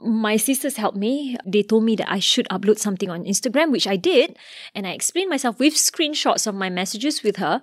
my 0.00 0.36
sisters 0.36 0.76
helped 0.76 0.96
me. 0.96 1.36
They 1.44 1.62
told 1.62 1.84
me 1.84 1.96
that 1.96 2.10
I 2.10 2.18
should 2.18 2.48
upload 2.48 2.78
something 2.78 3.10
on 3.10 3.24
Instagram, 3.24 3.72
which 3.72 3.86
I 3.86 3.96
did. 3.96 4.36
And 4.74 4.86
I 4.86 4.90
explained 4.90 5.30
myself 5.30 5.58
with 5.58 5.74
screenshots 5.74 6.46
of 6.46 6.54
my 6.54 6.70
messages 6.70 7.22
with 7.22 7.36
her. 7.36 7.60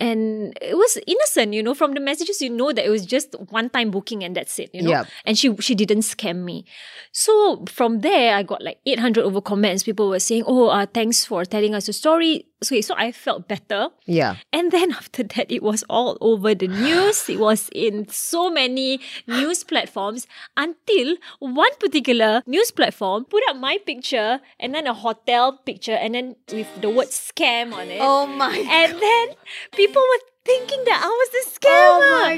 And 0.00 0.56
it 0.62 0.76
was 0.76 0.98
innocent, 1.06 1.52
you 1.52 1.62
know, 1.62 1.74
from 1.74 1.92
the 1.92 2.00
messages, 2.00 2.40
you 2.40 2.48
know 2.48 2.72
that 2.72 2.86
it 2.86 2.88
was 2.88 3.04
just 3.04 3.34
one 3.50 3.68
time 3.68 3.90
booking 3.90 4.24
and 4.24 4.34
that's 4.34 4.58
it, 4.58 4.70
you 4.72 4.80
know. 4.80 4.90
Yep. 4.90 5.06
And 5.26 5.38
she 5.38 5.54
she 5.58 5.74
didn't 5.74 6.00
scam 6.00 6.42
me. 6.42 6.64
So 7.12 7.64
from 7.68 8.00
there, 8.00 8.34
I 8.34 8.42
got 8.42 8.62
like 8.62 8.78
800 8.86 9.22
over 9.22 9.42
comments. 9.42 9.82
People 9.82 10.08
were 10.08 10.18
saying, 10.18 10.44
oh, 10.46 10.68
uh, 10.68 10.86
thanks 10.86 11.26
for 11.26 11.44
telling 11.44 11.74
us 11.74 11.86
a 11.86 11.92
story. 11.92 12.46
So, 12.62 12.78
so 12.80 12.94
I 12.96 13.10
felt 13.12 13.48
better. 13.48 13.88
Yeah. 14.06 14.36
And 14.52 14.70
then 14.70 14.92
after 15.00 15.22
that, 15.22 15.50
it 15.50 15.62
was 15.62 15.82
all 15.88 16.18
over 16.20 16.54
the 16.54 16.68
news. 16.68 17.28
It 17.28 17.40
was 17.40 17.70
in 17.72 18.08
so 18.08 18.50
many 18.50 19.00
news 19.26 19.64
platforms 19.64 20.26
until 20.56 21.16
one 21.38 21.70
particular 21.78 22.42
news 22.46 22.70
platform 22.70 23.24
put 23.24 23.42
up 23.48 23.56
my 23.56 23.78
picture 23.84 24.40
and 24.58 24.74
then 24.74 24.86
a 24.86 24.94
hotel 24.94 25.58
picture 25.64 25.92
and 25.92 26.14
then 26.14 26.36
with 26.52 26.68
the 26.80 26.90
word 26.90 27.08
scam 27.08 27.72
on 27.72 27.88
it. 27.88 27.98
Oh 28.00 28.26
my. 28.26 28.56
And 28.56 29.00
then 29.00 29.36
people 29.74 30.02
were 30.02 30.20
thinking 30.44 30.84
that 30.84 31.00
I 31.02 31.08
was 31.08 31.30
the 31.32 31.44
scammer. 31.58 31.70
Oh 31.72 32.24
my 32.26 32.36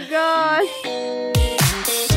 gosh. 2.06 2.11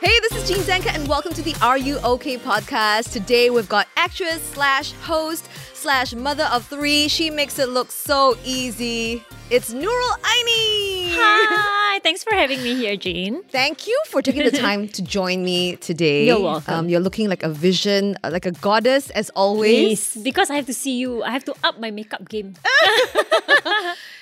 Hey, 0.00 0.16
this 0.20 0.32
is 0.36 0.48
Jean 0.48 0.58
Danker, 0.58 0.94
and 0.94 1.08
welcome 1.08 1.32
to 1.32 1.42
the 1.42 1.54
Are 1.60 1.76
You 1.76 1.98
OK 2.04 2.38
podcast. 2.38 3.12
Today 3.12 3.50
we've 3.50 3.68
got 3.68 3.88
actress 3.96 4.40
slash 4.52 4.92
host 4.92 5.48
slash 5.74 6.14
mother 6.14 6.44
of 6.52 6.64
three. 6.66 7.08
She 7.08 7.30
makes 7.30 7.58
it 7.58 7.68
look 7.68 7.90
so 7.90 8.36
easy. 8.44 9.24
It's 9.50 9.74
Nurul 9.74 10.10
Aini. 10.22 11.08
Hi, 11.18 11.98
thanks 12.00 12.22
for 12.22 12.32
having 12.34 12.62
me 12.62 12.76
here, 12.76 12.96
Jean. 12.96 13.42
Thank 13.44 13.88
you 13.88 14.00
for 14.06 14.22
taking 14.22 14.44
the 14.44 14.52
time 14.52 14.88
to 14.88 15.02
join 15.02 15.44
me 15.44 15.74
today. 15.76 16.26
You're 16.26 16.40
welcome. 16.40 16.74
Um, 16.74 16.88
you're 16.88 17.00
looking 17.00 17.28
like 17.28 17.42
a 17.42 17.48
vision, 17.48 18.16
uh, 18.22 18.30
like 18.30 18.46
a 18.46 18.52
goddess 18.52 19.10
as 19.10 19.30
always. 19.30 20.12
Please, 20.14 20.22
because 20.22 20.48
I 20.50 20.54
have 20.54 20.66
to 20.66 20.74
see 20.74 20.96
you, 20.98 21.24
I 21.24 21.30
have 21.30 21.44
to 21.46 21.54
up 21.64 21.80
my 21.80 21.90
makeup 21.90 22.28
game. 22.28 22.54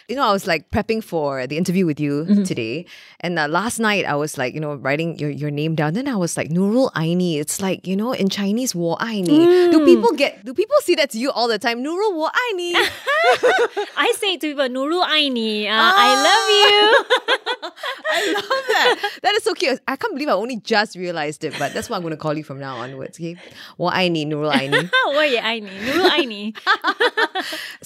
you 0.08 0.16
know, 0.16 0.22
I 0.24 0.32
was 0.32 0.46
like 0.46 0.70
prepping 0.70 1.02
for 1.02 1.46
the 1.46 1.56
interview 1.56 1.86
with 1.86 1.98
you 2.00 2.24
Mm-hmm. 2.26 2.42
today, 2.44 2.86
and 3.20 3.38
uh, 3.38 3.46
last 3.48 3.78
night 3.80 4.04
I 4.04 4.14
was 4.14 4.38
like, 4.38 4.54
you 4.54 4.60
know, 4.60 4.74
writing 4.76 5.18
your, 5.18 5.30
your 5.30 5.50
name 5.50 5.74
down. 5.74 5.94
Then 5.94 6.08
I 6.08 6.16
was 6.16 6.36
like, 6.36 6.48
Nurul 6.50 6.90
Aini. 6.92 7.38
It's 7.38 7.60
like 7.60 7.86
you 7.86 7.96
know, 7.96 8.12
in 8.12 8.28
Chinese, 8.28 8.74
Wo 8.74 8.96
Aini. 8.96 9.26
Mm. 9.28 9.70
Do 9.72 9.84
people 9.84 10.12
get? 10.12 10.44
Do 10.44 10.54
people 10.54 10.76
see 10.82 10.94
that 10.96 11.10
to 11.10 11.18
you 11.18 11.30
all 11.30 11.48
the 11.48 11.58
time? 11.58 11.82
Nurul 11.82 12.14
Wo 12.14 12.28
Aini. 12.28 12.72
I 13.96 14.12
say 14.16 14.36
to 14.36 14.46
people, 14.48 14.68
Nurul 14.68 15.04
Aini, 15.06 15.66
uh, 15.66 15.72
Ah. 15.72 15.94
I 15.96 16.10
love 16.28 16.48
you. 16.60 17.70
I 18.08 18.32
love 18.32 18.64
that. 18.68 19.10
That 19.22 19.34
is 19.34 19.42
so 19.44 19.54
cute. 19.54 19.80
I 19.88 19.96
can't 19.96 20.14
believe 20.14 20.28
I 20.28 20.32
only 20.32 20.56
just 20.56 20.96
realized 20.96 21.42
it, 21.44 21.54
but 21.58 21.74
that's 21.74 21.90
what 21.90 21.96
I'm 21.96 22.02
going 22.02 22.12
to 22.14 22.16
call 22.20 22.34
you 22.36 22.44
from 22.44 22.58
now 22.60 22.76
onwards. 22.76 23.18
Okay, 23.18 23.36
Wo 23.78 23.90
Aini, 23.90 24.26
Nurul 24.26 24.52
Aini. 24.52 24.90
Yeah, 25.26 25.42
Aini? 25.50 25.70
Nurul 25.80 26.10
Aini. 26.10 26.56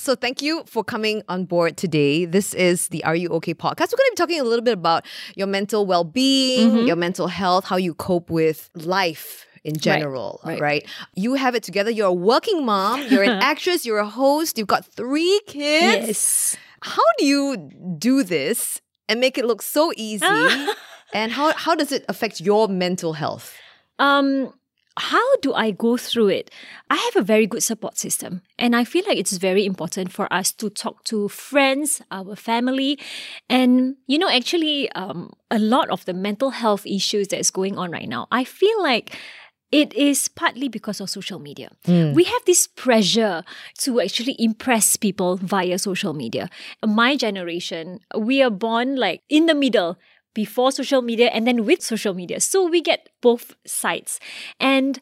So 0.00 0.14
thank 0.14 0.40
you 0.40 0.64
for 0.66 0.82
coming 0.82 1.22
on 1.28 1.44
board 1.44 1.76
today. 1.76 2.24
This 2.24 2.54
is 2.54 2.88
the 2.88 3.04
Are 3.04 3.14
You 3.14 3.28
Okay 3.32 3.52
podcast. 3.52 3.92
We're 3.92 3.98
going 3.98 4.08
to 4.08 4.12
be 4.12 4.16
talking 4.16 4.40
a 4.40 4.44
little 4.44 4.64
bit 4.64 4.72
about 4.72 5.04
your 5.36 5.46
mental 5.46 5.84
well-being, 5.84 6.70
Mm-hmm. 6.70 6.86
your 6.86 6.96
mental 6.96 7.28
health, 7.28 7.66
how 7.66 7.76
you 7.76 7.92
cope 7.92 8.30
with 8.30 8.70
life 8.74 9.46
in 9.62 9.76
general, 9.76 10.40
right. 10.42 10.58
right. 10.58 10.86
You 11.14 11.34
have 11.34 11.54
it 11.54 11.62
together. 11.62 11.90
You're 11.90 12.06
a 12.08 12.12
working 12.14 12.64
mom, 12.64 13.02
you're 13.10 13.22
an 13.24 13.42
actress, 13.42 13.84
you're 13.84 13.98
a 13.98 14.06
host, 14.08 14.56
you've 14.56 14.68
got 14.68 14.86
3 14.86 15.40
kids. 15.46 16.06
Yes. 16.06 16.56
How 16.80 17.02
do 17.18 17.26
you 17.26 17.70
do 17.98 18.22
this 18.22 18.80
and 19.06 19.20
make 19.20 19.36
it 19.36 19.44
look 19.44 19.60
so 19.60 19.92
easy? 19.96 20.24
and 21.12 21.30
how 21.30 21.52
how 21.52 21.74
does 21.74 21.92
it 21.92 22.06
affect 22.08 22.40
your 22.40 22.68
mental 22.68 23.12
health? 23.12 23.54
Um, 23.98 24.54
how 24.96 25.36
do 25.36 25.54
I 25.54 25.70
go 25.70 25.96
through 25.96 26.28
it? 26.28 26.50
I 26.90 26.96
have 26.96 27.16
a 27.16 27.24
very 27.24 27.46
good 27.46 27.62
support 27.62 27.96
system, 27.96 28.42
and 28.58 28.74
I 28.74 28.84
feel 28.84 29.04
like 29.06 29.18
it's 29.18 29.36
very 29.36 29.64
important 29.64 30.12
for 30.12 30.30
us 30.32 30.52
to 30.52 30.68
talk 30.68 31.04
to 31.04 31.28
friends, 31.28 32.02
our 32.10 32.36
family, 32.36 32.98
and 33.48 33.96
you 34.06 34.18
know, 34.18 34.28
actually, 34.28 34.90
um, 34.92 35.32
a 35.50 35.58
lot 35.58 35.90
of 35.90 36.04
the 36.04 36.12
mental 36.12 36.50
health 36.50 36.86
issues 36.86 37.28
that's 37.28 37.50
going 37.50 37.78
on 37.78 37.90
right 37.90 38.08
now. 38.08 38.26
I 38.30 38.44
feel 38.44 38.82
like. 38.82 39.16
It 39.72 39.94
is 39.94 40.26
partly 40.26 40.66
because 40.66 41.00
of 41.00 41.08
social 41.08 41.38
media. 41.38 41.70
We 41.86 42.24
have 42.24 42.42
this 42.44 42.66
pressure 42.66 43.44
to 43.82 44.00
actually 44.00 44.34
impress 44.36 44.96
people 44.96 45.36
via 45.36 45.78
social 45.78 46.12
media. 46.12 46.50
My 46.84 47.14
generation, 47.14 48.00
we 48.18 48.42
are 48.42 48.50
born 48.50 48.96
like 48.96 49.22
in 49.28 49.46
the 49.46 49.54
middle 49.54 49.96
before 50.34 50.72
social 50.72 51.02
media 51.02 51.28
and 51.28 51.46
then 51.46 51.64
with 51.64 51.82
social 51.82 52.14
media. 52.14 52.41
So 52.41 52.66
we 52.66 52.80
get 52.80 53.08
both 53.20 53.54
sides. 53.66 54.20
And 54.58 55.00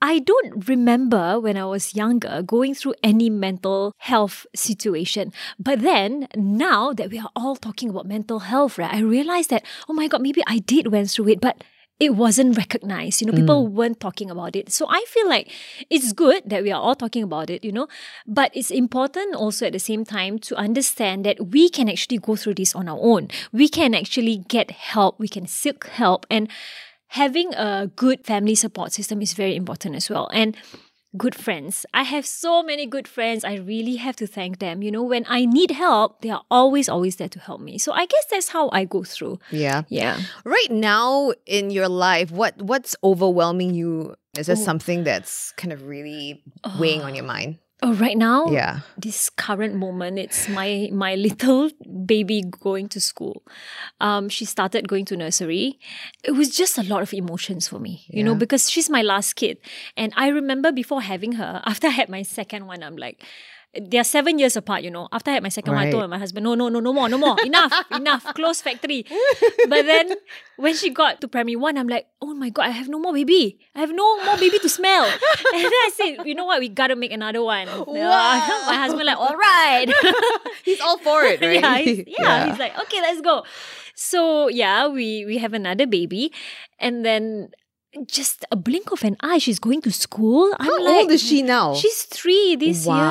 I 0.00 0.18
don't 0.18 0.68
remember 0.68 1.40
when 1.40 1.56
I 1.56 1.64
was 1.64 1.94
younger 1.94 2.42
going 2.42 2.74
through 2.74 2.94
any 3.02 3.30
mental 3.30 3.92
health 3.96 4.44
situation. 4.54 5.32
But 5.58 5.80
then 5.80 6.28
now 6.36 6.92
that 6.92 7.10
we 7.10 7.18
are 7.18 7.30
all 7.34 7.56
talking 7.56 7.88
about 7.88 8.06
mental 8.06 8.40
health, 8.40 8.76
right, 8.76 8.92
I 8.92 9.00
realized 9.00 9.48
that, 9.48 9.64
oh 9.88 9.94
my 9.94 10.08
God, 10.08 10.20
maybe 10.20 10.42
I 10.46 10.58
did 10.58 10.92
went 10.92 11.10
through 11.10 11.28
it, 11.28 11.40
but 11.40 11.64
it 12.00 12.14
wasn't 12.16 12.56
recognized. 12.56 13.20
You 13.20 13.28
know, 13.28 13.32
people 13.32 13.68
mm. 13.68 13.70
weren't 13.70 14.00
talking 14.00 14.30
about 14.30 14.56
it. 14.56 14.72
So 14.72 14.86
I 14.88 15.04
feel 15.08 15.28
like 15.28 15.50
it's 15.90 16.12
good 16.12 16.42
that 16.46 16.62
we 16.62 16.72
are 16.72 16.80
all 16.80 16.94
talking 16.94 17.22
about 17.22 17.50
it, 17.50 17.64
you 17.64 17.72
know, 17.72 17.86
but 18.26 18.50
it's 18.54 18.70
important 18.70 19.34
also 19.34 19.66
at 19.66 19.72
the 19.72 19.78
same 19.78 20.04
time 20.04 20.38
to 20.40 20.56
understand 20.56 21.24
that 21.24 21.48
we 21.48 21.68
can 21.68 21.88
actually 21.88 22.18
go 22.18 22.36
through 22.36 22.54
this 22.54 22.74
on 22.74 22.88
our 22.88 22.98
own. 23.00 23.28
We 23.52 23.68
can 23.68 23.94
actually 23.94 24.38
get 24.38 24.70
help, 24.72 25.20
we 25.20 25.28
can 25.28 25.46
seek 25.46 25.86
help, 25.86 26.26
and 26.28 26.48
having 27.08 27.54
a 27.54 27.90
good 27.94 28.24
family 28.26 28.56
support 28.56 28.92
system 28.92 29.22
is 29.22 29.34
very 29.34 29.54
important 29.54 29.94
as 29.94 30.10
well. 30.10 30.28
And 30.32 30.56
good 31.16 31.34
friends. 31.34 31.86
I 31.94 32.02
have 32.02 32.26
so 32.26 32.62
many 32.62 32.86
good 32.86 33.06
friends. 33.06 33.44
I 33.44 33.54
really 33.56 33.96
have 33.96 34.16
to 34.16 34.26
thank 34.26 34.58
them. 34.58 34.82
You 34.82 34.90
know, 34.90 35.02
when 35.02 35.24
I 35.28 35.44
need 35.44 35.70
help, 35.70 36.22
they 36.22 36.30
are 36.30 36.42
always, 36.50 36.88
always 36.88 37.16
there 37.16 37.28
to 37.28 37.38
help 37.38 37.60
me. 37.60 37.78
So 37.78 37.92
I 37.92 38.06
guess 38.06 38.24
that's 38.30 38.48
how 38.48 38.70
I 38.72 38.84
go 38.84 39.04
through. 39.04 39.38
Yeah. 39.50 39.82
Yeah. 39.88 40.20
Right 40.44 40.70
now 40.70 41.32
in 41.46 41.70
your 41.70 41.88
life, 41.88 42.30
what 42.30 42.60
what's 42.60 42.96
overwhelming 43.02 43.74
you? 43.74 44.16
Is 44.36 44.48
there 44.48 44.56
something 44.56 45.04
that's 45.04 45.52
kind 45.52 45.72
of 45.72 45.86
really 45.86 46.42
weighing 46.78 47.02
on 47.02 47.14
your 47.14 47.24
mind? 47.24 47.58
Oh, 47.84 47.92
right 47.94 48.16
now, 48.16 48.48
Yeah. 48.50 48.80
this 48.96 49.28
current 49.28 49.74
moment, 49.74 50.18
it's 50.18 50.48
my 50.48 50.88
my 50.90 51.14
little 51.26 51.68
baby 52.06 52.42
going 52.42 52.88
to 52.88 53.00
school. 53.00 53.42
Um, 54.00 54.28
she 54.28 54.44
started 54.46 54.88
going 54.88 55.04
to 55.06 55.16
nursery. 55.16 55.78
It 56.24 56.32
was 56.32 56.48
just 56.56 56.78
a 56.78 56.82
lot 56.82 57.02
of 57.02 57.12
emotions 57.12 57.68
for 57.68 57.78
me, 57.78 58.06
you 58.08 58.24
know, 58.24 58.34
because 58.34 58.70
she's 58.70 58.88
my 58.88 59.02
last 59.02 59.34
kid, 59.36 59.58
and 59.96 60.12
I 60.16 60.28
remember 60.28 60.72
before 60.72 61.02
having 61.02 61.32
her, 61.32 61.60
after 61.66 61.88
I 61.88 61.90
had 62.00 62.08
my 62.08 62.22
second 62.22 62.66
one, 62.66 62.82
I'm 62.82 62.96
like. 62.96 63.22
They 63.80 63.98
are 63.98 64.04
seven 64.04 64.38
years 64.38 64.56
apart, 64.56 64.82
you 64.82 64.90
know. 64.90 65.08
After 65.12 65.30
I 65.30 65.34
had 65.34 65.42
my 65.42 65.48
second 65.48 65.74
one, 65.74 65.86
I 65.86 65.90
told 65.90 66.08
my 66.08 66.18
husband, 66.18 66.44
no, 66.44 66.54
no, 66.54 66.68
no, 66.68 66.80
no 66.80 66.92
more, 66.92 67.08
no 67.08 67.18
more. 67.18 67.36
Enough, 67.44 67.72
enough, 67.90 68.24
close 68.34 68.60
factory. 68.60 69.04
But 69.68 69.86
then 69.86 70.14
when 70.56 70.74
she 70.74 70.90
got 70.90 71.20
to 71.20 71.28
primary 71.28 71.56
one, 71.56 71.76
I'm 71.76 71.88
like, 71.88 72.06
oh 72.22 72.34
my 72.34 72.50
God, 72.50 72.66
I 72.66 72.70
have 72.70 72.88
no 72.88 72.98
more 72.98 73.12
baby. 73.12 73.58
I 73.74 73.80
have 73.80 73.92
no 73.92 74.24
more 74.24 74.36
baby 74.36 74.58
to 74.58 74.68
smell. 74.68 75.04
And 75.54 75.62
then 75.64 75.72
I 75.72 75.90
said, 75.94 76.26
you 76.26 76.34
know 76.34 76.44
what, 76.44 76.60
we 76.60 76.68
gotta 76.68 76.96
make 76.96 77.12
another 77.12 77.42
one. 77.42 77.66
Yeah. 77.66 78.62
My 78.66 78.74
husband 78.74 79.04
like, 79.06 79.18
all 79.18 79.36
right. 79.36 79.86
He's 80.64 80.80
all 80.80 80.98
for 80.98 81.22
it, 81.22 81.40
right? 81.40 81.60
yeah, 81.60 81.78
he's, 81.78 82.04
yeah, 82.06 82.50
he's 82.50 82.58
like, 82.58 82.78
okay, 82.78 83.00
let's 83.00 83.20
go. 83.20 83.44
So 83.94 84.48
yeah, 84.48 84.88
we 84.88 85.24
we 85.24 85.38
have 85.38 85.54
another 85.54 85.86
baby, 85.86 86.32
and 86.80 87.04
then 87.06 87.50
just 88.06 88.44
a 88.50 88.56
blink 88.56 88.90
of 88.92 89.02
an 89.04 89.16
eye, 89.20 89.38
she's 89.38 89.58
going 89.58 89.80
to 89.82 89.90
school. 89.92 90.52
I'm 90.58 90.66
How 90.66 90.82
like, 90.84 90.94
old 91.04 91.10
is 91.12 91.22
she 91.22 91.42
now? 91.42 91.74
She's 91.74 92.02
three 92.04 92.56
this 92.56 92.86
Wow, 92.86 92.96
year 92.96 93.04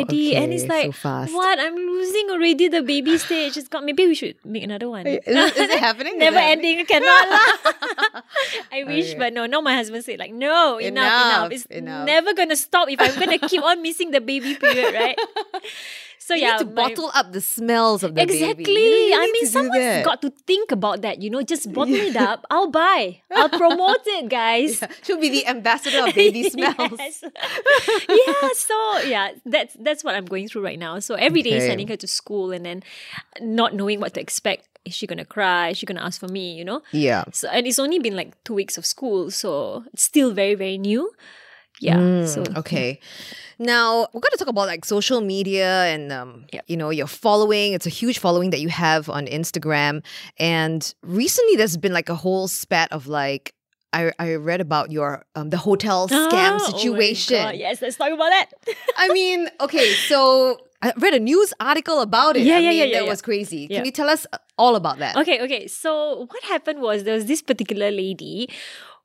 already, 0.00 0.36
and 0.36 0.52
it's 0.52 0.66
like, 0.66 0.94
so 0.94 1.34
what? 1.34 1.58
I'm 1.58 1.74
losing 1.76 2.30
already 2.30 2.68
the 2.68 2.82
baby 2.82 3.18
stage. 3.18 3.56
It's 3.56 3.68
got. 3.68 3.84
Maybe 3.84 4.06
we 4.06 4.14
should 4.14 4.36
make 4.44 4.62
another 4.62 4.88
one. 4.88 5.06
Is 5.06 5.18
it- 5.26 5.28
is 5.56 5.70
it 5.70 5.78
happening? 5.88 6.18
Never 6.18 6.36
it 6.38 6.40
happening? 6.42 6.78
ending. 6.78 6.86
Cannot. 6.86 7.26
I 8.72 8.84
wish, 8.84 9.10
Okay. 9.10 9.18
but 9.18 9.32
no. 9.32 9.46
No, 9.46 9.60
my 9.60 9.74
husband 9.74 10.04
said 10.04 10.18
like, 10.18 10.32
no, 10.32 10.78
enough, 10.78 10.88
enough. 11.06 11.46
Enough, 11.46 11.52
It's 11.52 11.66
enough. 11.66 12.06
never 12.06 12.32
gonna 12.34 12.56
stop 12.56 12.88
if 12.90 13.00
I'm 13.00 13.18
gonna 13.18 13.38
keep 13.38 13.62
on 13.62 13.82
missing 13.82 14.10
the 14.12 14.20
baby 14.20 14.54
period, 14.56 14.94
right? 14.94 15.18
So 16.24 16.34
You 16.34 16.42
yeah, 16.42 16.52
need 16.52 16.58
to 16.60 16.64
my- 16.66 16.74
bottle 16.88 17.10
up 17.14 17.32
the 17.32 17.40
smells 17.40 18.04
of 18.04 18.14
the 18.14 18.22
Exactly. 18.22 18.62
baby. 18.64 18.80
You 18.80 19.10
know, 19.10 19.22
I 19.22 19.26
mean, 19.32 19.46
someone's 19.46 20.04
got 20.04 20.22
to 20.22 20.30
think 20.46 20.70
about 20.70 21.02
that. 21.02 21.20
You 21.20 21.30
know, 21.30 21.42
just 21.42 21.72
bottle 21.72 21.94
it 21.94 22.14
up. 22.16 22.46
I'll 22.48 22.70
buy. 22.70 23.20
I'll 23.34 23.48
promote 23.48 24.06
it, 24.06 24.28
guys. 24.30 24.82
She'll 25.02 25.18
be 25.20 25.30
the 25.30 25.46
ambassador 25.48 26.06
of 26.06 26.14
baby 26.14 26.48
smells. 26.54 26.94
Yes. 26.98 27.24
yeah, 28.08 28.48
so 28.54 28.98
yeah, 29.06 29.30
that's 29.44 29.74
that's 29.80 30.04
what 30.04 30.14
I'm 30.14 30.24
going 30.26 30.48
through 30.48 30.64
right 30.64 30.78
now. 30.78 30.98
So 31.00 31.14
every 31.16 31.42
day 31.42 31.56
Okay. 31.56 31.66
sending 31.68 31.88
her 31.88 31.96
to 31.96 32.06
school 32.06 32.52
and 32.52 32.64
then 32.64 32.82
not 33.40 33.74
knowing 33.74 34.00
what 34.00 34.14
to 34.14 34.20
expect. 34.20 34.68
Is 34.84 34.94
she 34.94 35.06
gonna 35.06 35.24
cry? 35.24 35.70
Is 35.70 35.78
she 35.78 35.86
gonna 35.86 36.02
ask 36.02 36.18
for 36.18 36.28
me? 36.28 36.54
You 36.54 36.64
know? 36.64 36.82
Yeah. 36.92 37.24
So 37.32 37.48
and 37.48 37.66
it's 37.66 37.78
only 37.78 37.98
been 37.98 38.16
like 38.16 38.34
two 38.44 38.54
weeks 38.54 38.76
of 38.78 38.84
school, 38.86 39.30
so 39.30 39.84
it's 39.92 40.02
still 40.02 40.32
very, 40.32 40.54
very 40.54 40.78
new. 40.78 41.10
Yeah. 41.80 42.24
so 42.26 42.42
Mm, 42.42 42.56
Okay. 42.62 43.00
Now 43.58 44.08
we're 44.12 44.20
going 44.20 44.32
to 44.32 44.38
talk 44.38 44.48
about 44.48 44.66
like 44.66 44.84
social 44.84 45.20
media 45.20 45.84
and 45.84 46.10
um, 46.12 46.46
Yep. 46.52 46.64
you 46.68 46.76
know 46.76 46.90
your 46.90 47.06
following. 47.06 47.72
It's 47.74 47.86
a 47.86 47.90
huge 47.90 48.18
following 48.18 48.50
that 48.50 48.60
you 48.60 48.68
have 48.68 49.08
on 49.08 49.26
Instagram, 49.26 50.02
and 50.38 50.82
recently 51.02 51.56
there's 51.56 51.76
been 51.76 51.92
like 51.92 52.08
a 52.08 52.14
whole 52.14 52.48
spat 52.48 52.90
of 52.92 53.06
like 53.06 53.54
I 53.92 54.10
I 54.18 54.34
read 54.34 54.60
about 54.60 54.90
your 54.90 55.24
um, 55.36 55.50
the 55.50 55.58
hotel 55.58 56.08
scam 56.08 56.32
Ah, 56.32 56.58
oh 56.60 56.70
situation. 56.72 57.36
God, 57.36 57.54
Yes, 57.56 57.80
let's 57.82 57.96
talk 57.96 58.10
about 58.12 58.30
that. 58.30 58.46
I 58.96 59.08
mean, 59.12 59.48
okay, 59.60 59.92
so 60.08 60.58
I 60.82 60.92
read 60.98 61.14
a 61.14 61.20
news 61.20 61.52
article 61.60 62.00
about 62.00 62.36
it. 62.36 62.42
Yeah, 62.42 62.56
I 62.56 62.58
yeah, 62.58 62.68
mean, 62.70 62.78
yeah, 62.78 62.84
yeah, 62.86 62.94
that 62.98 63.04
yeah. 63.04 63.10
was 63.10 63.22
crazy. 63.22 63.68
Yeah. 63.70 63.76
Can 63.78 63.84
you 63.84 63.92
tell 63.92 64.08
us 64.10 64.26
all 64.58 64.74
about 64.74 64.98
that? 64.98 65.14
Okay, 65.16 65.40
okay. 65.42 65.66
So 65.68 66.26
what 66.30 66.42
happened 66.44 66.80
was 66.80 67.04
there 67.04 67.14
was 67.14 67.26
this 67.26 67.42
particular 67.42 67.90
lady. 67.92 68.48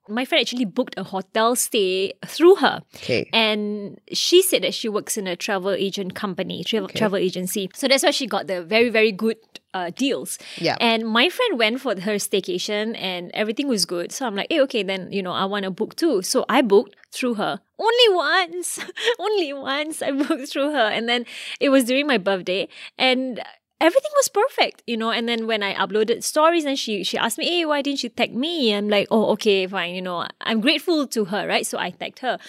My 0.09 0.25
friend 0.25 0.41
actually 0.41 0.65
booked 0.65 0.95
a 0.97 1.03
hotel 1.03 1.55
stay 1.55 2.13
through 2.25 2.55
her. 2.55 2.81
Okay. 2.95 3.29
And 3.33 3.99
she 4.11 4.41
said 4.41 4.63
that 4.63 4.73
she 4.73 4.89
works 4.89 5.17
in 5.17 5.27
a 5.27 5.35
travel 5.35 5.71
agent 5.71 6.15
company, 6.15 6.63
travel, 6.63 6.85
Okay. 6.85 6.97
travel 6.99 7.17
agency. 7.17 7.69
So 7.73 7.87
that's 7.87 8.03
why 8.03 8.11
she 8.11 8.27
got 8.27 8.47
the 8.47 8.63
very, 8.63 8.89
very 8.89 9.11
good 9.11 9.37
uh, 9.73 9.91
deals. 9.95 10.39
Yeah. 10.57 10.75
And 10.79 11.05
my 11.07 11.29
friend 11.29 11.59
went 11.59 11.81
for 11.81 11.99
her 11.99 12.15
staycation 12.15 12.97
and 12.97 13.31
everything 13.33 13.67
was 13.67 13.85
good. 13.85 14.11
So 14.11 14.25
I'm 14.25 14.35
like, 14.35 14.47
hey, 14.49 14.61
okay, 14.61 14.81
then, 14.83 15.11
you 15.11 15.21
know, 15.21 15.33
I 15.33 15.45
want 15.45 15.63
to 15.65 15.71
book 15.71 15.95
too. 15.95 16.21
So 16.21 16.45
I 16.49 16.61
booked 16.61 16.95
through 17.11 17.35
her. 17.35 17.59
Only 17.77 18.15
once. 18.15 18.79
Only 19.19 19.53
once 19.53 20.01
I 20.01 20.11
booked 20.11 20.49
through 20.49 20.71
her. 20.71 20.87
And 20.89 21.07
then 21.07 21.25
it 21.59 21.69
was 21.69 21.83
during 21.83 22.07
my 22.07 22.17
birthday. 22.17 22.67
And 22.97 23.41
everything 23.79 24.11
was 24.15 24.27
perfect, 24.27 24.83
you 24.87 24.97
know. 24.97 25.11
And 25.11 25.27
then 25.27 25.47
when 25.47 25.63
I 25.63 25.73
uploaded 25.75 26.23
stories 26.23 26.65
and 26.65 26.77
she 26.77 27.03
she 27.03 27.17
asked 27.17 27.37
me, 27.37 27.45
Hey, 27.45 27.65
why 27.65 27.81
didn't 27.81 28.03
you 28.03 28.09
tag 28.09 28.35
me? 28.35 28.73
I'm 28.73 28.89
like, 28.89 29.07
Oh, 29.11 29.31
okay, 29.33 29.67
fine, 29.67 29.95
you 29.95 30.01
know, 30.01 30.27
I'm 30.41 30.61
grateful 30.61 31.07
to 31.07 31.25
her, 31.25 31.47
right? 31.47 31.65
So 31.65 31.77
I 31.77 31.91
tagged 31.91 32.19
her. 32.19 32.39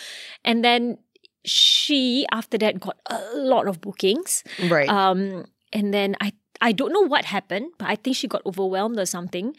And 0.45 0.65
then 0.65 0.99
she 1.45 2.27
after 2.33 2.59
that 2.59 2.81
got 2.81 2.97
a 3.11 3.21
lot 3.35 3.69
of 3.69 3.81
bookings. 3.81 4.45
Right. 4.69 4.89
Um, 4.89 5.47
and 5.73 5.93
then 5.93 6.17
I 6.21 6.33
I 6.61 6.73
don't 6.73 6.93
know 6.93 7.07
what 7.07 7.25
happened, 7.25 7.71
but 7.79 7.89
I 7.89 7.95
think 7.95 8.17
she 8.17 8.27
got 8.27 8.45
overwhelmed 8.45 8.99
or 8.99 9.07
something. 9.07 9.55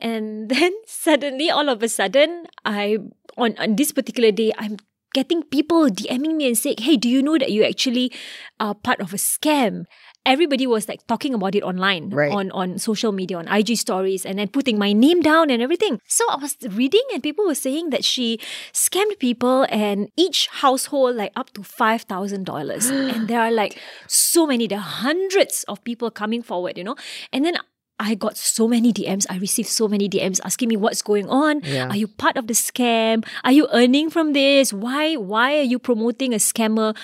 And 0.00 0.48
then 0.52 0.72
suddenly, 0.86 1.50
all 1.50 1.68
of 1.68 1.82
a 1.82 1.88
sudden, 1.88 2.46
I 2.64 2.98
on, 3.36 3.54
on 3.58 3.76
this 3.76 3.92
particular 3.92 4.32
day, 4.32 4.52
I'm 4.58 4.76
getting 5.14 5.42
people 5.42 5.88
DMing 5.88 6.36
me 6.36 6.46
and 6.46 6.58
saying, 6.58 6.76
Hey, 6.80 6.96
do 6.96 7.08
you 7.08 7.22
know 7.22 7.38
that 7.38 7.50
you 7.50 7.64
actually 7.64 8.12
are 8.60 8.74
part 8.74 9.00
of 9.00 9.12
a 9.12 9.16
scam? 9.16 9.84
Everybody 10.28 10.66
was 10.66 10.88
like 10.88 11.00
talking 11.06 11.32
about 11.32 11.54
it 11.54 11.62
online, 11.62 12.10
Right. 12.10 12.30
on, 12.30 12.50
on 12.52 12.78
social 12.78 13.12
media, 13.12 13.38
on 13.38 13.48
IG 13.48 13.76
stories, 13.76 14.26
and 14.26 14.38
then 14.38 14.48
putting 14.48 14.78
my 14.78 14.92
name 14.92 15.22
down 15.22 15.48
and 15.48 15.62
everything. 15.62 16.00
So 16.06 16.22
I 16.30 16.36
was 16.36 16.54
reading, 16.70 17.02
and 17.14 17.22
people 17.22 17.46
were 17.46 17.54
saying 17.56 17.88
that 17.90 18.04
she 18.04 18.38
scammed 18.72 19.18
people, 19.18 19.66
and 19.70 20.12
each 20.16 20.46
household 20.60 21.16
like 21.16 21.32
up 21.34 21.52
to 21.54 21.62
five 21.62 22.02
thousand 22.02 22.44
dollars. 22.44 22.86
and 23.14 23.26
there 23.26 23.40
are 23.40 23.50
like 23.50 23.80
so 24.06 24.46
many, 24.46 24.66
there 24.68 24.78
are 24.78 24.92
hundreds 25.08 25.64
of 25.66 25.82
people 25.82 26.10
coming 26.10 26.42
forward, 26.42 26.76
you 26.76 26.84
know. 26.84 26.96
And 27.32 27.44
then 27.44 27.56
I 28.00 28.14
got 28.14 28.36
so 28.36 28.68
many 28.68 28.92
DMs. 28.92 29.26
I 29.28 29.38
received 29.38 29.68
so 29.68 29.88
many 29.88 30.08
DMs 30.08 30.38
asking 30.44 30.68
me 30.68 30.76
what's 30.76 31.02
going 31.02 31.26
on. 31.28 31.62
Yeah. 31.64 31.88
Are 31.88 31.96
you 31.96 32.06
part 32.06 32.36
of 32.36 32.46
the 32.46 32.54
scam? 32.54 33.26
Are 33.42 33.50
you 33.50 33.66
earning 33.72 34.08
from 34.10 34.34
this? 34.34 34.72
Why 34.72 35.16
why 35.16 35.58
are 35.58 35.66
you 35.66 35.80
promoting 35.80 36.32
a 36.32 36.38
scammer? 36.38 36.94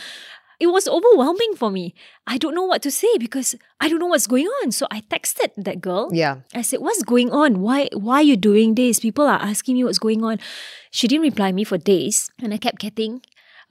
It 0.64 0.72
was 0.72 0.88
overwhelming 0.88 1.60
for 1.60 1.68
me. 1.68 1.92
I 2.26 2.40
don't 2.40 2.56
know 2.56 2.64
what 2.64 2.80
to 2.88 2.90
say 2.90 3.12
because 3.20 3.52
I 3.84 3.92
don't 3.92 4.00
know 4.00 4.08
what's 4.08 4.26
going 4.26 4.48
on. 4.64 4.72
So 4.72 4.88
I 4.90 5.04
texted 5.12 5.52
that 5.60 5.84
girl. 5.84 6.08
yeah. 6.08 6.40
I 6.56 6.62
said, 6.64 6.80
"What's 6.80 7.04
going 7.04 7.28
on? 7.28 7.60
Why 7.60 7.92
why 7.92 8.24
are 8.24 8.28
you 8.32 8.40
doing 8.40 8.72
this? 8.80 9.04
People 9.04 9.28
are 9.28 9.42
asking 9.50 9.76
me 9.76 9.84
what's 9.84 10.00
going 10.00 10.24
on." 10.24 10.40
She 10.88 11.04
didn't 11.04 11.28
reply 11.28 11.52
me 11.52 11.68
for 11.68 11.76
days, 11.76 12.30
and 12.40 12.56
I 12.56 12.56
kept 12.56 12.80
getting 12.80 13.20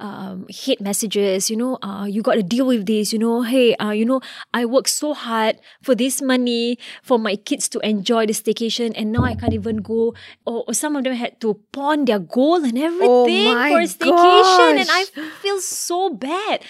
um, 0.03 0.45
hate 0.51 0.81
messages. 0.81 1.49
You 1.49 1.55
know, 1.57 1.79
uh, 1.81 2.05
you 2.05 2.21
got 2.21 2.35
to 2.35 2.43
deal 2.43 2.67
with 2.67 2.85
this. 2.85 3.13
You 3.13 3.19
know, 3.19 3.41
hey, 3.41 3.73
uh, 3.79 3.91
you 3.91 4.03
know, 4.05 4.19
I 4.53 4.65
worked 4.65 4.89
so 4.89 5.13
hard 5.15 5.57
for 5.81 5.95
this 5.95 6.21
money 6.21 6.77
for 7.01 7.17
my 7.17 7.35
kids 7.37 7.69
to 7.69 7.79
enjoy 7.79 8.27
the 8.27 8.33
staycation, 8.33 8.91
and 8.95 9.11
now 9.11 9.23
I 9.23 9.33
can't 9.35 9.53
even 9.53 9.77
go. 9.77 10.13
Or, 10.45 10.65
or 10.67 10.73
some 10.73 10.95
of 10.95 11.03
them 11.05 11.13
had 11.15 11.39
to 11.41 11.55
pawn 11.71 12.05
their 12.05 12.19
gold 12.19 12.63
and 12.65 12.77
everything 12.77 13.47
Oh 13.47 13.69
for 13.71 13.79
a 13.79 13.87
staycation, 13.87 14.81
and 14.83 14.89
I 14.91 15.05
feel 15.41 15.59
so 15.61 16.09
bad. 16.11 16.61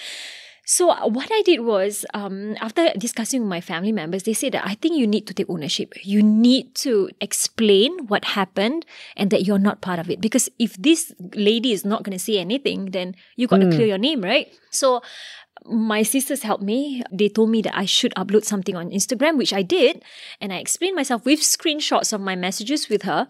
So 0.64 0.90
uh, 0.90 1.06
what 1.06 1.28
I 1.30 1.42
did 1.42 1.60
was, 1.60 2.06
um, 2.14 2.56
after 2.60 2.90
discussing 2.96 3.40
with 3.40 3.48
my 3.48 3.60
family 3.60 3.92
members, 3.92 4.22
they 4.22 4.32
said 4.32 4.52
that 4.52 4.66
I 4.66 4.74
think 4.74 4.96
you 4.96 5.06
need 5.06 5.26
to 5.26 5.34
take 5.34 5.48
ownership. 5.50 5.92
You 6.02 6.22
need 6.22 6.74
to 6.76 7.10
explain 7.20 8.06
what 8.06 8.24
happened 8.24 8.86
and 9.16 9.30
that 9.30 9.44
you're 9.44 9.58
not 9.58 9.82
part 9.82 9.98
of 9.98 10.08
it. 10.08 10.20
Because 10.20 10.48
if 10.58 10.74
this 10.76 11.12
lady 11.34 11.72
is 11.72 11.84
not 11.84 12.02
going 12.02 12.16
to 12.16 12.22
say 12.22 12.38
anything, 12.38 12.92
then 12.92 13.14
you 13.36 13.46
got 13.46 13.58
to 13.58 13.70
clear 13.70 13.86
your 13.86 13.98
name, 13.98 14.22
right? 14.22 14.52
So 14.70 15.02
my 15.66 16.02
sisters 16.02 16.42
helped 16.42 16.62
me. 16.62 17.02
They 17.12 17.28
told 17.28 17.50
me 17.50 17.62
that 17.62 17.76
I 17.76 17.84
should 17.84 18.14
upload 18.14 18.44
something 18.44 18.76
on 18.76 18.90
Instagram, 18.90 19.36
which 19.36 19.52
I 19.52 19.62
did. 19.62 20.02
And 20.40 20.52
I 20.52 20.56
explained 20.56 20.96
myself 20.96 21.24
with 21.24 21.40
screenshots 21.40 22.12
of 22.12 22.20
my 22.20 22.36
messages 22.36 22.88
with 22.88 23.02
her. 23.02 23.28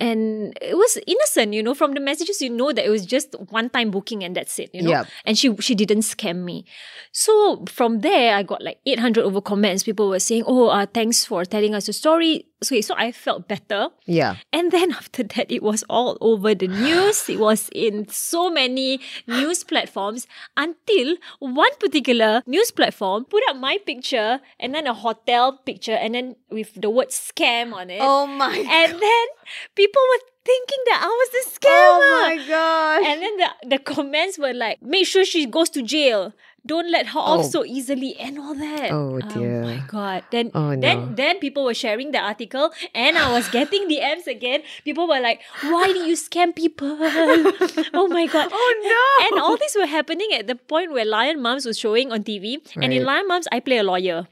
And 0.00 0.56
it 0.62 0.76
was 0.76 0.98
innocent, 1.06 1.52
you 1.52 1.62
know, 1.62 1.74
from 1.74 1.92
the 1.92 2.00
messages, 2.00 2.40
you 2.40 2.48
know 2.50 2.72
that 2.72 2.84
it 2.84 2.90
was 2.90 3.04
just 3.04 3.34
one 3.50 3.68
time 3.68 3.90
booking 3.90 4.24
and 4.24 4.34
that's 4.34 4.58
it, 4.58 4.70
you 4.72 4.82
know. 4.82 4.90
Yep. 4.90 5.08
And 5.26 5.38
she 5.38 5.54
she 5.56 5.74
didn't 5.74 6.02
scam 6.02 6.44
me. 6.44 6.64
So 7.12 7.64
from 7.68 8.00
there, 8.00 8.34
I 8.34 8.42
got 8.42 8.62
like 8.62 8.80
800 8.86 9.22
over 9.22 9.40
comments. 9.40 9.82
People 9.82 10.08
were 10.08 10.20
saying, 10.20 10.44
oh, 10.46 10.68
uh, 10.68 10.86
thanks 10.86 11.24
for 11.24 11.44
telling 11.44 11.74
us 11.74 11.86
the 11.86 11.92
story. 11.92 12.46
So, 12.62 12.78
so 12.80 12.94
I 12.96 13.10
felt 13.12 13.48
better. 13.48 13.88
Yeah. 14.06 14.36
And 14.52 14.70
then 14.70 14.92
after 15.00 15.22
that, 15.22 15.50
it 15.50 15.62
was 15.62 15.82
all 15.88 16.18
over 16.20 16.54
the 16.54 16.68
news. 16.68 17.28
It 17.28 17.40
was 17.40 17.70
in 17.74 18.08
so 18.08 18.50
many 18.50 19.00
news 19.26 19.64
platforms 19.64 20.26
until 20.56 21.16
one 21.38 21.70
particular 21.78 22.42
news 22.46 22.70
platform 22.70 23.24
put 23.24 23.42
up 23.48 23.56
my 23.56 23.78
picture 23.84 24.40
and 24.58 24.74
then 24.74 24.86
a 24.86 24.94
hotel 24.94 25.58
picture 25.64 25.92
and 25.92 26.14
then 26.14 26.36
with 26.50 26.74
the 26.80 26.90
word 26.90 27.08
scam 27.08 27.72
on 27.72 27.90
it. 27.90 28.00
Oh 28.02 28.26
my. 28.26 28.56
And 28.56 28.92
then 28.92 29.26
people 29.74 30.02
were 30.12 30.30
thinking 30.44 30.78
that 30.86 31.00
I 31.02 31.06
was 31.06 31.30
the 31.30 31.44
oh 31.44 31.58
scammer. 31.58 32.02
Oh 32.02 32.36
my 32.36 32.46
gosh. 32.48 33.06
And 33.06 33.22
then 33.22 33.36
the, 33.36 33.76
the 33.76 33.78
comments 33.78 34.38
were 34.38 34.54
like, 34.54 34.82
make 34.82 35.06
sure 35.06 35.24
she 35.24 35.46
goes 35.46 35.70
to 35.70 35.82
jail. 35.82 36.32
Don't 36.66 36.90
let 36.90 37.06
her 37.08 37.18
off 37.20 37.40
Oh. 37.40 37.48
so 37.48 37.64
easily 37.64 38.16
and 38.18 38.38
all 38.38 38.54
that. 38.54 38.90
Oh, 38.92 39.18
oh 39.22 39.28
dear. 39.34 39.62
my 39.62 39.82
god. 39.88 40.24
Then 40.30 40.50
Oh, 40.54 40.74
no. 40.74 40.80
then 40.80 41.14
then 41.14 41.38
people 41.38 41.64
were 41.64 41.74
sharing 41.74 42.10
the 42.12 42.18
article 42.20 42.70
and 42.94 43.16
I 43.18 43.32
was 43.32 43.48
getting 43.48 43.88
DMs 43.88 44.26
again. 44.26 44.62
People 44.84 45.08
were 45.08 45.20
like, 45.20 45.40
why 45.62 45.86
do 45.92 46.00
you 46.00 46.14
scam 46.16 46.54
people? 46.54 46.96
oh 47.00 48.08
my 48.10 48.26
god. 48.26 48.48
Oh, 48.52 48.70
no. 48.84 49.26
And 49.26 49.40
all 49.42 49.56
this 49.56 49.74
were 49.74 49.86
happening 49.86 50.28
at 50.34 50.46
the 50.46 50.54
point 50.54 50.92
where 50.92 51.04
Lion 51.04 51.40
Mums 51.40 51.64
was 51.66 51.78
showing 51.78 52.12
on 52.12 52.22
TV. 52.24 52.58
And 52.76 52.92
in 52.92 53.04
Lion 53.04 53.26
Mums, 53.26 53.48
I 53.50 53.60
play 53.60 53.78
a 53.78 53.82
lawyer. 53.82 54.28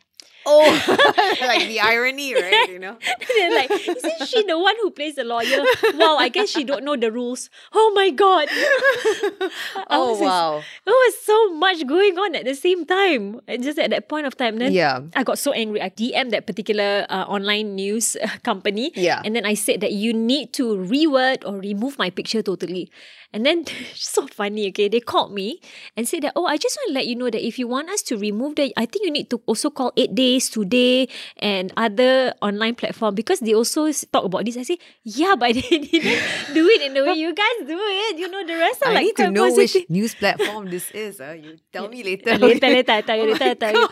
Oh, 0.48 0.64
like 1.44 1.68
the 1.68 1.80
irony, 1.80 2.32
right? 2.32 2.68
You 2.72 2.78
know. 2.78 2.96
They're 3.36 3.52
like, 3.54 3.70
isn't 3.70 4.26
she 4.26 4.42
the 4.48 4.58
one 4.58 4.74
who 4.80 4.90
plays 4.90 5.16
the 5.16 5.24
lawyer? 5.24 5.60
Wow, 5.94 6.16
I 6.16 6.28
guess 6.32 6.48
she 6.48 6.64
don't 6.64 6.84
know 6.84 6.96
the 6.96 7.12
rules. 7.12 7.50
Oh 7.72 7.92
my 7.94 8.08
god. 8.10 8.48
Oh 9.90 10.12
was 10.12 10.20
wow. 10.20 10.62
There 10.84 10.94
was 10.94 11.14
so 11.22 11.36
much 11.54 11.86
going 11.86 12.18
on 12.18 12.34
at 12.34 12.44
the 12.44 12.54
same 12.54 12.84
time. 12.84 13.40
And 13.46 13.62
just 13.62 13.78
at 13.78 13.90
that 13.90 14.08
point 14.08 14.26
of 14.26 14.36
time, 14.36 14.56
then 14.58 14.72
Yeah. 14.72 15.00
I 15.14 15.22
got 15.24 15.38
so 15.38 15.52
angry. 15.52 15.80
I 15.80 15.90
DM'd 15.90 16.32
that 16.32 16.46
particular 16.46 17.06
uh, 17.08 17.24
online 17.28 17.74
news 17.74 18.16
uh, 18.16 18.28
company. 18.42 18.92
Yeah. 18.94 19.20
And 19.24 19.36
then 19.36 19.44
I 19.44 19.54
said 19.54 19.80
that 19.80 19.92
you 19.92 20.12
need 20.12 20.52
to 20.54 20.76
reword 20.76 21.44
or 21.44 21.58
remove 21.60 21.98
my 21.98 22.10
picture 22.10 22.42
totally. 22.42 22.90
And 23.28 23.44
then, 23.44 23.64
so 23.94 24.26
funny, 24.26 24.68
okay? 24.72 24.88
They 24.88 25.00
called 25.00 25.36
me 25.36 25.60
and 25.96 26.08
said 26.08 26.24
that, 26.24 26.32
oh, 26.34 26.46
I 26.46 26.56
just 26.56 26.78
want 26.80 26.88
to 26.88 26.94
let 26.94 27.06
you 27.06 27.14
know 27.14 27.28
that 27.28 27.44
if 27.44 27.58
you 27.58 27.68
want 27.68 27.90
us 27.90 28.00
to 28.08 28.16
remove 28.16 28.56
that, 28.56 28.72
I 28.74 28.86
think 28.86 29.04
you 29.04 29.12
need 29.12 29.28
to 29.28 29.42
also 29.44 29.68
call 29.68 29.92
eight 30.00 30.14
days 30.14 30.37
Today 30.46 31.10
and 31.42 31.74
other 31.74 32.30
online 32.38 32.78
platform 32.78 33.18
because 33.18 33.42
they 33.42 33.54
also 33.54 33.90
talk 34.14 34.22
about 34.22 34.46
this. 34.46 34.54
I 34.56 34.62
say, 34.62 34.78
yeah, 35.02 35.34
but 35.34 35.54
they 35.58 35.60
didn't 35.82 36.54
do 36.54 36.62
it 36.70 36.82
in 36.86 36.94
the 36.94 37.02
way 37.02 37.18
you 37.18 37.34
guys 37.34 37.58
do 37.66 37.74
it. 37.74 38.18
You 38.22 38.30
know, 38.30 38.46
the 38.46 38.54
rest 38.54 38.86
are 38.86 38.94
I 38.94 39.02
like 39.02 39.04
need 39.10 39.16
to 39.18 39.30
know 39.30 39.50
which 39.52 39.74
news 39.90 40.14
platform 40.14 40.70
this 40.70 40.90
is. 40.92 41.18
Uh. 41.20 41.34
You 41.34 41.58
tell 41.72 41.88
me 41.88 42.02
later. 42.06 42.38
later, 42.38 42.68
later, 42.70 42.92
I 42.92 43.00
tell 43.02 43.18
you, 43.18 43.32
later, 43.34 43.50
I 43.50 43.54
tell 43.54 43.74
you. 43.74 43.88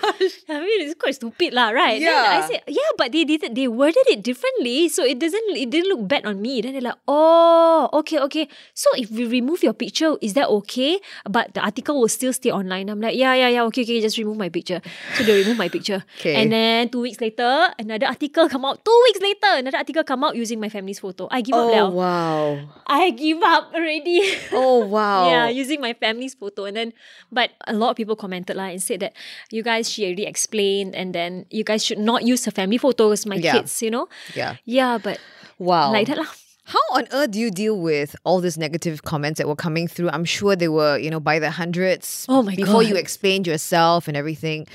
I 0.49 0.61
mean, 0.63 0.87
it's 0.87 0.95
quite 0.95 1.15
stupid, 1.19 1.53
lah, 1.53 1.71
right? 1.75 1.99
Then 1.99 2.15
Yeah. 2.15 2.39
I 2.39 2.41
said, 2.47 2.63
yeah, 2.71 2.91
but 2.97 3.11
they 3.11 3.25
did 3.27 3.43
they 3.55 3.67
worded 3.67 4.07
it 4.07 4.23
differently, 4.23 4.89
so 4.89 5.03
it 5.03 5.19
doesn't 5.19 5.43
it 5.59 5.71
didn't 5.71 5.91
look 5.91 6.07
bad 6.07 6.25
on 6.27 6.39
me. 6.41 6.63
Then 6.63 6.73
they're 6.79 6.87
like, 6.87 7.01
oh, 7.09 7.91
okay, 8.05 8.19
okay. 8.31 8.47
So 8.75 8.89
if 8.95 9.11
we 9.11 9.27
remove 9.27 9.63
your 9.63 9.75
picture, 9.75 10.15
is 10.23 10.35
that 10.39 10.49
okay? 10.63 11.01
But 11.29 11.55
the 11.55 11.61
article 11.65 11.99
will 12.01 12.13
still 12.13 12.33
stay 12.33 12.51
online. 12.53 12.89
I'm 12.89 13.01
like, 13.01 13.17
yeah, 13.17 13.35
yeah, 13.35 13.49
yeah, 13.49 13.65
okay, 13.73 13.83
okay, 13.83 14.01
just 14.01 14.19
remove 14.19 14.37
my 14.37 14.49
picture. 14.49 14.81
So 15.17 15.25
they 15.25 15.43
remove 15.43 15.59
my 15.59 15.69
picture. 15.69 16.05
Okay. 16.21 16.36
And 16.37 16.53
then 16.53 16.89
two 16.89 17.01
weeks 17.01 17.21
later, 17.21 17.69
another 17.79 18.07
article 18.07 18.49
come 18.49 18.65
out. 18.65 18.85
Two 18.85 19.01
weeks 19.05 19.21
later, 19.21 19.59
another 19.59 19.79
article 19.79 20.05
come 20.05 20.25
out 20.25 20.37
using 20.37 20.61
my 20.61 20.69
family's 20.69 20.99
photo. 21.01 21.29
I 21.31 21.41
give 21.41 21.55
up 21.55 21.69
Oh 21.69 21.73
now. 21.73 21.91
wow. 21.91 22.69
I 22.87 23.11
give 23.11 23.43
up 23.43 23.73
already. 23.75 24.21
Oh 24.53 24.85
wow. 24.87 25.29
Yeah, 25.31 25.49
using 25.49 25.81
my 25.81 25.93
family's 25.95 26.35
photo. 26.35 26.65
And 26.67 26.77
then, 26.77 26.93
but 27.33 27.51
a 27.67 27.73
lot 27.73 27.91
of 27.91 27.97
people 27.97 28.17
commented 28.17 28.57
like, 28.57 28.73
and 28.73 28.83
said 28.83 29.01
that 29.01 29.13
you 29.51 29.63
guys, 29.63 29.89
she 29.91 30.05
already 30.05 30.27
explained, 30.27 30.95
and 30.95 31.15
then 31.15 31.47
you 31.51 31.65
guys 31.65 31.85
should 31.85 31.99
not 31.99 32.23
use 32.23 32.45
her 32.45 32.51
family 32.51 32.79
photos, 32.79 33.25
my 33.27 33.37
Yeah. 33.37 33.53
kids, 33.59 33.83
you 33.83 33.91
know? 33.91 34.09
Yeah. 34.35 34.57
Yeah, 34.65 34.99
but 34.99 35.19
Wow. 35.59 35.93
like 35.93 36.07
that 36.09 36.19
lah. 36.19 36.29
How 36.67 36.83
on 36.99 37.07
earth 37.13 37.31
do 37.31 37.39
you 37.39 37.53
deal 37.53 37.79
with 37.79 38.17
all 38.25 38.41
these 38.41 38.59
negative 38.59 39.05
comments 39.05 39.39
that 39.39 39.47
were 39.47 39.55
coming 39.55 39.87
through? 39.87 40.11
I'm 40.11 40.25
sure 40.25 40.57
they 40.57 40.67
were, 40.67 40.99
you 40.99 41.11
know, 41.11 41.21
by 41.21 41.39
the 41.39 41.51
hundreds. 41.53 42.27
Oh 42.29 42.43
my 42.43 42.57
Before 42.57 42.83
you 42.83 42.97
explained 42.97 43.47
yourself 43.47 44.09
and 44.09 44.17
everything. 44.17 44.67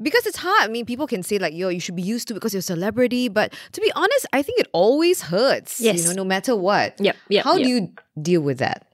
Because 0.00 0.26
it's 0.26 0.36
hard. 0.38 0.62
I 0.62 0.68
mean, 0.68 0.86
people 0.86 1.06
can 1.06 1.22
say 1.22 1.38
like, 1.38 1.54
yo, 1.54 1.68
you 1.68 1.80
should 1.80 1.96
be 1.96 2.02
used 2.02 2.28
to 2.28 2.34
it 2.34 2.36
because 2.36 2.54
you're 2.54 2.60
a 2.60 2.62
celebrity. 2.62 3.28
But 3.28 3.52
to 3.72 3.80
be 3.80 3.92
honest, 3.94 4.26
I 4.32 4.42
think 4.42 4.60
it 4.60 4.68
always 4.72 5.22
hurts. 5.22 5.80
Yes. 5.80 6.02
You 6.02 6.08
know, 6.08 6.22
no 6.22 6.24
matter 6.24 6.56
what. 6.56 6.94
Yep, 7.00 7.16
yep, 7.28 7.44
How 7.44 7.56
yep. 7.56 7.64
do 7.64 7.68
you 7.68 7.92
deal 8.20 8.40
with 8.40 8.58
that? 8.58 8.86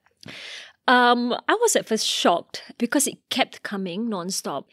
Um, 0.88 1.33
I 1.49 1.55
was 1.55 1.76
at 1.76 1.87
first 1.87 2.07
shocked 2.07 2.62
because 2.79 3.07
it 3.07 3.19
kept 3.31 3.62
coming 3.62 4.09
nonstop. 4.09 4.65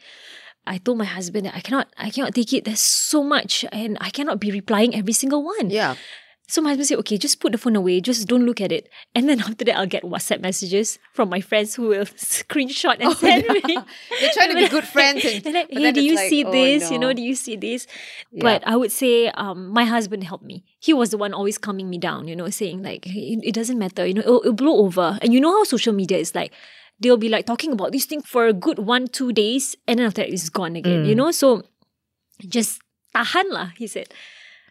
I 0.66 0.78
told 0.78 0.98
my 0.98 1.04
husband 1.04 1.46
that 1.46 1.54
I 1.54 1.60
cannot, 1.60 1.88
I 1.98 2.10
cannot 2.10 2.34
take 2.34 2.52
it. 2.52 2.64
There's 2.64 2.80
so 2.80 3.22
much, 3.22 3.64
and 3.70 3.98
I 4.00 4.10
cannot 4.10 4.40
be 4.40 4.50
replying 4.50 4.94
every 4.94 5.12
single 5.12 5.44
one. 5.44 5.70
Yeah. 5.70 5.96
So 6.46 6.60
my 6.60 6.70
husband 6.70 6.88
said, 6.88 6.98
okay, 6.98 7.16
just 7.16 7.40
put 7.40 7.52
the 7.52 7.58
phone 7.58 7.74
away, 7.74 8.02
just 8.02 8.28
don't 8.28 8.44
look 8.44 8.60
at 8.60 8.70
it. 8.70 8.90
And 9.14 9.28
then 9.28 9.40
after 9.48 9.64
that, 9.64 9.76
I'll 9.78 9.86
get 9.86 10.02
WhatsApp 10.04 10.40
messages 10.42 10.98
from 11.14 11.30
my 11.30 11.40
friends 11.40 11.74
who 11.74 11.88
will 11.88 12.04
screenshot 12.20 12.96
and 13.00 13.16
send 13.16 13.48
me. 13.48 13.78
They're 14.20 14.30
trying 14.34 14.50
to 14.50 14.56
be 14.56 14.68
good 14.68 14.84
friends 14.84 15.24
and- 15.24 15.42
They're 15.42 15.52
like, 15.54 15.70
hey, 15.70 15.90
do 15.92 16.02
you 16.04 16.16
like, 16.16 16.28
see 16.28 16.44
oh, 16.44 16.52
this? 16.52 16.90
You 16.90 16.98
know, 16.98 17.12
do 17.14 17.22
you 17.22 17.34
see 17.34 17.56
this? 17.56 17.86
But 18.30 18.60
I 18.66 18.76
would 18.76 18.92
say 18.92 19.28
um, 19.28 19.68
my 19.70 19.84
husband 19.84 20.24
helped 20.24 20.44
me. 20.44 20.64
He 20.80 20.92
was 20.92 21.10
the 21.10 21.18
one 21.18 21.32
always 21.32 21.56
calming 21.56 21.88
me 21.88 21.96
down, 21.96 22.28
you 22.28 22.36
know, 22.36 22.50
saying 22.50 22.82
like, 22.82 23.06
"Hey, 23.06 23.40
it, 23.40 23.48
it 23.48 23.54
doesn't 23.54 23.78
matter, 23.78 24.04
you 24.04 24.12
know, 24.12 24.20
it'll, 24.20 24.40
it'll 24.40 24.52
blow 24.52 24.76
over. 24.84 25.18
And 25.22 25.32
you 25.32 25.40
know 25.40 25.50
how 25.52 25.64
social 25.64 25.94
media 25.94 26.18
is 26.18 26.34
like, 26.34 26.52
they'll 27.00 27.16
be 27.16 27.30
like 27.30 27.46
talking 27.46 27.72
about 27.72 27.92
this 27.92 28.04
thing 28.04 28.20
for 28.20 28.46
a 28.46 28.52
good 28.52 28.78
one, 28.80 29.08
two 29.08 29.32
days, 29.32 29.76
and 29.88 29.98
then 29.98 30.06
after 30.06 30.20
that, 30.22 30.30
it's 30.30 30.50
gone 30.50 30.76
again, 30.76 31.04
Mm. 31.04 31.08
you 31.08 31.14
know? 31.14 31.30
So 31.32 31.62
just 32.46 32.80
tahan 33.16 33.48
lah, 33.50 33.70
he 33.78 33.86
said 33.86 34.12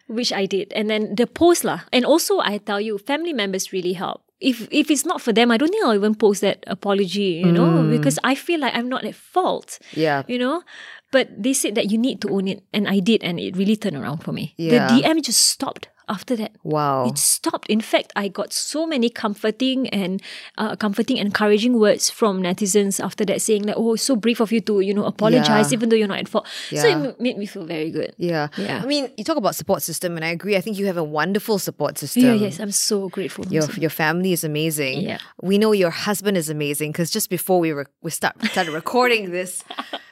which 0.08 0.34
I 0.34 0.46
did. 0.46 0.74
And 0.74 0.90
then 0.90 1.16
the 1.16 1.28
post 1.28 1.64
lah. 1.64 1.82
And 1.92 2.06
also 2.06 2.40
I 2.40 2.58
tell 2.58 2.82
you, 2.82 2.98
family 2.98 3.34
members 3.34 3.72
really 3.72 3.94
help. 3.94 4.22
If 4.40 4.68
if 4.72 4.92
it's 4.92 5.06
not 5.06 5.22
for 5.22 5.32
them, 5.32 5.52
I 5.52 5.58
don't 5.58 5.70
think 5.70 5.86
I'll 5.86 5.96
even 5.96 6.16
post 6.16 6.42
that 6.42 6.64
apology, 6.68 7.40
you 7.40 7.52
know, 7.52 7.80
mm. 7.80 7.92
because 7.92 8.20
I 8.24 8.36
feel 8.36 8.60
like 8.60 8.76
I'm 8.76 8.90
not 8.90 9.06
at 9.06 9.16
fault. 9.16 9.80
Yeah. 9.96 10.24
You 10.28 10.38
know? 10.38 10.64
But 11.12 11.30
they 11.32 11.54
said 11.54 11.76
that 11.76 11.92
you 11.92 11.98
need 11.98 12.20
to 12.22 12.30
own 12.30 12.48
it. 12.48 12.64
And 12.74 12.90
I 12.90 13.00
did, 13.00 13.24
and 13.24 13.40
it 13.40 13.56
really 13.56 13.78
turned 13.78 13.96
around 13.96 14.26
for 14.26 14.34
me. 14.34 14.54
Yeah. 14.58 14.90
The 14.90 15.00
DM 15.00 15.24
just 15.24 15.48
stopped 15.48 15.88
after 16.10 16.36
that. 16.36 16.52
Wow. 16.64 17.08
It 17.08 17.18
stopped. 17.18 17.68
In 17.70 17.82
fact, 17.82 18.12
I 18.16 18.28
got 18.28 18.54
so 18.54 18.86
many 18.86 19.10
comforting 19.10 19.88
and 19.90 20.22
uh, 20.58 20.76
comforting, 20.76 21.18
encouraging 21.18 21.80
words 21.80 22.10
from 22.10 22.42
netizens 22.42 23.04
after 23.04 23.26
that, 23.26 23.42
saying 23.42 23.64
like, 23.64 23.76
"Oh, 23.78 23.96
so 23.96 24.16
brave 24.16 24.42
of 24.42 24.52
you 24.52 24.62
to, 24.62 24.80
you 24.82 24.94
know, 24.94 25.06
apologize, 25.06 25.72
Yeah. 25.72 25.78
even 25.78 25.90
though 25.90 25.96
you're 25.96 26.08
not 26.08 26.20
at 26.20 26.28
fault." 26.28 26.48
So 26.74 26.88
it 26.88 27.20
made 27.20 27.38
me 27.38 27.46
feel 27.46 27.66
very 27.66 27.92
good. 27.92 28.14
Yeah. 28.18 28.48
Yeah. 28.58 28.82
I 28.84 28.86
mean, 28.86 29.10
you 29.18 29.24
talk 29.24 29.38
about 29.38 29.56
support 29.56 29.82
system, 29.82 30.16
and 30.16 30.26
I 30.26 30.30
agree. 30.30 30.56
I 30.58 30.62
think 30.62 30.78
you 30.78 30.86
have 30.88 30.98
a 30.98 31.04
wonderful 31.04 31.60
support 31.60 31.98
system. 31.98 32.24
Yeah, 32.24 32.34
yes, 32.34 32.60
I'm 32.60 32.72
so 32.72 33.10
grateful. 33.10 33.46
Your 33.48 33.66
your 33.78 33.90
family 33.90 34.34
is 34.34 34.44
amazing. 34.44 35.02
Yeah. 35.02 35.18
We 35.42 35.58
know 35.58 35.72
your 35.72 35.92
husband 35.92 36.38
is 36.38 36.50
amazing 36.50 36.92
because 36.92 37.10
just 37.12 37.30
before 37.30 37.60
we 37.60 37.72
re- 37.72 37.86
we 38.02 38.12
start 38.12 38.36
started 38.46 38.72
recording 38.82 39.32
this 39.32 39.64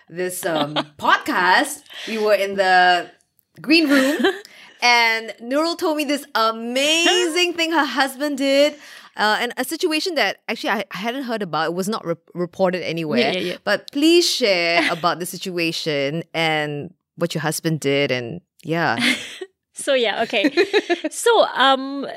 this 0.09 0.45
um, 0.45 0.75
podcast, 0.99 1.83
we 2.07 2.17
were 2.17 2.33
in 2.35 2.55
the 2.55 3.09
green 3.61 3.89
room, 3.89 4.17
and 4.81 5.33
Nurul 5.41 5.77
told 5.77 5.97
me 5.97 6.03
this 6.05 6.25
amazing 6.35 7.53
thing 7.57 7.71
her 7.71 7.85
husband 7.85 8.37
did. 8.37 8.73
Uh, 9.17 9.37
and 9.41 9.53
a 9.57 9.65
situation 9.65 10.15
that 10.15 10.37
actually 10.47 10.69
I, 10.69 10.85
I 10.91 10.97
hadn't 10.97 11.23
heard 11.23 11.41
about. 11.41 11.67
It 11.67 11.73
was 11.73 11.89
not 11.89 12.05
re- 12.05 12.15
reported 12.33 12.81
anywhere. 12.81 13.19
Yeah, 13.19 13.31
yeah, 13.33 13.39
yeah. 13.39 13.57
But 13.65 13.91
please 13.91 14.29
share 14.29 14.89
about 14.91 15.19
the 15.19 15.25
situation 15.25 16.23
and 16.33 16.93
what 17.17 17.35
your 17.35 17.41
husband 17.41 17.81
did. 17.81 18.09
And 18.09 18.39
yeah, 18.63 18.97
So 19.73 19.93
yeah, 19.93 20.21
okay. 20.23 20.51
so 21.11 21.45
um 21.53 22.07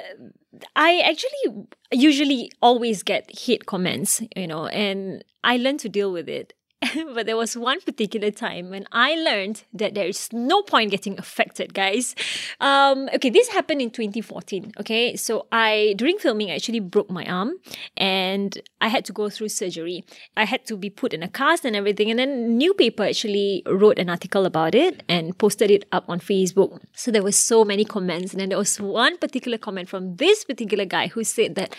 I 0.76 1.00
actually 1.00 1.66
usually 1.92 2.50
always 2.62 3.02
get 3.02 3.30
hate 3.36 3.66
comments, 3.66 4.22
you 4.36 4.46
know, 4.46 4.66
and 4.66 5.24
I 5.42 5.56
learned 5.56 5.80
to 5.80 5.88
deal 5.88 6.12
with 6.12 6.28
it. 6.28 6.52
but 7.14 7.26
there 7.26 7.36
was 7.36 7.56
one 7.56 7.80
particular 7.80 8.30
time 8.30 8.70
when 8.70 8.86
I 8.92 9.14
learned 9.14 9.64
that 9.72 9.94
there 9.94 10.06
is 10.06 10.32
no 10.32 10.62
point 10.62 10.90
getting 10.90 11.18
affected, 11.18 11.74
guys. 11.74 12.14
Um, 12.60 13.08
okay, 13.14 13.30
this 13.30 13.48
happened 13.48 13.80
in 13.80 13.90
2014. 13.90 14.72
Okay, 14.80 15.16
so 15.16 15.46
I 15.52 15.94
during 15.96 16.18
filming 16.18 16.50
I 16.50 16.56
actually 16.56 16.80
broke 16.80 17.10
my 17.10 17.24
arm, 17.26 17.54
and 17.96 18.58
I 18.80 18.88
had 18.88 19.04
to 19.06 19.12
go 19.12 19.30
through 19.30 19.48
surgery. 19.48 20.04
I 20.36 20.44
had 20.44 20.66
to 20.66 20.76
be 20.76 20.90
put 20.90 21.14
in 21.14 21.22
a 21.22 21.28
cast 21.28 21.64
and 21.64 21.76
everything, 21.76 22.10
and 22.10 22.18
then 22.18 22.56
New 22.56 22.74
Paper 22.74 23.04
actually 23.04 23.62
wrote 23.66 23.98
an 23.98 24.10
article 24.10 24.46
about 24.46 24.74
it 24.74 25.02
and 25.08 25.36
posted 25.38 25.70
it 25.70 25.84
up 25.92 26.04
on 26.08 26.20
Facebook. 26.20 26.80
So 26.94 27.10
there 27.10 27.22
were 27.22 27.32
so 27.32 27.64
many 27.64 27.84
comments, 27.84 28.32
and 28.32 28.40
then 28.40 28.48
there 28.50 28.58
was 28.58 28.80
one 28.80 29.18
particular 29.18 29.58
comment 29.58 29.88
from 29.88 30.16
this 30.16 30.44
particular 30.44 30.84
guy 30.84 31.08
who 31.08 31.24
said 31.24 31.54
that. 31.54 31.74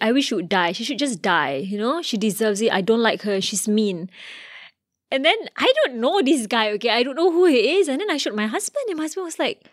I 0.00 0.12
wish 0.12 0.26
she 0.26 0.34
would 0.34 0.48
die. 0.48 0.72
She 0.72 0.84
should 0.84 0.98
just 0.98 1.22
die. 1.22 1.56
You 1.56 1.78
know, 1.78 2.02
she 2.02 2.16
deserves 2.16 2.60
it. 2.60 2.72
I 2.72 2.80
don't 2.80 3.02
like 3.02 3.22
her. 3.22 3.40
She's 3.40 3.66
mean. 3.66 4.10
And 5.10 5.24
then 5.24 5.36
I 5.56 5.72
don't 5.84 6.00
know 6.00 6.20
this 6.20 6.46
guy, 6.46 6.70
okay? 6.72 6.90
I 6.90 7.02
don't 7.02 7.16
know 7.16 7.30
who 7.30 7.46
he 7.46 7.78
is. 7.78 7.88
And 7.88 8.00
then 8.00 8.10
I 8.10 8.16
showed 8.16 8.34
my 8.34 8.46
husband, 8.46 8.84
and 8.88 8.98
my 8.98 9.04
husband 9.04 9.24
was 9.24 9.38
like, 9.38 9.64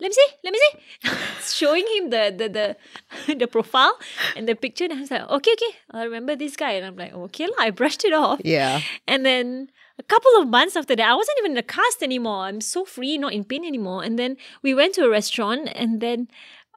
let 0.00 0.08
me 0.08 0.12
see, 0.12 0.34
let 0.42 0.52
me 0.52 0.58
see. 0.58 1.10
Showing 1.56 1.86
him 1.96 2.10
the 2.10 2.34
the 2.36 2.48
the, 2.48 3.34
the 3.40 3.46
profile 3.46 3.96
and 4.36 4.48
the 4.48 4.54
picture. 4.54 4.84
And 4.84 4.94
I 4.94 5.00
was 5.00 5.10
like, 5.10 5.22
okay, 5.22 5.52
okay, 5.52 5.76
I 5.90 6.02
remember 6.04 6.36
this 6.36 6.56
guy. 6.56 6.72
And 6.72 6.86
I'm 6.86 6.96
like, 6.96 7.14
okay, 7.14 7.46
lah, 7.46 7.54
I 7.58 7.70
brushed 7.70 8.04
it 8.04 8.12
off. 8.12 8.40
yeah. 8.44 8.80
And 9.06 9.24
then 9.24 9.70
a 9.98 10.02
couple 10.02 10.32
of 10.36 10.48
months 10.48 10.76
after 10.76 10.96
that, 10.96 11.08
I 11.08 11.14
wasn't 11.14 11.38
even 11.38 11.52
in 11.52 11.56
the 11.56 11.62
cast 11.62 12.02
anymore. 12.02 12.44
I'm 12.44 12.60
so 12.60 12.84
free, 12.84 13.16
not 13.16 13.32
in 13.32 13.44
pain 13.44 13.64
anymore. 13.64 14.02
And 14.02 14.18
then 14.18 14.36
we 14.62 14.74
went 14.74 14.94
to 14.96 15.04
a 15.04 15.08
restaurant, 15.08 15.70
and 15.74 16.00
then 16.00 16.28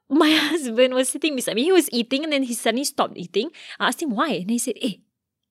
my 0.08 0.30
husband 0.50 0.94
was 0.94 1.08
sitting 1.08 1.36
beside 1.36 1.54
me. 1.54 1.64
He 1.64 1.72
was 1.72 1.88
eating, 1.92 2.24
and 2.24 2.32
then 2.32 2.42
he 2.42 2.54
suddenly 2.54 2.84
stopped 2.84 3.16
eating. 3.16 3.50
I 3.78 3.88
asked 3.88 4.02
him 4.02 4.10
why, 4.10 4.30
and 4.30 4.50
he 4.50 4.58
said, 4.58 4.74
"Hey." 4.80 5.00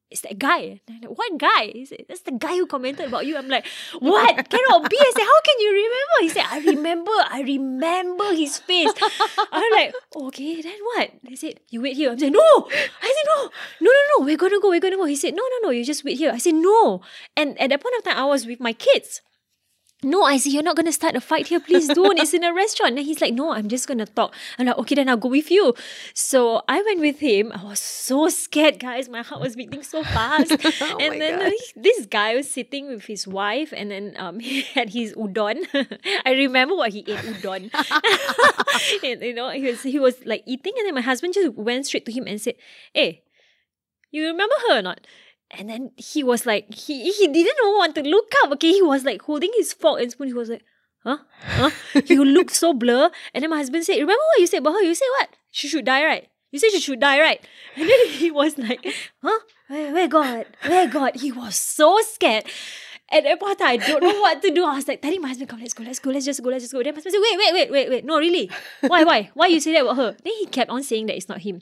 It's 0.09 0.21
that 0.21 0.39
guy. 0.39 0.79
And 0.87 0.95
I'm 0.95 1.01
like, 1.01 1.17
what 1.17 1.37
guy? 1.37 1.71
He 1.73 1.85
said, 1.85 2.05
that's 2.07 2.21
the 2.21 2.31
guy 2.31 2.55
who 2.55 2.65
commented 2.65 3.07
about 3.07 3.25
you. 3.25 3.35
I'm 3.35 3.49
like, 3.49 3.65
what? 3.99 4.49
Cannot 4.49 4.89
be. 4.89 4.97
I 4.97 5.11
said, 5.13 5.23
how 5.23 5.41
can 5.41 5.59
you 5.59 5.71
remember? 5.73 6.15
He 6.21 6.29
said, 6.29 6.45
I 6.49 6.59
remember. 6.59 7.11
I 7.11 7.41
remember 7.41 8.31
his 8.31 8.57
face. 8.57 8.89
I'm 9.51 9.71
like, 9.73 9.93
okay, 10.15 10.61
then 10.61 10.79
what? 10.95 11.11
He 11.27 11.35
said, 11.35 11.59
you 11.69 11.81
wait 11.81 11.97
here. 11.97 12.11
I'm 12.11 12.19
saying, 12.19 12.31
no. 12.31 12.69
I 12.71 13.13
said, 13.15 13.27
no. 13.35 13.49
No, 13.81 13.91
no, 13.91 14.19
no. 14.19 14.25
We're 14.25 14.37
going 14.37 14.53
to 14.53 14.61
go. 14.61 14.69
We're 14.69 14.79
going 14.79 14.93
to 14.93 14.97
go. 14.97 15.03
He 15.03 15.17
said, 15.17 15.33
no, 15.33 15.43
no, 15.43 15.67
no. 15.67 15.69
You 15.71 15.83
just 15.83 16.05
wait 16.05 16.17
here. 16.17 16.31
I 16.31 16.37
said, 16.37 16.55
no. 16.55 17.01
And 17.35 17.59
at 17.59 17.69
that 17.69 17.83
point 17.83 17.95
of 17.97 18.05
time, 18.05 18.17
I 18.17 18.25
was 18.25 18.45
with 18.45 18.61
my 18.61 18.71
kids. 18.71 19.21
No, 20.03 20.21
I 20.21 20.37
said, 20.37 20.53
you're 20.53 20.61
not 20.61 20.75
going 20.75 20.85
to 20.85 20.91
start 20.91 21.15
a 21.15 21.21
fight 21.21 21.47
here. 21.47 21.59
Please 21.59 21.87
don't. 21.87 22.19
It's 22.19 22.31
in 22.31 22.43
a 22.43 22.53
restaurant. 22.53 22.97
And 22.97 23.05
he's 23.05 23.19
like, 23.19 23.33
no, 23.33 23.51
I'm 23.51 23.67
just 23.67 23.87
going 23.87 23.97
to 23.97 24.05
talk. 24.05 24.31
I'm 24.59 24.67
like, 24.67 24.77
okay, 24.77 24.93
then 24.93 25.09
I'll 25.09 25.17
go 25.17 25.27
with 25.27 25.49
you. 25.49 25.73
So 26.13 26.61
I 26.67 26.83
went 26.83 26.99
with 26.99 27.17
him. 27.19 27.51
I 27.51 27.63
was 27.63 27.79
so 27.79 28.29
scared, 28.29 28.79
guys. 28.79 29.09
My 29.09 29.23
heart 29.23 29.41
was 29.41 29.55
beating 29.55 29.81
so 29.81 30.03
fast. 30.03 30.55
Oh 30.79 30.97
and 30.99 31.19
then 31.19 31.41
uh, 31.41 31.49
this 31.75 32.05
guy 32.05 32.35
was 32.35 32.49
sitting 32.49 32.87
with 32.87 33.05
his 33.05 33.27
wife 33.27 33.73
and 33.75 33.89
then 33.89 34.13
um, 34.17 34.39
he 34.47 34.61
had 34.61 34.89
his 34.89 35.13
udon. 35.13 35.65
I 36.25 36.31
remember 36.33 36.75
what 36.75 36.91
he 36.91 36.99
ate, 36.99 37.17
udon. 37.17 37.71
And, 39.03 39.21
you 39.21 39.33
know, 39.33 39.49
he 39.49 39.63
was, 39.63 39.81
he 39.81 39.99
was 39.99 40.23
like 40.25 40.43
eating 40.45 40.73
and 40.77 40.87
then 40.87 40.93
my 40.93 41.01
husband 41.01 41.33
just 41.33 41.55
went 41.55 41.87
straight 41.87 42.05
to 42.05 42.11
him 42.11 42.25
and 42.27 42.39
said, 42.39 42.55
hey, 42.93 43.23
you 44.11 44.25
remember 44.27 44.55
her 44.69 44.79
or 44.79 44.81
not? 44.81 45.01
And 45.51 45.69
then 45.69 45.91
he 45.95 46.23
was 46.23 46.45
like, 46.45 46.73
he 46.73 47.11
he 47.11 47.27
didn't 47.27 47.55
want 47.77 47.95
to 47.95 48.03
look 48.03 48.31
up. 48.43 48.51
Okay, 48.53 48.71
he 48.71 48.81
was 48.81 49.05
like 49.05 49.21
holding 49.21 49.51
his 49.55 49.73
fork 49.73 50.01
and 50.01 50.11
spoon. 50.11 50.27
He 50.27 50.33
was 50.33 50.49
like, 50.49 50.63
huh, 51.03 51.17
huh. 51.41 51.69
he 52.05 52.17
looked 52.17 52.55
so 52.55 52.73
blur. 52.73 53.09
And 53.33 53.43
then 53.43 53.49
my 53.49 53.57
husband 53.57 53.85
said, 53.85 53.93
"Remember 53.93 54.13
what 54.13 54.39
you 54.39 54.47
said 54.47 54.59
about 54.59 54.73
her? 54.73 54.83
You 54.83 54.95
said 54.95 55.07
what? 55.19 55.29
She 55.51 55.67
should 55.67 55.85
die, 55.85 56.03
right? 56.03 56.27
You 56.51 56.59
said 56.59 56.71
she 56.71 56.81
should 56.81 56.99
die, 56.99 57.19
right?" 57.19 57.39
And 57.75 57.89
then 57.89 58.07
he 58.09 58.31
was 58.31 58.57
like, 58.57 58.85
huh, 59.23 59.39
where, 59.67 59.93
where 59.93 60.07
God, 60.07 60.45
where 60.65 60.87
God? 60.87 61.15
He 61.15 61.31
was 61.31 61.55
so 61.55 61.99
scared. 62.01 62.45
At 63.09 63.23
that 63.23 63.39
point, 63.39 63.61
I 63.61 63.77
don't 63.77 64.03
know 64.03 64.19
what 64.19 64.41
to 64.41 64.51
do. 64.53 64.65
I 64.65 64.75
was 64.75 64.87
like, 64.87 65.01
telling 65.01 65.21
my 65.21 65.29
husband, 65.29 65.49
come, 65.49 65.61
let's 65.61 65.73
go, 65.73 65.83
let's 65.83 65.99
go, 65.99 66.09
let's 66.11 66.25
just 66.25 66.43
go, 66.43 66.49
let's 66.49 66.65
just 66.65 66.73
go. 66.73 66.83
Then 66.83 66.93
my 66.93 66.97
husband 66.97 67.13
said, 67.13 67.21
wait, 67.21 67.37
wait, 67.37 67.53
wait, 67.53 67.71
wait, 67.71 67.89
wait. 67.89 68.05
No, 68.05 68.17
really? 68.17 68.51
Why, 68.81 69.05
why? 69.05 69.31
Why 69.33 69.47
you 69.47 69.61
say 69.61 69.71
that 69.73 69.83
about 69.83 69.95
her? 69.95 70.17
Then 70.21 70.33
he 70.39 70.45
kept 70.47 70.69
on 70.69 70.83
saying 70.83 71.05
that 71.05 71.15
it's 71.15 71.29
not 71.29 71.39
him. 71.39 71.61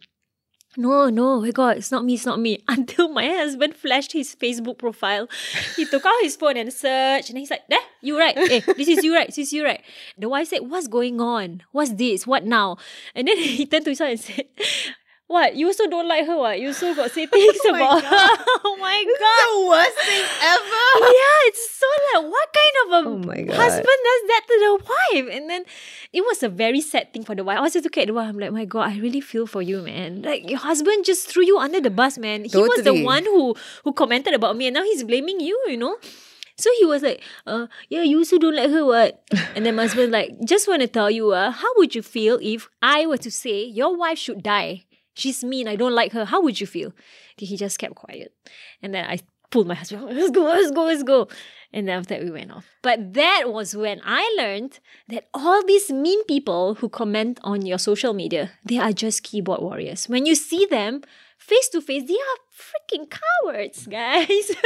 No, 0.78 1.10
no, 1.10 1.40
my 1.42 1.52
God, 1.52 1.78
it's 1.78 1.92
not 1.92 2.04
me, 2.04 2.16
it's 2.16 2.26
not 2.26 2.40
me. 2.40 2.64
Until 2.68 3.08
my 3.10 3.28
husband 3.28 3.76
flashed 3.76 4.12
his 4.12 4.36
Facebook 4.36 4.78
profile. 4.78 5.28
He 5.76 5.86
took 5.86 6.06
out 6.06 6.14
his 6.22 6.36
phone 6.36 6.58
and 6.58 6.72
searched, 6.74 7.30
and 7.30 7.38
he's 7.38 7.50
like, 7.50 7.66
there, 7.70 7.80
you 8.02 8.18
right. 8.20 8.36
Eh, 8.38 8.60
this 8.76 8.88
is 8.88 9.04
you 9.04 9.14
right, 9.16 9.28
this 9.28 9.38
is 9.38 9.54
you 9.54 9.64
right. 9.64 9.82
The 10.18 10.28
wife 10.30 10.50
said, 10.50 10.60
what's 10.70 10.88
going 10.88 11.22
on? 11.22 11.64
What's 11.72 11.92
this? 11.94 12.28
What 12.28 12.44
now? 12.46 12.78
And 13.14 13.28
then 13.28 13.38
he 13.58 13.66
turned 13.66 13.86
to 13.86 13.92
his 13.92 13.98
son 14.00 14.10
and 14.12 14.20
said, 14.20 14.46
what? 15.28 15.56
You 15.56 15.68
also 15.68 15.88
don't 15.88 16.08
like 16.08 16.26
her, 16.28 16.38
what? 16.38 16.60
You 16.60 16.68
also 16.68 16.94
got 16.94 17.10
say 17.12 17.26
things 17.28 17.58
Oh 17.66 17.70
about 17.76 18.02
God. 18.04 18.38
her. 18.38 18.46
Oh 18.96 19.08
my 19.08 19.20
God. 19.20 19.42
the 19.44 19.68
worst 19.68 19.98
thing 20.08 20.26
ever. 20.42 21.12
Yeah, 21.12 21.50
it's 21.50 21.64
so 21.80 21.88
like, 22.14 22.32
what 22.32 22.48
kind 22.54 22.76
of 22.84 22.88
a 22.94 23.10
Oh 23.10 23.18
my 23.28 23.42
God. 23.44 23.56
husband 23.56 24.00
does 24.08 24.22
that 24.30 24.42
to 24.48 24.56
the 24.60 24.74
wife? 24.90 25.28
And 25.36 25.50
then 25.50 25.66
it 26.14 26.22
was 26.22 26.44
a 26.44 26.50
very 26.50 26.82
sad 26.82 27.12
thing 27.14 27.24
for 27.24 27.36
the 27.36 27.44
wife. 27.44 27.58
I 27.58 27.62
was 27.62 27.74
just 27.74 27.84
looking 27.86 28.04
at 28.04 28.08
the 28.08 28.14
wife, 28.14 28.30
I'm 28.30 28.40
like, 28.40 28.52
my 28.52 28.66
God, 28.66 28.90
I 28.92 28.98
really 29.00 29.22
feel 29.22 29.48
for 29.48 29.62
you, 29.62 29.82
man. 29.82 30.22
Like, 30.22 30.50
your 30.50 30.60
husband 30.60 31.06
just 31.06 31.28
threw 31.28 31.44
you 31.44 31.58
under 31.58 31.82
the 31.82 31.90
bus, 31.90 32.18
man. 32.18 32.46
He 32.46 32.56
was 32.58 32.84
the 32.84 33.04
one 33.04 33.24
who, 33.26 33.56
who 33.84 33.94
commented 33.94 34.34
about 34.34 34.56
me, 34.58 34.68
and 34.68 34.74
now 34.76 34.84
he's 34.84 35.04
blaming 35.04 35.40
you, 35.40 35.60
you 35.68 35.78
know? 35.78 35.98
So 36.58 36.70
he 36.80 36.86
was 36.86 37.04
like, 37.04 37.22
uh, 37.46 37.68
yeah, 37.90 38.04
you 38.04 38.20
also 38.20 38.38
don't 38.38 38.56
like 38.56 38.70
her, 38.70 38.86
what? 38.86 39.22
And 39.56 39.66
then 39.66 39.76
my 39.76 39.84
husband 39.84 40.14
like, 40.14 40.32
just 40.46 40.70
want 40.70 40.82
to 40.84 40.88
tell 40.88 41.12
you, 41.12 41.32
uh, 41.32 41.52
how 41.52 41.68
would 41.76 41.94
you 41.96 42.02
feel 42.02 42.40
if 42.42 42.70
I 42.82 43.06
were 43.06 43.18
to 43.18 43.30
say 43.30 43.66
your 43.66 43.98
wife 43.98 44.18
should 44.18 44.42
die? 44.42 44.86
She's 45.16 45.44
mean, 45.44 45.68
I 45.68 45.76
don't 45.76 45.96
like 45.96 46.12
her. 46.12 46.26
How 46.26 46.42
would 46.42 46.62
you 46.62 46.68
feel? 46.68 46.94
He 47.38 47.58
just 47.58 47.80
kept 47.80 47.96
quiet. 47.96 48.34
And 48.82 48.94
then 48.94 49.06
I 49.06 49.20
pulled 49.50 49.68
my 49.68 49.76
husband, 49.76 50.04
let's 50.10 50.32
go, 50.32 50.44
let's 50.44 50.72
go, 50.72 50.84
let's 50.84 51.04
go. 51.04 51.28
And 51.74 51.88
then 51.88 52.00
after 52.00 52.16
that, 52.16 52.24
we 52.24 52.32
went 52.32 52.52
off. 52.52 52.66
But 52.82 53.14
that 53.14 53.52
was 53.52 53.76
when 53.76 54.02
I 54.04 54.34
learned 54.38 54.80
that 55.08 55.28
all 55.34 55.66
these 55.66 55.92
mean 55.92 56.24
people 56.26 56.76
who 56.76 56.90
comment 56.90 57.40
on 57.44 57.66
your 57.66 57.78
social 57.78 58.14
media, 58.14 58.52
they 58.64 58.78
are 58.78 58.94
just 58.94 59.24
keyboard 59.24 59.62
warriors. 59.62 60.08
When 60.08 60.26
you 60.26 60.36
see 60.36 60.66
them 60.66 61.02
face 61.38 61.70
to 61.70 61.82
face, 61.82 62.08
they 62.08 62.14
are 62.14 62.38
freaking 62.56 63.08
cowards, 63.10 63.88
guys. 63.88 64.52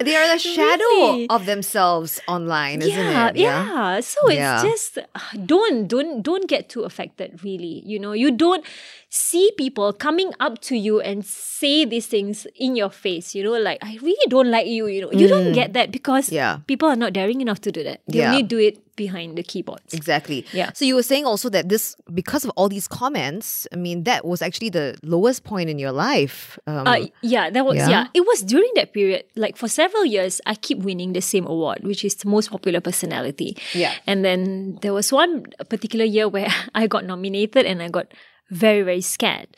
They 0.00 0.16
are 0.16 0.26
the 0.34 0.38
shadow 0.40 0.84
Really? 1.14 1.28
of 1.30 1.46
themselves 1.46 2.20
online, 2.26 2.82
isn't 2.82 2.90
yeah, 2.98 3.28
it? 3.28 3.36
Yeah. 3.36 3.64
yeah. 3.64 4.00
So 4.00 4.18
it's 4.26 4.36
Yeah. 4.36 4.62
just 4.62 4.98
uh, 4.98 5.04
don't 5.46 5.86
don't 5.86 6.20
don't 6.20 6.48
get 6.48 6.68
too 6.68 6.82
affected. 6.82 7.44
Really, 7.44 7.80
you 7.86 8.00
know, 8.00 8.10
you 8.12 8.32
don't 8.32 8.66
see 9.08 9.52
people 9.56 9.92
coming 9.92 10.32
up 10.40 10.58
to 10.62 10.74
you 10.76 11.00
and 11.00 11.24
say 11.24 11.84
these 11.84 12.06
things 12.10 12.44
in 12.56 12.74
your 12.74 12.90
face. 12.90 13.36
You 13.36 13.44
know, 13.44 13.54
like 13.54 13.78
I 13.86 13.96
really 14.02 14.26
don't 14.28 14.50
like 14.50 14.66
you. 14.66 14.88
You 14.88 15.02
know, 15.06 15.12
you 15.14 15.28
don't 15.28 15.52
get 15.54 15.72
that 15.74 15.92
because 15.92 16.26
Mm. 16.28 16.32
Yeah. 16.42 16.58
people 16.66 16.88
are 16.90 16.96
not 16.98 17.12
daring 17.14 17.40
enough 17.40 17.60
to 17.62 17.70
do 17.70 17.84
that. 17.84 18.00
They 18.10 18.18
Yeah. 18.18 18.30
only 18.34 18.42
do 18.42 18.58
it 18.58 18.82
behind 18.96 19.38
the 19.38 19.42
keyboards. 19.42 19.94
Exactly. 19.94 20.44
Yeah. 20.52 20.70
So 20.74 20.84
you 20.84 20.94
were 20.94 21.02
saying 21.06 21.24
also 21.26 21.48
that 21.50 21.68
this, 21.68 21.94
because 22.14 22.44
of 22.44 22.50
all 22.54 22.68
these 22.68 22.86
comments, 22.86 23.66
I 23.72 23.76
mean, 23.76 24.04
that 24.04 24.24
was 24.24 24.42
actually 24.42 24.70
the 24.70 24.94
lowest 25.02 25.42
point 25.42 25.70
in 25.70 25.78
your 25.78 25.90
life. 25.90 26.58
Um, 26.66 26.86
Uh, 26.86 27.06
yeah, 27.34 27.50
that 27.50 27.64
was 27.66 27.76
Yeah? 27.76 27.90
yeah. 27.94 28.04
It 28.18 28.22
was 28.30 28.38
during 28.46 28.70
that 28.78 28.92
period. 28.94 29.24
Like 29.34 29.56
for 29.58 29.68
several 29.68 30.04
years, 30.06 30.40
I 30.46 30.54
keep 30.66 30.78
winning 30.88 31.12
the 31.18 31.20
same 31.20 31.46
award, 31.54 31.82
which 31.82 32.04
is 32.08 32.14
the 32.14 32.28
most 32.30 32.50
popular 32.54 32.80
personality. 32.80 33.50
Yeah. 33.74 33.92
And 34.06 34.24
then 34.24 34.78
there 34.82 34.94
was 34.94 35.10
one 35.12 35.44
particular 35.68 36.06
year 36.06 36.28
where 36.28 36.48
I 36.74 36.86
got 36.86 37.04
nominated, 37.04 37.66
and 37.66 37.82
I 37.82 37.88
got 37.90 38.06
very 38.50 38.82
very 38.90 39.02
scared. 39.02 39.50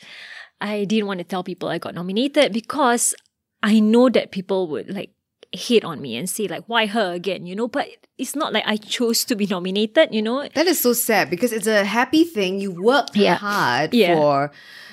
I 0.59 0.85
didn't 0.89 1.05
want 1.05 1.19
to 1.21 1.27
tell 1.27 1.43
people 1.43 1.69
I 1.69 1.77
got 1.77 1.93
nominated 1.93 2.51
because 2.51 3.13
I 3.61 3.79
know 3.79 4.09
that 4.09 4.31
people 4.33 4.67
would 4.73 4.89
like 4.89 5.11
hate 5.53 5.85
on 5.85 6.01
me 6.01 6.17
and 6.17 6.25
say 6.29 6.47
like, 6.47 6.65
"Why 6.67 6.85
her 6.89 7.13
again?" 7.13 7.45
You 7.45 7.55
know. 7.55 7.67
But 7.69 7.87
it's 8.17 8.35
not 8.35 8.53
like 8.53 8.65
I 8.65 8.77
chose 8.77 9.23
to 9.29 9.35
be 9.35 9.45
nominated. 9.45 10.09
You 10.11 10.21
know. 10.25 10.47
that 10.57 10.65
is 10.67 10.79
so 10.81 10.93
sad 10.93 11.29
because 11.29 11.53
it's 11.53 11.67
a 11.69 11.85
happy 11.85 12.23
thing. 12.25 12.59
You 12.59 12.71
worked 12.73 13.15
Yeah. 13.15 13.35
hard 13.37 13.93
Yeah. 13.93 14.15
for, 14.17 14.51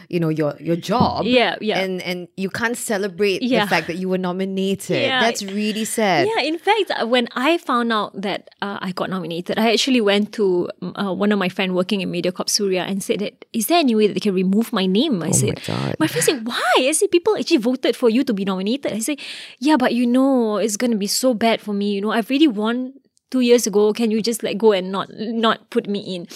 you 0.08 0.20
know, 0.20 0.28
your 0.28 0.54
your 0.60 0.76
job. 0.76 1.24
Yeah, 1.26 1.56
yeah. 1.60 1.78
And 1.80 2.02
and 2.02 2.28
you 2.36 2.50
can't 2.50 2.76
celebrate 2.76 3.42
Yeah. 3.42 3.64
the 3.64 3.70
fact 3.70 3.86
that 3.88 3.96
you 3.96 4.08
were 4.08 4.18
nominated. 4.18 5.02
Yeah. 5.02 5.20
That's 5.20 5.42
really 5.42 5.84
sad. 5.84 6.28
Yeah, 6.28 6.42
in 6.42 6.58
fact, 6.58 6.90
uh, 6.90 7.06
when 7.06 7.28
I 7.34 7.58
found 7.58 7.92
out 7.92 8.12
that 8.20 8.50
uh, 8.62 8.78
I 8.80 8.92
got 8.92 9.10
nominated, 9.10 9.58
I 9.58 9.72
actually 9.72 10.00
went 10.00 10.32
to 10.34 10.68
uh, 10.94 11.12
one 11.12 11.32
of 11.32 11.38
my 11.38 11.48
friends 11.48 11.72
working 11.72 12.00
in 12.00 12.10
MediaCorp 12.12 12.48
Suria 12.48 12.82
and 12.84 13.02
said 13.02 13.20
that, 13.20 13.44
is 13.52 13.66
there 13.68 13.78
any 13.78 13.94
way 13.94 14.06
that 14.06 14.14
they 14.14 14.20
can 14.20 14.34
remove 14.34 14.72
my 14.72 14.86
name? 14.86 15.22
I 15.22 15.30
said, 15.30 15.60
Oh 15.68 15.72
God. 15.72 15.96
my 15.98 16.06
friend 16.06 16.24
said, 16.24 16.46
why? 16.46 16.72
I 16.78 16.92
said, 16.92 17.10
people 17.10 17.36
actually 17.36 17.58
voted 17.58 17.96
for 17.96 18.08
you 18.10 18.24
to 18.24 18.32
be 18.34 18.44
nominated. 18.44 18.92
I 18.92 18.98
said, 19.00 19.18
yeah, 19.58 19.76
but 19.76 19.94
you 19.94 20.06
know, 20.06 20.56
it's 20.58 20.76
going 20.76 20.90
to 20.90 20.96
be 20.98 21.06
so 21.06 21.34
bad 21.34 21.60
for 21.60 21.72
me. 21.72 21.92
You 21.94 22.00
know, 22.00 22.10
I've 22.10 22.30
already 22.30 22.48
won 22.48 22.94
two 23.30 23.40
years 23.40 23.66
ago. 23.66 23.92
Can 23.92 24.10
you 24.10 24.22
just 24.22 24.42
let 24.42 24.58
go 24.58 24.72
and 24.72 24.92
not 24.92 25.08
not 25.16 25.70
put 25.70 25.88
me 25.88 26.00
in? 26.14 26.26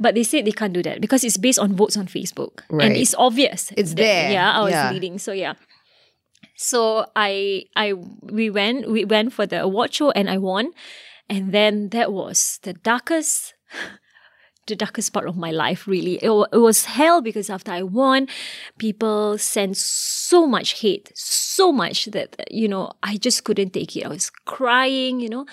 But 0.00 0.14
they 0.14 0.22
said 0.24 0.44
they 0.44 0.52
can't 0.52 0.72
do 0.72 0.82
that 0.82 1.00
because 1.00 1.22
it's 1.24 1.36
based 1.36 1.58
on 1.58 1.74
votes 1.76 1.96
on 1.96 2.06
Facebook. 2.06 2.60
And 2.70 2.96
it's 2.96 3.14
obvious. 3.16 3.72
It's 3.76 3.90
that- 3.90 3.96
there. 4.02 4.32
Yeah, 4.32 4.52
I 4.58 4.62
was 4.62 4.72
Yeah. 4.72 4.90
leading. 4.92 5.18
So 5.18 5.32
yeah. 5.32 5.54
So 6.56 7.06
I 7.16 7.64
I 7.76 7.94
we 8.22 8.50
went 8.50 8.90
we 8.90 9.04
went 9.04 9.32
for 9.32 9.46
the 9.46 9.62
award 9.62 9.92
show 9.94 10.10
and 10.10 10.28
I 10.30 10.38
won. 10.38 10.70
And 11.28 11.52
then 11.52 11.88
that 11.90 12.12
was 12.12 12.58
the 12.62 12.72
darkest 12.74 13.54
the 14.66 14.76
darkest 14.76 15.12
part 15.12 15.28
of 15.28 15.36
my 15.36 15.50
life 15.50 15.86
really. 15.86 16.14
It, 16.16 16.30
it 16.52 16.58
was 16.58 16.84
hell 16.84 17.20
because 17.20 17.50
after 17.50 17.72
I 17.72 17.82
won, 17.82 18.28
people 18.78 19.38
sent 19.38 19.76
so 19.76 20.46
much 20.46 20.80
hate, 20.80 21.12
so 21.14 21.72
much 21.72 22.06
that 22.06 22.36
you 22.50 22.68
know, 22.68 22.92
I 23.02 23.16
just 23.16 23.44
couldn't 23.44 23.72
take 23.72 23.96
it. 23.96 24.04
I 24.04 24.08
was 24.08 24.30
crying, 24.30 25.20
you 25.20 25.28
know. 25.28 25.46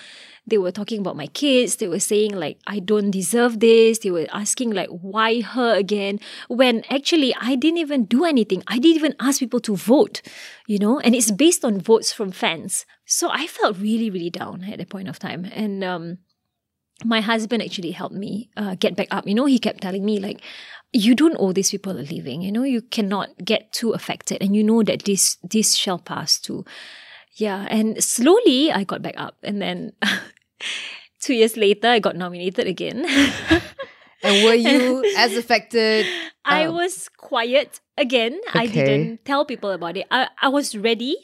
They 0.44 0.58
were 0.58 0.72
talking 0.72 0.98
about 0.98 1.16
my 1.16 1.28
kids. 1.28 1.76
They 1.76 1.86
were 1.86 2.00
saying 2.00 2.34
like 2.34 2.58
I 2.66 2.80
don't 2.80 3.10
deserve 3.10 3.60
this. 3.60 4.00
They 4.00 4.10
were 4.10 4.26
asking 4.32 4.72
like 4.72 4.88
why 4.88 5.40
her 5.40 5.74
again 5.74 6.18
when 6.48 6.82
actually 6.90 7.34
I 7.40 7.54
didn't 7.54 7.78
even 7.78 8.06
do 8.06 8.24
anything. 8.24 8.62
I 8.66 8.78
didn't 8.78 8.96
even 8.96 9.14
ask 9.20 9.38
people 9.38 9.60
to 9.60 9.76
vote, 9.76 10.20
you 10.66 10.78
know, 10.78 10.98
and 10.98 11.14
it's 11.14 11.30
based 11.30 11.64
on 11.64 11.80
votes 11.80 12.12
from 12.12 12.32
fans. 12.32 12.86
So 13.04 13.30
I 13.30 13.46
felt 13.46 13.78
really 13.78 14.10
really 14.10 14.30
down 14.30 14.64
at 14.64 14.78
that 14.78 14.88
point 14.88 15.08
of 15.08 15.18
time. 15.20 15.44
And 15.44 15.84
um 15.84 16.18
my 17.04 17.20
husband 17.20 17.62
actually 17.62 17.90
helped 17.92 18.14
me 18.14 18.50
uh, 18.56 18.74
get 18.78 18.96
back 18.96 19.08
up. 19.10 19.26
You 19.26 19.34
know, 19.34 19.46
he 19.46 19.58
kept 19.58 19.80
telling 19.82 20.04
me 20.04 20.18
like, 20.20 20.40
"You 20.92 21.14
don't 21.14 21.36
owe 21.38 21.52
these 21.52 21.70
people 21.70 21.92
a 21.92 22.02
living. 22.04 22.42
You 22.42 22.52
know, 22.52 22.62
you 22.64 22.82
cannot 22.82 23.30
get 23.44 23.72
too 23.72 23.92
affected, 23.92 24.42
and 24.42 24.54
you 24.56 24.62
know 24.64 24.82
that 24.82 25.04
this 25.04 25.36
this 25.42 25.74
shall 25.74 25.98
pass 25.98 26.38
too." 26.38 26.64
Yeah, 27.36 27.66
and 27.70 28.02
slowly 28.04 28.70
I 28.72 28.84
got 28.84 29.00
back 29.02 29.14
up, 29.16 29.36
and 29.42 29.60
then 29.60 29.92
two 31.20 31.34
years 31.34 31.56
later 31.56 31.88
I 31.88 31.98
got 31.98 32.16
nominated 32.16 32.66
again. 32.66 33.06
And 34.24 34.44
were 34.44 34.54
you 34.54 35.02
as 35.16 35.36
affected? 35.36 36.06
I 36.44 36.66
Um, 36.66 36.74
was 36.74 37.08
quiet 37.16 37.80
again. 37.98 38.38
I 38.54 38.66
didn't 38.70 39.24
tell 39.24 39.44
people 39.44 39.70
about 39.74 39.96
it. 39.96 40.06
I, 40.12 40.28
I 40.40 40.46
was 40.48 40.76
ready. 40.76 41.16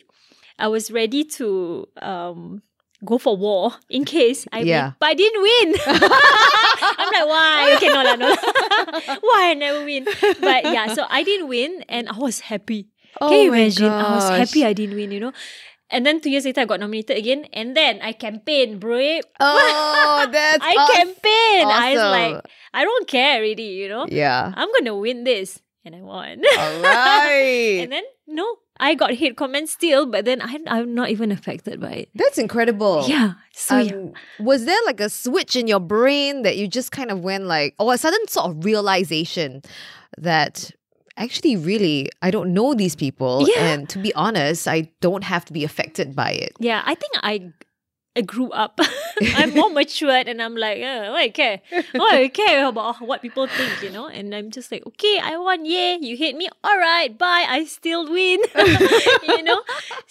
I 0.58 0.66
was 0.66 0.90
ready 0.90 1.22
to 1.38 1.86
um 2.02 2.62
go 3.04 3.18
for 3.18 3.36
war 3.36 3.72
in 3.88 4.04
case 4.04 4.46
I 4.52 4.60
Yeah. 4.60 4.86
win. 4.86 4.94
But 4.98 5.06
I 5.06 5.14
didn't 5.14 5.42
win. 5.42 5.68
I'm 5.86 7.08
like, 7.12 7.28
why? 7.28 7.72
Okay, 7.76 7.88
no, 7.88 8.02
no. 8.14 8.28
why 9.22 9.50
I 9.50 9.54
never 9.54 9.84
win? 9.84 10.04
But 10.40 10.64
yeah, 10.64 10.92
so 10.94 11.06
I 11.08 11.22
didn't 11.22 11.48
win 11.48 11.84
and 11.88 12.08
I 12.08 12.16
was 12.18 12.40
happy. 12.40 12.88
Oh 13.20 13.28
Can 13.28 13.38
you 13.44 13.52
imagine? 13.52 13.90
I 13.92 14.14
was 14.14 14.28
happy 14.28 14.64
I 14.64 14.72
didn't 14.72 14.96
win, 14.96 15.10
you 15.10 15.20
know? 15.20 15.32
And 15.90 16.04
then 16.04 16.20
two 16.20 16.28
years 16.28 16.44
later, 16.44 16.60
I 16.60 16.64
got 16.66 16.80
nominated 16.80 17.16
again. 17.16 17.46
And 17.52 17.74
then 17.74 18.00
I 18.02 18.12
campaigned, 18.12 18.78
bro. 18.80 19.20
Oh, 19.40 20.28
that's 20.30 20.62
I 20.62 20.74
awesome. 20.76 20.96
campaigned. 21.14 21.70
I 21.72 21.92
was 21.94 22.02
like, 22.12 22.44
I 22.74 22.84
don't 22.84 23.08
care 23.08 23.38
already, 23.38 23.62
you 23.80 23.88
know? 23.88 24.06
Yeah. 24.08 24.52
I'm 24.54 24.68
gonna 24.72 24.94
win 24.96 25.24
this. 25.24 25.60
And 25.84 25.96
I 25.96 26.02
won. 26.02 26.42
All 26.44 26.82
right. 26.82 27.80
and 27.80 27.90
then 27.92 28.02
no, 28.26 28.44
I 28.80 28.94
got 28.94 29.12
hate 29.14 29.36
comments 29.36 29.72
still, 29.72 30.06
but 30.06 30.24
then 30.24 30.40
I'm 30.40 30.62
I'm 30.66 30.94
not 30.94 31.10
even 31.10 31.32
affected 31.32 31.80
by 31.80 31.92
it. 31.92 32.08
That's 32.14 32.38
incredible. 32.38 33.04
Yeah. 33.08 33.32
So 33.52 33.78
yeah. 33.78 33.94
Um, 33.94 34.12
was 34.38 34.64
there 34.64 34.78
like 34.86 35.00
a 35.00 35.08
switch 35.10 35.56
in 35.56 35.66
your 35.66 35.80
brain 35.80 36.42
that 36.42 36.56
you 36.56 36.68
just 36.68 36.92
kind 36.92 37.10
of 37.10 37.20
went 37.20 37.44
like, 37.46 37.74
or 37.78 37.92
a 37.94 37.98
sudden 37.98 38.26
sort 38.28 38.46
of 38.50 38.64
realization 38.64 39.62
that 40.16 40.70
actually, 41.16 41.56
really, 41.56 42.08
I 42.22 42.30
don't 42.30 42.54
know 42.54 42.74
these 42.74 42.94
people, 42.94 43.44
Yeah. 43.48 43.72
and 43.72 43.88
to 43.90 43.98
be 43.98 44.14
honest, 44.14 44.68
I 44.68 44.88
don't 45.00 45.24
have 45.24 45.44
to 45.46 45.52
be 45.52 45.64
affected 45.64 46.14
by 46.14 46.30
it. 46.30 46.52
Yeah, 46.60 46.82
I 46.86 46.94
think 46.94 47.12
I 47.22 47.52
I 48.16 48.22
grew 48.22 48.50
up. 48.50 48.80
I'm 49.36 49.54
more 49.54 49.70
matured 49.70 50.28
and 50.28 50.42
I'm 50.42 50.56
like, 50.56 50.78
why 50.78 51.22
I 51.22 51.28
care? 51.28 51.60
Why 51.92 52.22
I 52.22 52.28
care 52.28 52.66
about 52.66 53.00
what 53.00 53.22
people 53.22 53.46
think, 53.46 53.82
you 53.82 53.90
know? 53.90 54.06
And 54.08 54.34
I'm 54.34 54.50
just 54.50 54.72
like, 54.72 54.86
okay, 54.86 55.20
I 55.22 55.36
won, 55.36 55.64
yeah, 55.64 55.96
you 56.00 56.16
hate 56.16 56.36
me, 56.36 56.48
all 56.64 56.78
right, 56.78 57.16
bye, 57.16 57.46
I 57.48 57.64
still 57.64 58.10
win. 58.10 58.40
you 59.28 59.42
know? 59.42 59.62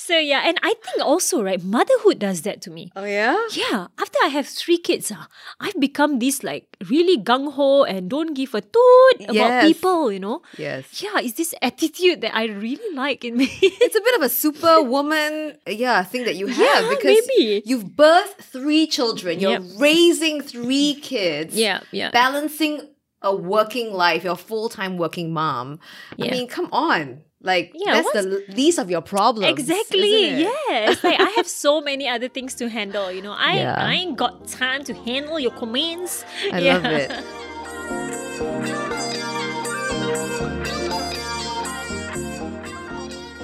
So 0.08 0.16
yeah, 0.18 0.48
and 0.48 0.56
I 0.64 0.74
think 0.84 1.04
also, 1.04 1.44
right, 1.44 1.60
motherhood 1.62 2.20
does 2.20 2.44
that 2.48 2.62
to 2.64 2.72
me. 2.72 2.92
Oh 2.96 3.04
yeah. 3.04 3.36
Yeah, 3.52 3.88
after 4.00 4.18
I 4.24 4.30
have 4.32 4.48
three 4.48 4.78
kids, 4.80 5.12
ah, 5.14 5.28
I've 5.60 5.76
become 5.84 6.20
this 6.24 6.44
like 6.48 6.64
really 6.88 7.18
gung 7.20 7.52
ho 7.52 7.84
and 7.84 8.08
don't 8.10 8.32
give 8.34 8.56
a 8.56 8.62
toot 8.62 9.28
about 9.28 9.68
people, 9.68 10.08
you 10.16 10.22
know? 10.24 10.44
Yes. 10.58 11.04
Yeah, 11.04 11.20
it's 11.20 11.34
this 11.36 11.52
attitude 11.62 12.22
that 12.24 12.32
I 12.34 12.46
really 12.48 12.96
like 12.96 13.26
in 13.28 13.36
me. 13.36 13.52
It's 13.62 13.98
a 14.00 14.04
bit 14.08 14.16
of 14.16 14.22
a 14.24 14.30
superwoman, 14.32 15.58
yeah, 15.68 16.04
thing 16.08 16.24
that 16.24 16.36
you 16.40 16.48
have 16.48 16.58
Yeah, 16.84 16.88
because 16.90 17.20
maybe. 17.36 17.64
you've 17.66 17.92
birthed 17.92 18.40
three 18.48 18.88
children. 18.88 19.40
You're 19.44 19.60
Yep. 19.60 19.64
raising 19.78 20.40
three 20.42 20.96
kids. 21.04 21.52
Yeah, 21.56 21.82
yeah. 21.92 22.12
Balancing 22.12 22.80
a 23.22 23.36
working 23.36 23.92
life, 23.92 24.24
you're 24.24 24.40
a 24.40 24.46
full 24.52 24.70
time 24.70 24.96
working 24.98 25.34
mom. 25.34 25.80
I 26.16 26.32
mean, 26.32 26.48
come 26.48 26.70
on. 26.72 27.27
Like, 27.42 27.72
Yeah, 27.76 28.02
that's 28.02 28.12
the 28.14 28.44
least 28.50 28.80
of 28.80 28.90
your 28.90 29.02
problems. 29.02 29.48
Exactly. 29.52 30.42
Yes. 30.42 31.04
like 31.04 31.20
I 31.20 31.30
have 31.36 31.48
so 31.48 31.82
many 31.82 32.08
other 32.08 32.28
things 32.30 32.56
to 32.56 32.68
handle. 32.70 33.12
You 33.12 33.22
know, 33.22 33.34
I 33.38 33.58
Yeah. 33.58 33.76
I 33.78 33.94
ain't 33.94 34.18
got 34.18 34.48
time 34.48 34.84
to 34.86 34.94
handle 34.94 35.40
your 35.40 35.52
comments. 35.52 36.26
I 36.52 36.60
Yeah. 36.60 36.78
love 36.78 36.86
it. 36.86 37.12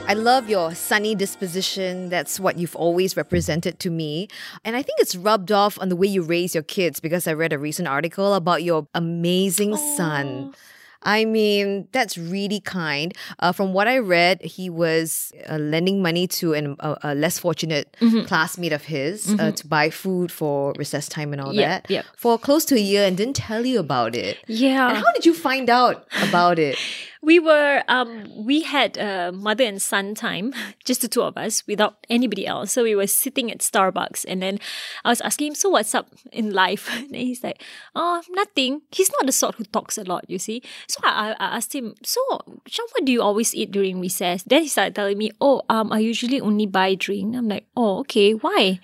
I 0.06 0.16
love 0.16 0.50
your 0.50 0.76
sunny 0.76 1.16
disposition. 1.16 2.10
That's 2.10 2.38
what 2.40 2.58
you've 2.58 2.76
always 2.76 3.16
represented 3.16 3.80
to 3.80 3.90
me. 3.90 4.28
And 4.66 4.76
I 4.76 4.82
think 4.84 5.00
it's 5.00 5.16
rubbed 5.16 5.52
off 5.52 5.80
on 5.80 5.88
the 5.88 5.96
way 5.96 6.08
you 6.08 6.22
raise 6.22 6.54
your 6.54 6.62
kids 6.64 7.00
because 7.00 7.26
I 7.26 7.34
read 7.34 7.54
a 7.54 7.58
recent 7.58 7.88
article 7.88 8.34
about 8.34 8.64
your 8.64 8.86
amazing 8.94 9.78
son. 9.78 10.52
Oh. 10.54 10.58
I 11.04 11.26
mean, 11.26 11.88
that's 11.92 12.18
really 12.18 12.60
kind. 12.60 13.14
Uh, 13.40 13.52
from 13.52 13.74
what 13.74 13.88
I 13.88 13.98
read, 14.00 14.42
he 14.42 14.70
was 14.70 15.32
uh, 15.50 15.58
lending 15.58 16.02
money 16.02 16.28
to 16.40 16.54
an, 16.54 16.76
a, 16.80 16.98
a 17.04 17.16
less 17.16 17.38
fortunate 17.40 17.96
Mm-hmm. 18.02 18.26
classmate 18.26 18.74
of 18.74 18.84
his 18.84 19.34
uh, 19.40 19.52
to 19.52 19.68
buy 19.68 19.90
food 19.90 20.32
for 20.32 20.74
recess 20.78 21.08
time 21.08 21.32
and 21.34 21.42
all 21.42 21.54
Yep, 21.54 21.68
that 21.68 21.90
yep. 21.92 22.06
for 22.18 22.38
close 22.38 22.66
to 22.66 22.76
a 22.76 22.80
year 22.80 23.06
and 23.06 23.16
didn't 23.16 23.36
tell 23.36 23.66
you 23.66 23.80
about 23.80 24.16
it. 24.16 24.38
Yeah. 24.48 24.90
And 24.90 24.98
how 24.98 25.12
did 25.14 25.26
you 25.26 25.34
find 25.34 25.70
out 25.70 26.06
about 26.22 26.60
it? 26.60 26.78
We 27.24 27.40
were 27.40 27.82
um 27.88 28.28
we 28.36 28.62
had 28.62 28.98
a 28.98 29.32
mother 29.32 29.64
and 29.64 29.82
son 29.82 30.14
time 30.14 30.54
just 30.84 31.02
the 31.02 31.08
two 31.08 31.22
of 31.24 31.38
us 31.38 31.66
without 31.66 31.96
anybody 32.10 32.46
else. 32.46 32.74
So 32.74 32.84
we 32.84 32.96
were 32.96 33.08
sitting 33.08 33.50
at 33.50 33.60
starbucks 33.60 34.26
and 34.28 34.42
then 34.42 34.60
i 35.06 35.10
was 35.10 35.22
asking 35.22 35.48
him 35.48 35.56
so 35.56 35.70
what's 35.70 35.96
up 35.96 36.12
in 36.32 36.52
life? 36.52 36.90
And 37.14 37.16
he's 37.16 37.44
like 37.44 37.64
oh 37.96 38.22
nothing. 38.30 38.82
He's 38.92 39.10
not 39.12 39.26
the 39.26 39.32
sort 39.32 39.56
who 39.56 39.64
talks 39.64 39.98
a 39.98 40.04
lot 40.04 40.30
you 40.30 40.38
see. 40.38 40.62
So 40.88 41.00
i, 41.04 41.32
I 41.40 41.58
asked 41.58 41.74
him 41.74 41.96
so 42.04 42.20
Sean, 42.68 42.88
what 42.92 43.06
do 43.06 43.12
you 43.12 43.22
always 43.22 43.56
eat 43.56 43.72
during 43.72 44.02
recess? 44.02 44.44
Then 44.44 44.64
he 44.64 44.68
started 44.68 44.96
telling 44.96 45.18
me 45.18 45.32
oh 45.40 45.62
um 45.70 45.94
i 45.94 46.00
usually 46.00 46.42
only 46.42 46.66
buy 46.66 46.96
drink. 46.96 47.36
I'm 47.36 47.48
like 47.48 47.66
oh 47.78 48.00
okay. 48.00 48.34
Why? 48.34 48.80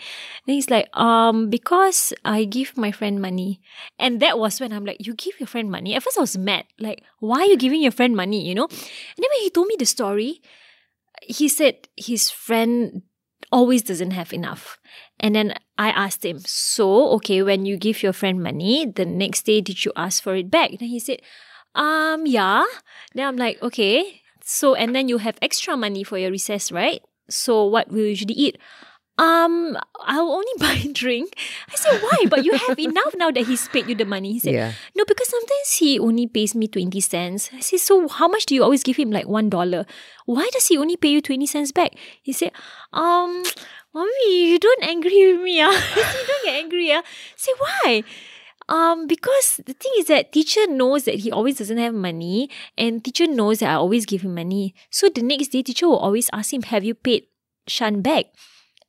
Then 0.45 0.55
he's 0.55 0.69
like 0.69 0.87
um 0.95 1.49
because 1.49 2.13
i 2.23 2.45
give 2.45 2.77
my 2.77 2.91
friend 2.91 3.21
money. 3.21 3.59
And 3.99 4.21
that 4.21 4.39
was 4.39 4.61
when 4.61 4.71
i'm 4.71 4.85
like 4.85 5.05
you 5.05 5.13
give 5.13 5.39
your 5.39 5.47
friend 5.47 5.69
money? 5.69 5.93
At 5.93 6.03
first 6.03 6.17
i 6.17 6.21
was 6.21 6.37
mad. 6.37 6.63
Like 6.79 7.03
why 7.19 7.43
are 7.43 7.51
you 7.51 7.57
giving 7.57 7.81
your 7.81 7.91
friend 7.91 8.15
money 8.15 8.28
you 8.37 8.55
know? 8.55 8.65
And 8.65 9.17
then 9.17 9.29
when 9.31 9.41
he 9.41 9.49
told 9.49 9.67
me 9.67 9.75
the 9.77 9.85
story 9.85 10.41
he 11.21 11.47
said 11.47 11.87
his 11.97 12.29
friend 12.29 13.01
always 13.51 13.81
doesn't 13.81 14.11
have 14.11 14.33
enough. 14.33 14.79
And 15.19 15.35
then 15.35 15.53
i 15.77 15.89
asked 15.89 16.23
him 16.25 16.39
so 16.39 17.09
okay 17.17 17.41
when 17.41 17.65
you 17.65 17.77
give 17.77 18.03
your 18.03 18.13
friend 18.13 18.43
money 18.43 18.85
the 18.85 19.05
next 19.05 19.43
day 19.43 19.61
did 19.61 19.85
you 19.85 19.91
ask 19.95 20.23
for 20.23 20.35
it 20.35 20.49
back? 20.51 20.71
Then 20.79 20.89
he 20.89 20.99
said 20.99 21.21
um 21.75 22.25
yeah. 22.25 22.65
Then 23.13 23.27
i'm 23.27 23.37
like 23.37 23.61
okay 23.61 24.21
so 24.43 24.75
and 24.75 24.95
then 24.95 25.09
you 25.09 25.17
have 25.17 25.37
extra 25.41 25.75
money 25.77 26.03
for 26.03 26.17
your 26.17 26.31
recess 26.31 26.71
right? 26.71 27.01
So 27.29 27.65
what 27.65 27.89
will 27.89 27.99
you 27.99 28.05
usually 28.05 28.33
eat 28.33 28.57
um, 29.19 29.75
I'll 30.07 30.31
only 30.31 30.53
buy 30.57 30.79
a 30.79 30.93
drink. 30.93 31.35
I 31.69 31.75
said, 31.75 31.99
why? 32.01 32.25
But 32.29 32.45
you 32.45 32.53
have 32.55 32.79
enough 32.79 33.13
now 33.17 33.29
that 33.31 33.45
he's 33.45 33.67
paid 33.67 33.87
you 33.87 33.95
the 33.95 34.05
money. 34.05 34.31
He 34.33 34.39
said, 34.39 34.53
Yeah. 34.53 34.71
no, 34.95 35.03
because 35.05 35.27
sometimes 35.27 35.73
he 35.77 35.99
only 35.99 36.25
pays 36.27 36.55
me 36.55 36.67
20 36.67 36.99
cents. 37.01 37.49
I 37.53 37.59
said, 37.59 37.79
so 37.81 38.07
how 38.07 38.27
much 38.29 38.45
do 38.45 38.55
you 38.55 38.63
always 38.63 38.81
give 38.81 38.95
him? 38.95 39.11
Like 39.11 39.27
one 39.27 39.49
dollar. 39.49 39.85
Why 40.25 40.47
does 40.53 40.67
he 40.67 40.77
only 40.77 40.95
pay 40.95 41.09
you 41.09 41.21
20 41.21 41.45
cents 41.45 41.71
back? 41.73 41.91
He 42.23 42.31
said, 42.31 42.51
um, 42.93 43.43
mommy, 43.93 44.51
you 44.51 44.59
don't 44.59 44.83
angry 44.83 45.33
with 45.33 45.41
me. 45.43 45.59
Ah. 45.61 45.67
I 45.75 46.01
said, 46.03 46.27
don't 46.27 46.45
get 46.45 46.55
angry. 46.55 46.91
Ah. 46.93 47.03
I 47.03 47.35
say, 47.35 47.51
why? 47.59 48.03
Um, 48.69 49.07
because 49.07 49.59
the 49.65 49.73
thing 49.73 49.91
is 49.97 50.05
that 50.07 50.31
teacher 50.31 50.67
knows 50.67 51.03
that 51.05 51.15
he 51.15 51.31
always 51.31 51.57
doesn't 51.57 51.79
have 51.79 51.93
money 51.93 52.49
and 52.77 53.03
teacher 53.03 53.25
knows 53.25 53.59
that 53.59 53.69
I 53.71 53.73
always 53.73 54.05
give 54.05 54.21
him 54.21 54.35
money. 54.35 54.75
So 54.91 55.09
the 55.09 55.23
next 55.23 55.47
day 55.49 55.63
teacher 55.63 55.87
will 55.89 55.97
always 55.97 56.29
ask 56.31 56.53
him, 56.53 56.61
have 56.61 56.83
you 56.85 56.93
paid 56.93 57.25
Shan 57.67 58.01
back? 58.01 58.25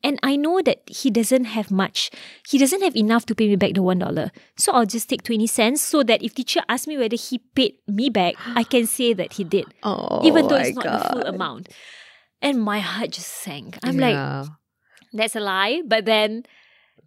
And 0.02 0.18
I 0.22 0.36
know 0.36 0.62
that 0.62 0.82
he 0.86 1.10
doesn't 1.10 1.44
have 1.44 1.70
much. 1.70 2.10
He 2.48 2.56
doesn't 2.58 2.82
have 2.82 2.96
enough 2.96 3.26
to 3.26 3.34
pay 3.34 3.48
me 3.48 3.56
back 3.56 3.74
the 3.74 3.82
one 3.82 3.98
dollar. 3.98 4.30
So 4.56 4.72
I'll 4.72 4.86
just 4.86 5.08
take 5.10 5.22
20 5.22 5.46
cents 5.46 5.82
so 5.82 6.02
that 6.04 6.22
if 6.22 6.34
teacher 6.34 6.60
asks 6.68 6.86
me 6.86 6.96
whether 6.96 7.16
he 7.16 7.38
paid 7.54 7.74
me 7.86 8.08
back, 8.08 8.34
I 8.56 8.64
can 8.64 8.86
say 8.86 9.12
that 9.12 9.34
he 9.34 9.44
did. 9.44 9.66
Oh, 9.82 10.20
even 10.24 10.48
though 10.48 10.56
it's 10.56 10.74
not 10.76 10.84
the 10.84 11.08
full 11.12 11.22
amount. 11.34 11.68
And 12.40 12.62
my 12.62 12.80
heart 12.80 13.10
just 13.10 13.28
sank. 13.28 13.78
I'm 13.82 13.98
like, 13.98 14.16
that's 15.12 15.36
a 15.36 15.40
lie. 15.40 15.82
But 15.86 16.06
then 16.06 16.44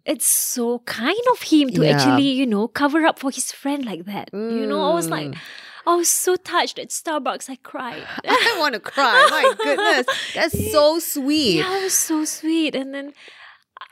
it's 0.06 0.26
so 0.26 0.78
kind 0.80 1.18
of 1.32 1.42
him 1.42 1.70
to 1.70 1.82
Yeah. 1.82 1.96
actually, 1.96 2.30
you 2.30 2.46
know, 2.46 2.68
cover 2.68 3.04
up 3.04 3.18
for 3.18 3.30
his 3.32 3.50
friend 3.50 3.84
like 3.84 4.04
that. 4.04 4.30
You 4.32 4.66
know, 4.66 4.82
I 4.82 4.94
was 4.94 5.08
like, 5.10 5.28
Mm. 5.30 5.38
I 5.86 5.96
was 5.96 6.08
so 6.08 6.36
touched 6.36 6.78
at 6.78 6.88
Starbucks. 6.88 7.50
I 7.50 7.56
cried. 7.56 8.04
I 8.26 8.56
want 8.58 8.74
to 8.74 8.80
cry. 8.80 9.26
My 9.30 9.54
goodness. 9.62 10.06
That's 10.34 10.72
so 10.72 10.98
sweet. 10.98 11.58
Yeah, 11.58 11.78
it 11.78 11.84
was 11.84 11.94
so 11.94 12.24
sweet. 12.24 12.74
And 12.74 12.94
then 12.94 13.12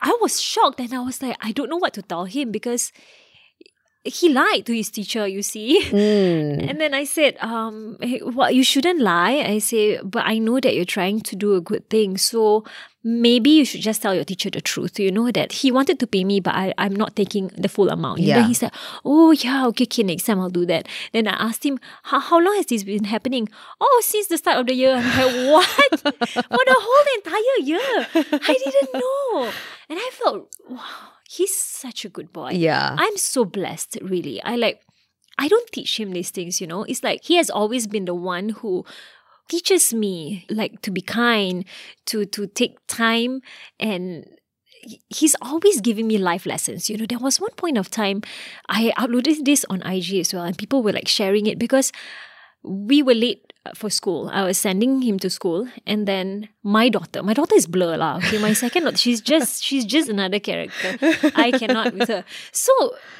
I 0.01 0.17
was 0.21 0.41
shocked 0.41 0.81
and 0.81 0.93
I 0.95 1.01
was 1.01 1.23
like, 1.23 1.37
I 1.41 1.53
don't 1.53 1.69
know 1.69 1.77
what 1.77 1.95
to 1.95 2.03
tell 2.03 2.25
him 2.25 2.51
because 2.51 2.93
he 4.05 4.29
lied 4.31 4.67
to 4.67 4.75
his 4.75 4.91
teacher, 4.91 5.27
you 5.27 5.43
see. 5.43 5.83
Mm. 5.85 6.69
And 6.71 6.81
then 6.81 6.95
I 6.95 7.05
said, 7.05 7.37
um, 7.41 7.99
hey, 8.01 8.21
well, 8.25 8.51
you 8.51 8.65
shouldn't 8.65 9.01
lie. 9.01 9.45
I 9.47 9.59
say, 9.59 10.01
but 10.03 10.25
I 10.27 10.39
know 10.39 10.59
that 10.61 10.75
you're 10.75 10.85
trying 10.85 11.21
to 11.21 11.37
do 11.37 11.55
a 11.55 11.61
good 11.61 11.89
thing. 11.89 12.17
So 12.17 12.65
maybe 13.05 13.51
you 13.51 13.65
should 13.65 13.81
just 13.81 14.01
tell 14.03 14.15
your 14.15 14.25
teacher 14.25 14.49
the 14.51 14.61
truth. 14.61 14.99
You 14.99 15.11
know 15.11 15.31
that 15.33 15.53
he 15.53 15.73
wanted 15.73 15.99
to 16.01 16.07
pay 16.07 16.25
me, 16.25 16.41
but 16.41 16.55
I, 16.55 16.73
I'm 16.79 16.95
not 16.95 17.17
taking 17.17 17.49
the 17.49 17.69
full 17.69 17.89
amount. 17.91 18.19
And 18.19 18.29
Yeah. 18.29 18.37
then 18.41 18.49
he 18.49 18.55
said, 18.55 18.71
oh, 19.05 19.33
yeah, 19.33 19.67
okay, 19.69 19.85
okay, 19.85 20.03
next 20.03 20.25
time 20.25 20.39
I'll 20.41 20.51
do 20.51 20.65
that. 20.67 20.87
Then 21.13 21.27
I 21.27 21.33
asked 21.33 21.65
him, 21.65 21.79
how, 22.05 22.21
how 22.21 22.39
long 22.41 22.55
has 22.57 22.67
this 22.67 22.85
been 22.85 23.05
happening? 23.05 23.49
Oh, 23.81 24.03
since 24.05 24.29
the 24.29 24.39
start 24.39 24.59
of 24.59 24.67
the 24.67 24.75
year. 24.75 24.95
I'm 24.95 25.05
like, 25.05 25.53
what? 25.53 26.01
For 26.01 26.65
the 26.65 26.77
whole 26.79 27.07
entire 27.17 27.59
year. 27.65 28.07
I 28.15 28.57
didn't 28.65 28.95
know. 28.95 29.51
And 29.89 29.99
I 29.99 30.11
felt, 30.13 30.49
wow, 30.69 30.81
he's 31.29 31.57
such 31.57 32.05
a 32.05 32.09
good 32.09 32.33
boy. 32.33 32.51
Yeah. 32.53 32.95
I'm 32.99 33.17
so 33.17 33.45
blessed, 33.45 33.99
really. 34.03 34.43
I 34.43 34.57
like, 34.57 34.81
I 35.39 35.49
don't 35.49 35.71
teach 35.73 35.99
him 35.99 36.13
these 36.13 36.31
things, 36.31 36.61
you 36.61 36.67
know. 36.67 36.85
It's 36.85 37.03
like 37.03 37.25
he 37.25 37.37
has 37.37 37.51
always 37.51 37.87
been 37.87 38.05
the 38.05 38.15
one 38.15 38.51
who 38.51 38.85
teaches 39.53 39.93
me 39.93 40.47
like 40.49 40.81
to 40.81 40.91
be 40.91 41.03
kind, 41.03 41.69
to 42.07 42.25
to 42.25 42.47
take 42.47 42.81
time 42.89 43.45
and 43.77 44.25
he's 45.13 45.37
always 45.43 45.81
giving 45.81 46.09
me 46.09 46.17
life 46.17 46.47
lessons. 46.47 46.89
You 46.89 46.97
know, 46.97 47.05
there 47.07 47.19
was 47.19 47.39
one 47.39 47.53
point 47.61 47.77
of 47.77 47.91
time 47.91 48.23
I 48.69 48.93
uploaded 48.97 49.45
this 49.45 49.69
on 49.69 49.85
IG 49.85 50.25
as 50.25 50.33
well, 50.33 50.45
and 50.49 50.57
people 50.57 50.83
were 50.83 50.97
like 50.97 51.07
sharing 51.07 51.45
it 51.45 51.59
because 51.59 51.93
we 52.65 53.03
were 53.03 53.13
late 53.15 53.53
uh, 53.67 53.73
for 53.75 53.91
school. 53.91 54.31
I 54.33 54.45
was 54.45 54.57
sending 54.57 55.03
him 55.03 55.19
to 55.21 55.29
school, 55.29 55.69
and 55.87 56.09
then 56.09 56.49
my 56.63 56.89
daughter, 56.89 57.23
my 57.23 57.35
daughter 57.35 57.55
is 57.55 57.67
blur 57.67 58.01
lah. 58.01 58.25
Okay, 58.25 58.39
my 58.39 58.55
second 58.55 58.85
daughter, 58.89 58.97
she's 58.97 59.21
just 59.21 59.63
she's 59.63 59.85
just 59.85 60.09
another 60.09 60.41
character. 60.41 60.97
I 61.37 61.53
cannot 61.53 61.93
with 61.93 62.09
her. 62.09 62.25
So 62.53 62.73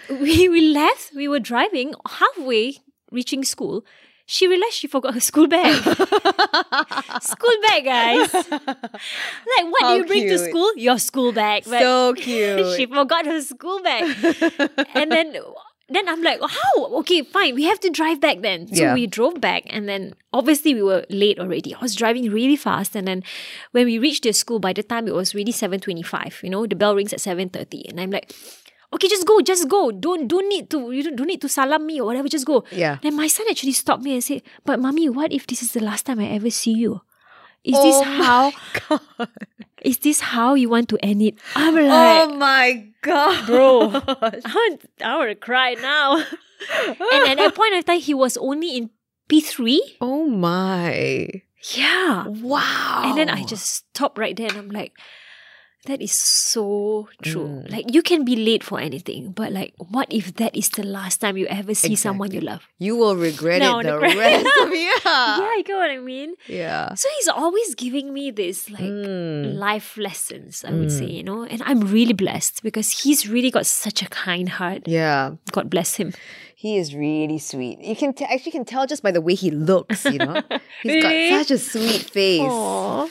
we 0.09 0.49
we 0.49 0.73
left. 0.73 1.13
We 1.13 1.29
were 1.29 1.45
driving 1.45 1.93
halfway, 2.09 2.81
reaching 3.13 3.45
school. 3.45 3.85
She 4.33 4.49
realized 4.49 4.73
she 4.73 4.87
forgot 4.89 5.13
her 5.13 5.21
school 5.21 5.47
bag. 5.47 5.77
school 7.21 7.57
bag, 7.69 7.85
guys. 7.85 8.33
Like, 8.33 9.67
what 9.69 9.83
How 9.83 9.93
do 9.93 9.99
you 9.99 10.07
bring 10.07 10.27
to 10.27 10.39
school? 10.39 10.73
Your 10.77 10.99
school 10.99 11.33
bag. 11.33 11.65
But 11.67 11.81
So 11.81 12.15
cute. 12.17 12.75
she 12.77 12.87
forgot 12.87 13.27
her 13.27 13.43
school 13.43 13.83
bag. 13.83 14.05
and 14.95 15.13
then 15.13 15.37
then 15.91 16.09
I'm 16.09 16.23
like, 16.23 16.41
how? 16.41 16.85
Okay, 17.05 17.21
fine. 17.23 17.55
We 17.55 17.65
have 17.65 17.79
to 17.81 17.91
drive 17.91 18.23
back 18.23 18.41
then. 18.41 18.73
So 18.73 18.83
Yeah. 18.83 18.95
we 18.95 19.07
drove 19.07 19.39
back 19.43 19.65
and 19.67 19.87
then 19.87 20.15
obviously 20.33 20.73
we 20.73 20.83
were 20.83 21.05
late 21.11 21.39
already. 21.39 21.75
I 21.75 21.81
was 21.83 21.95
driving 21.95 22.31
really 22.31 22.57
fast 22.57 22.97
and 22.97 23.07
then 23.07 23.23
when 23.73 23.85
we 23.85 23.99
reached 23.99 24.23
the 24.23 24.33
school, 24.33 24.59
by 24.59 24.73
the 24.73 24.83
time 24.83 25.07
it 25.07 25.13
was 25.15 25.35
really 25.35 25.53
7.25, 25.53 26.43
you 26.43 26.49
know, 26.49 26.67
the 26.67 26.75
bell 26.77 26.95
rings 26.95 27.13
at 27.13 27.19
7.30 27.19 27.91
and 27.91 28.01
I'm 28.01 28.11
like, 28.11 28.33
okay, 28.93 29.09
just 29.09 29.27
go, 29.27 29.41
just 29.41 29.69
go. 29.69 29.91
Don't 29.91 30.29
don't 30.29 30.49
need 30.49 30.71
to 30.71 30.91
you 30.93 31.03
don't, 31.03 31.17
don't 31.17 31.27
need 31.27 31.41
to 31.41 31.49
salam 31.49 31.87
me 31.87 32.01
or 32.01 32.07
whatever, 32.07 32.29
just 32.29 32.47
go. 32.47 32.65
Yeah. 32.71 32.99
Then 33.03 33.17
my 33.17 33.27
son 33.27 33.47
actually 33.51 33.73
stopped 33.73 34.03
me 34.03 34.15
and 34.15 34.25
said, 34.25 34.43
But 34.65 34.81
mommy, 34.81 35.09
what 35.09 35.33
if 35.33 35.47
this 35.47 35.63
is 35.63 35.73
the 35.73 35.81
last 35.81 36.07
time 36.07 36.21
I 36.21 36.27
ever 36.29 36.51
see 36.51 36.73
you? 36.73 37.01
Is 37.65 37.75
oh 37.77 37.83
this 37.83 38.03
how 38.03 38.53
God. 38.89 39.29
is 39.83 39.99
this 39.99 40.21
how 40.21 40.55
you 40.55 40.69
want 40.69 40.89
to 40.91 40.99
end 41.03 41.23
it? 41.23 41.39
I'm 41.55 41.77
oh 41.77 41.81
like 41.81 42.29
Oh 42.29 42.37
my 42.37 42.87
God. 43.03 43.47
bro. 43.47 43.81
I 43.95 45.17
want, 45.17 45.31
to 45.31 45.35
cry 45.37 45.75
now. 45.75 46.17
and 46.19 47.29
at 47.29 47.37
that 47.39 47.55
point 47.55 47.75
of 47.75 47.85
time, 47.85 48.01
he 48.01 48.15
was 48.15 48.37
only 48.37 48.77
in 48.77 48.91
P3. 49.29 49.79
Oh 50.01 50.27
my. 50.27 51.43
Yeah. 51.75 52.27
Wow. 52.27 53.03
And 53.05 53.17
then 53.19 53.31
I 53.31 53.45
just 53.45 53.65
stopped 53.67 54.19
right 54.19 54.37
there 54.37 54.49
and 54.49 54.57
I'm 54.57 54.71
like, 54.71 54.93
That 55.87 56.01
is 56.01 56.13
so 56.13 57.09
true. 57.23 57.49
Mm. 57.67 57.71
Like 57.73 57.93
you 57.93 58.03
can 58.03 58.25
be 58.25 58.37
late 58.37 58.63
for 58.63 58.79
anything, 58.79 59.33
but 59.33 59.51
like 59.51 59.75
what 59.79 60.07
if 60.13 60.35
that 60.37 60.55
is 60.55 60.69
the 60.69 60.85
last 60.87 61.19
time 61.21 61.37
you 61.37 61.47
ever 61.47 61.75
see 61.75 61.97
someone 61.97 62.31
you 62.31 62.41
love? 62.41 62.63
You 62.79 62.95
will 62.95 63.17
regret 63.17 63.63
No, 63.63 63.81
it 63.81 63.85
the 63.91 63.99
regret- 63.99 64.17
rest 64.17 64.47
of 64.63 64.71
yeah. 64.73 65.39
yeah, 65.43 65.55
you 65.57 65.65
get 65.65 65.75
what 65.75 65.91
I 65.91 65.99
mean? 65.99 66.35
Yeah. 66.47 66.95
So 66.95 67.09
he's 67.19 67.29
always 67.29 67.75
giving 67.75 68.13
me 68.15 68.31
this 68.31 68.71
like 68.71 68.81
Mm. 68.83 69.59
life 69.59 69.97
lessons, 69.97 70.65
I 70.65 70.71
would 70.71 70.93
say, 70.93 71.07
you 71.07 71.25
know, 71.25 71.43
and 71.43 71.61
I'm 71.67 71.81
really 71.81 72.13
blessed 72.15 72.63
because 72.63 73.03
he's 73.03 73.29
really 73.29 73.51
got 73.51 73.67
such 73.67 74.03
a 74.03 74.09
kind 74.09 74.49
heart. 74.51 74.87
Yeah. 74.87 75.33
God 75.51 75.69
bless 75.69 75.97
him. 75.97 76.13
He 76.55 76.77
is 76.77 76.95
really 76.95 77.39
sweet. 77.39 77.81
You 77.81 77.97
can 77.97 78.15
t- 78.15 78.25
actually 78.25 78.53
can 78.53 78.65
tell 78.65 78.87
just 78.87 79.03
by 79.03 79.11
the 79.11 79.21
way 79.21 79.35
he 79.35 79.51
looks, 79.51 80.05
you 80.05 80.19
know. 80.19 80.41
He's 80.85 80.95
Really? 81.03 81.31
got 81.31 81.47
such 81.47 81.51
a 81.51 81.59
sweet 81.59 82.03
face. 82.09 82.41
Aww. 82.43 83.11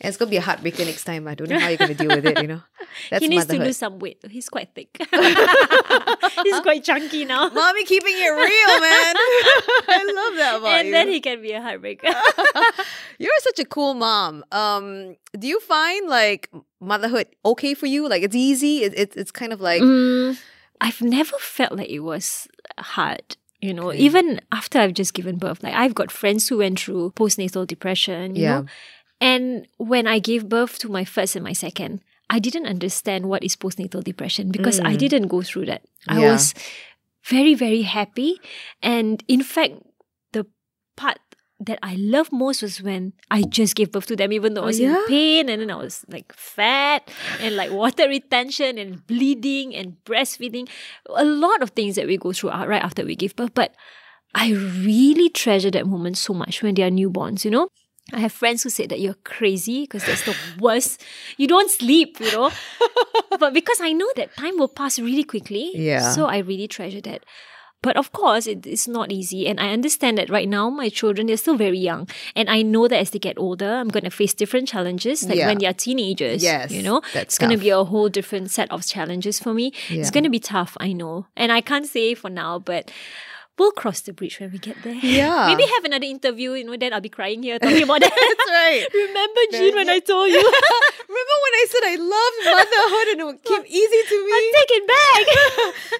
And 0.00 0.08
it's 0.08 0.16
gonna 0.16 0.30
be 0.30 0.36
a 0.36 0.40
heartbreaker 0.42 0.86
next 0.86 1.02
time. 1.04 1.26
I 1.26 1.34
don't 1.34 1.48
know 1.50 1.58
how 1.58 1.68
you're 1.68 1.76
gonna 1.76 1.94
deal 1.94 2.14
with 2.14 2.24
it, 2.24 2.40
you 2.40 2.46
know. 2.46 2.62
That's 3.10 3.22
he 3.22 3.28
needs 3.28 3.46
to 3.46 3.58
lose 3.58 3.76
some 3.78 3.98
weight. 3.98 4.22
He's 4.30 4.48
quite 4.48 4.70
thick. 4.74 4.96
he's 6.44 6.60
quite 6.60 6.84
chunky 6.84 7.24
now. 7.24 7.48
Mommy 7.50 7.84
keeping 7.84 8.14
it 8.16 8.28
real, 8.28 8.80
man. 8.80 9.14
I 9.88 10.12
love 10.14 10.36
that 10.36 10.56
about 10.58 10.68
and 10.78 10.86
you. 10.88 10.92
then 10.92 11.08
he 11.08 11.20
can 11.20 11.42
be 11.42 11.52
a 11.52 11.60
heartbreaker. 11.60 12.14
You're 13.18 13.32
such 13.40 13.58
a 13.58 13.64
cool 13.64 13.94
mom. 13.94 14.44
Um, 14.52 15.16
do 15.38 15.46
you 15.48 15.58
find 15.60 16.08
like 16.08 16.50
motherhood 16.80 17.26
okay 17.44 17.74
for 17.74 17.86
you? 17.86 18.08
Like 18.08 18.22
it's 18.22 18.36
easy. 18.36 18.84
It, 18.84 18.96
it, 18.96 19.16
it's 19.16 19.30
kind 19.32 19.52
of 19.52 19.60
like 19.60 19.82
Mm, 19.82 20.38
I've 20.80 21.02
never 21.02 21.36
felt 21.38 21.72
like 21.72 21.88
it 21.88 22.00
was 22.00 22.46
hard. 22.78 23.36
You 23.60 23.74
know, 23.74 23.88
Okay. 23.90 23.98
even 23.98 24.40
after 24.52 24.78
I've 24.78 24.94
just 24.94 25.14
given 25.14 25.36
birth, 25.38 25.62
like 25.64 25.74
I've 25.74 25.94
got 25.94 26.12
friends 26.12 26.48
who 26.48 26.58
went 26.58 26.78
through 26.78 27.10
postnatal 27.16 27.66
depression, 27.66 28.36
you 28.36 28.42
Yeah. 28.42 28.60
know. 28.60 28.66
And 29.20 29.66
when 29.78 30.06
I 30.06 30.18
gave 30.18 30.48
birth 30.48 30.78
to 30.80 30.88
my 30.88 31.04
first 31.04 31.34
and 31.36 31.44
my 31.44 31.52
second, 31.52 32.00
I 32.30 32.38
didn't 32.38 32.66
understand 32.66 33.26
what 33.26 33.42
is 33.42 33.56
postnatal 33.56 34.04
depression 34.04 34.50
because 34.50 34.80
I 34.80 34.94
didn't 34.96 35.28
go 35.28 35.42
through 35.42 35.66
that. 35.66 35.82
I 36.08 36.16
Mm. 36.16 36.20
Yeah. 36.22 36.32
was 36.32 36.54
very, 37.24 37.54
very 37.54 37.82
happy. 37.82 38.40
And 38.82 39.24
in 39.28 39.42
fact, 39.42 39.74
the 40.32 40.46
part 40.96 41.18
that 41.58 41.78
I 41.82 41.96
loved 41.96 42.30
most 42.30 42.62
was 42.62 42.80
when 42.80 43.12
I 43.30 43.42
just 43.42 43.74
gave 43.74 43.90
birth 43.90 44.06
to 44.06 44.14
them, 44.16 44.30
even 44.32 44.54
though 44.54 44.60
I 44.62 44.64
Oh, 44.64 44.66
was 44.66 44.78
yeah? 44.78 44.94
in 45.02 45.06
pain 45.08 45.48
and 45.48 45.60
then 45.62 45.70
I 45.70 45.76
was 45.76 46.04
like 46.08 46.32
fat 46.32 47.10
and 47.40 47.56
like 47.56 47.72
water 47.72 48.06
retention 48.06 48.78
and 48.78 49.04
bleeding 49.08 49.74
and 49.74 49.96
breastfeeding. 50.04 50.68
A 51.10 51.24
lot 51.24 51.60
of 51.62 51.70
things 51.70 51.96
that 51.96 52.06
we 52.06 52.16
go 52.16 52.32
through 52.32 52.50
right 52.50 52.82
after 52.82 53.04
we 53.04 53.16
give 53.16 53.34
birth. 53.34 53.54
But 53.54 53.74
I 54.36 54.52
really 54.52 55.28
treasure 55.30 55.70
that 55.72 55.86
moment 55.86 56.18
so 56.18 56.32
much 56.34 56.62
when 56.62 56.74
they 56.76 56.84
are 56.84 56.90
newborns, 56.90 57.44
you 57.44 57.50
know? 57.50 57.68
I 58.12 58.20
have 58.20 58.32
friends 58.32 58.62
who 58.62 58.70
said 58.70 58.88
that 58.88 59.00
you're 59.00 59.14
crazy 59.24 59.82
because 59.82 60.04
that's 60.04 60.24
the 60.24 60.34
worst. 60.60 61.02
You 61.36 61.46
don't 61.46 61.70
sleep, 61.70 62.18
you 62.20 62.32
know? 62.32 62.50
but 63.38 63.52
because 63.52 63.80
I 63.80 63.92
know 63.92 64.08
that 64.16 64.34
time 64.36 64.56
will 64.58 64.68
pass 64.68 64.98
really 64.98 65.24
quickly. 65.24 65.72
Yeah. 65.74 66.10
So 66.12 66.26
I 66.26 66.38
really 66.38 66.68
treasure 66.68 67.02
that. 67.02 67.24
But 67.80 67.96
of 67.96 68.10
course, 68.10 68.48
it, 68.48 68.66
it's 68.66 68.88
not 68.88 69.12
easy. 69.12 69.46
And 69.46 69.60
I 69.60 69.68
understand 69.72 70.18
that 70.18 70.30
right 70.30 70.48
now, 70.48 70.68
my 70.68 70.88
children, 70.88 71.28
they're 71.28 71.36
still 71.36 71.56
very 71.56 71.78
young. 71.78 72.08
And 72.34 72.50
I 72.50 72.62
know 72.62 72.88
that 72.88 72.98
as 72.98 73.10
they 73.10 73.20
get 73.20 73.38
older, 73.38 73.72
I'm 73.72 73.88
going 73.88 74.02
to 74.02 74.10
face 74.10 74.34
different 74.34 74.66
challenges. 74.66 75.22
Like 75.28 75.36
Yeah. 75.38 75.46
when 75.46 75.58
they're 75.58 75.72
teenagers, 75.74 76.42
Yes, 76.42 76.72
you 76.72 76.82
know, 76.82 77.02
that's 77.14 77.34
it's 77.34 77.38
going 77.38 77.52
to 77.52 77.56
be 77.56 77.70
a 77.70 77.84
whole 77.84 78.08
different 78.08 78.50
set 78.50 78.68
of 78.72 78.84
challenges 78.84 79.38
for 79.38 79.54
me. 79.54 79.72
Yeah. 79.88 80.00
It's 80.00 80.10
going 80.10 80.24
to 80.24 80.30
be 80.30 80.40
tough, 80.40 80.76
I 80.80 80.92
know. 80.92 81.26
And 81.36 81.52
I 81.52 81.60
can't 81.60 81.86
say 81.86 82.14
for 82.14 82.28
now, 82.30 82.58
but 82.58 82.90
we'll 83.58 83.72
cross 83.72 84.00
the 84.02 84.12
bridge 84.12 84.38
when 84.40 84.52
we 84.52 84.58
get 84.58 84.80
there. 84.82 84.94
Yeah. 84.94 85.46
Maybe 85.48 85.64
have 85.64 85.84
another 85.84 86.06
interview, 86.06 86.52
you 86.52 86.64
know, 86.64 86.76
then 86.76 86.92
I'll 86.92 87.00
be 87.00 87.08
crying 87.08 87.42
here 87.42 87.58
talking 87.58 87.82
about 87.82 88.00
that. 88.00 88.14
That's 88.38 88.50
right. 88.50 88.86
Remember, 88.94 89.40
Jean, 89.52 89.74
when 89.74 89.88
I 89.88 89.98
told 89.98 90.30
you? 90.30 90.38
Remember 91.08 91.36
when 91.44 91.54
I 91.58 91.66
said 91.68 91.82
I 91.84 91.96
loved 91.98 92.38
motherhood 92.46 93.06
and 93.12 93.18
it 93.34 93.44
came 93.48 93.64
easy 93.66 94.02
to 94.08 94.16
me? 94.24 94.32
I 94.32 94.40
take 94.54 94.72
it 94.78 94.86
back. 94.86 95.24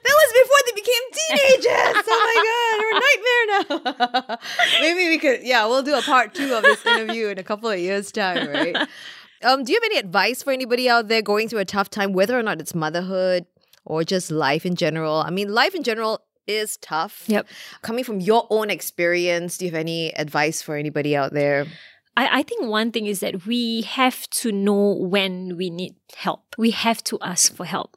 that 0.03 0.15
was 0.21 0.31
before 0.39 0.61
they 0.67 0.75
became 0.79 1.05
teenagers. 1.19 2.05
oh 2.09 2.21
my 2.29 2.37
god, 2.47 2.73
they're 2.79 2.95
a 2.95 3.87
nightmare 3.89 4.29
now. 4.29 4.39
Maybe 4.81 5.09
we 5.09 5.19
could, 5.19 5.47
yeah, 5.47 5.67
we'll 5.67 5.83
do 5.83 5.97
a 5.97 6.03
part 6.03 6.35
two 6.35 6.55
of 6.55 6.63
this 6.63 6.85
interview 6.87 7.29
in 7.29 7.39
a 7.39 7.45
couple 7.45 7.69
of 7.69 7.79
years' 7.79 8.13
time, 8.13 8.49
right? 8.49 8.77
Um, 9.43 9.63
do 9.63 9.73
you 9.73 9.77
have 9.81 9.85
any 9.85 9.99
advice 9.99 10.43
for 10.43 10.53
anybody 10.53 10.89
out 10.89 11.09
there 11.09 11.23
going 11.23 11.49
through 11.49 11.61
a 11.61 11.65
tough 11.65 11.91
time, 11.91 12.13
whether 12.13 12.39
or 12.39 12.43
not 12.43 12.61
it's 12.61 12.75
motherhood 12.75 13.47
or 13.85 14.03
just 14.03 14.31
life 14.31 14.67
in 14.67 14.75
general? 14.75 15.23
I 15.25 15.31
mean, 15.31 15.53
life 15.53 15.75
in 15.75 15.85
general 15.85 16.23
is 16.49 16.77
tough. 16.79 17.25
Yep. 17.27 17.47
Coming 17.83 18.03
from 18.03 18.21
your 18.21 18.47
own 18.51 18.71
experience, 18.71 19.59
do 19.59 19.67
you 19.67 19.71
have 19.71 19.79
any 19.79 20.13
advice 20.17 20.63
for 20.63 20.77
anybody 20.77 21.15
out 21.15 21.33
there? 21.33 21.67
I, 22.17 22.41
I 22.41 22.43
think 22.43 22.67
one 22.67 22.91
thing 22.91 23.07
is 23.07 23.21
that 23.21 23.47
we 23.47 23.83
have 23.83 24.29
to 24.31 24.51
know 24.51 24.95
when 24.95 25.57
we 25.57 25.71
need 25.71 25.95
help. 26.17 26.57
We 26.59 26.73
have 26.73 27.05
to 27.05 27.19
ask 27.23 27.55
for 27.55 27.65
help. 27.65 27.97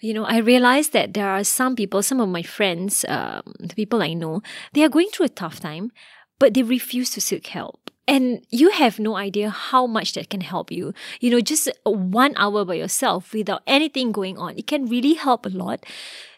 You 0.00 0.12
know, 0.12 0.24
I 0.24 0.38
realize 0.38 0.90
that 0.90 1.14
there 1.14 1.28
are 1.28 1.42
some 1.42 1.74
people, 1.74 2.02
some 2.02 2.20
of 2.20 2.28
my 2.28 2.42
friends, 2.42 3.06
um, 3.08 3.54
the 3.58 3.74
people 3.74 4.02
I 4.02 4.12
know, 4.12 4.42
they 4.74 4.84
are 4.84 4.90
going 4.90 5.08
through 5.08 5.26
a 5.26 5.30
tough 5.30 5.60
time, 5.60 5.90
but 6.38 6.52
they 6.52 6.62
refuse 6.62 7.10
to 7.12 7.20
seek 7.22 7.46
help. 7.46 7.90
And 8.12 8.44
you 8.50 8.68
have 8.72 8.98
no 8.98 9.16
idea 9.16 9.48
how 9.48 9.86
much 9.86 10.12
that 10.12 10.28
can 10.28 10.42
help 10.42 10.70
you. 10.70 10.92
You 11.20 11.30
know, 11.30 11.40
just 11.40 11.66
one 11.86 12.34
hour 12.36 12.62
by 12.62 12.74
yourself 12.74 13.32
without 13.32 13.62
anything 13.66 14.12
going 14.12 14.36
on, 14.36 14.58
it 14.58 14.66
can 14.66 14.84
really 14.84 15.14
help 15.14 15.46
a 15.46 15.48
lot. 15.48 15.86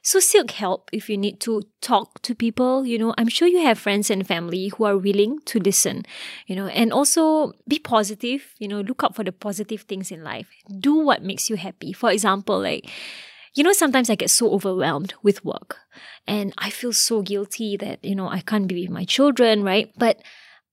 So 0.01 0.21
seek 0.21 0.53
help 0.53 0.89
if 0.93 1.11
you 1.11 1.17
need 1.19 1.41
to 1.41 1.63
talk 1.81 2.23
to 2.23 2.33
people. 2.33 2.87
You 2.87 2.99
know, 2.99 3.13
I'm 3.19 3.27
sure 3.27 3.49
you 3.49 3.61
have 3.63 3.77
friends 3.77 4.09
and 4.09 4.25
family 4.25 4.69
who 4.69 4.85
are 4.85 4.97
willing 4.97 5.41
to 5.47 5.59
listen, 5.59 6.05
you 6.47 6.55
know, 6.55 6.69
and 6.69 6.93
also 6.93 7.55
be 7.67 7.81
positive, 7.81 8.55
you 8.61 8.69
know, 8.69 8.81
look 8.81 9.03
out 9.03 9.17
for 9.17 9.25
the 9.25 9.33
positive 9.33 9.81
things 9.81 10.13
in 10.13 10.23
life. 10.23 10.47
Do 10.79 10.95
what 10.95 11.25
makes 11.25 11.51
you 11.51 11.57
happy. 11.57 11.93
For 11.93 12.13
example, 12.13 12.61
like, 12.61 12.89
you 13.55 13.65
know, 13.65 13.73
sometimes 13.73 14.11
I 14.11 14.15
get 14.15 14.31
so 14.31 14.53
overwhelmed 14.53 15.15
with 15.25 15.45
work 15.45 15.79
and 16.25 16.55
I 16.57 16.71
feel 16.71 16.93
so 16.93 17.23
guilty 17.23 17.77
that, 17.79 18.05
you 18.05 18.15
know, 18.15 18.29
I 18.29 18.43
can't 18.43 18.69
be 18.69 18.83
with 18.83 18.91
my 18.91 19.05
children, 19.05 19.65
right? 19.65 19.91
But 19.97 20.23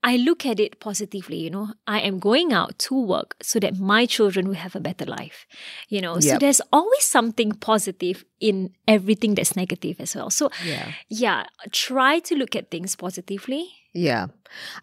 I 0.03 0.17
look 0.17 0.45
at 0.47 0.59
it 0.59 0.79
positively, 0.79 1.37
you 1.37 1.49
know. 1.51 1.73
I 1.85 1.99
am 1.99 2.17
going 2.19 2.53
out 2.53 2.79
to 2.79 2.99
work 2.99 3.35
so 3.41 3.59
that 3.59 3.79
my 3.79 4.05
children 4.07 4.47
will 4.47 4.55
have 4.55 4.75
a 4.75 4.79
better 4.79 5.05
life, 5.05 5.45
you 5.89 6.01
know. 6.01 6.19
So 6.19 6.37
there's 6.39 6.61
always 6.73 7.03
something 7.03 7.51
positive 7.51 8.25
in 8.39 8.71
everything 8.87 9.35
that's 9.35 9.55
negative 9.55 9.97
as 9.99 10.15
well. 10.15 10.31
So, 10.31 10.49
Yeah. 10.65 10.91
yeah, 11.07 11.43
try 11.71 12.19
to 12.19 12.35
look 12.35 12.55
at 12.55 12.71
things 12.71 12.95
positively. 12.95 13.69
Yeah. 13.93 14.27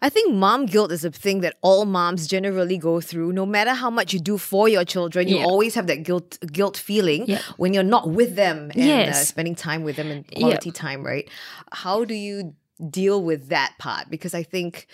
I 0.01 0.09
think 0.09 0.33
mom 0.33 0.67
guilt 0.67 0.91
is 0.91 1.03
a 1.03 1.11
thing 1.11 1.41
that 1.41 1.55
all 1.61 1.83
moms 1.85 2.25
generally 2.27 2.77
go 2.77 3.01
through. 3.01 3.33
No 3.33 3.45
matter 3.45 3.73
how 3.73 3.89
much 3.89 4.13
you 4.13 4.19
do 4.21 4.37
for 4.37 4.69
your 4.69 4.85
children, 4.85 5.27
you 5.27 5.37
Yeah. 5.39 5.45
always 5.45 5.75
have 5.75 5.87
that 5.87 6.03
guilt 6.03 6.37
guilt 6.53 6.77
feeling 6.77 7.25
Yeah. 7.27 7.41
when 7.57 7.73
you're 7.73 7.83
not 7.97 8.09
with 8.09 8.35
them 8.35 8.71
and 8.75 9.09
uh, 9.09 9.13
spending 9.13 9.55
time 9.55 9.83
with 9.83 9.95
them 9.97 10.11
and 10.11 10.25
quality 10.31 10.71
time, 10.71 11.03
right? 11.03 11.27
How 11.73 12.05
do 12.05 12.13
you 12.13 12.53
deal 12.89 13.23
with 13.23 13.49
that 13.49 13.73
part? 13.79 14.09
Because 14.09 14.33
I 14.33 14.43
think 14.43 14.87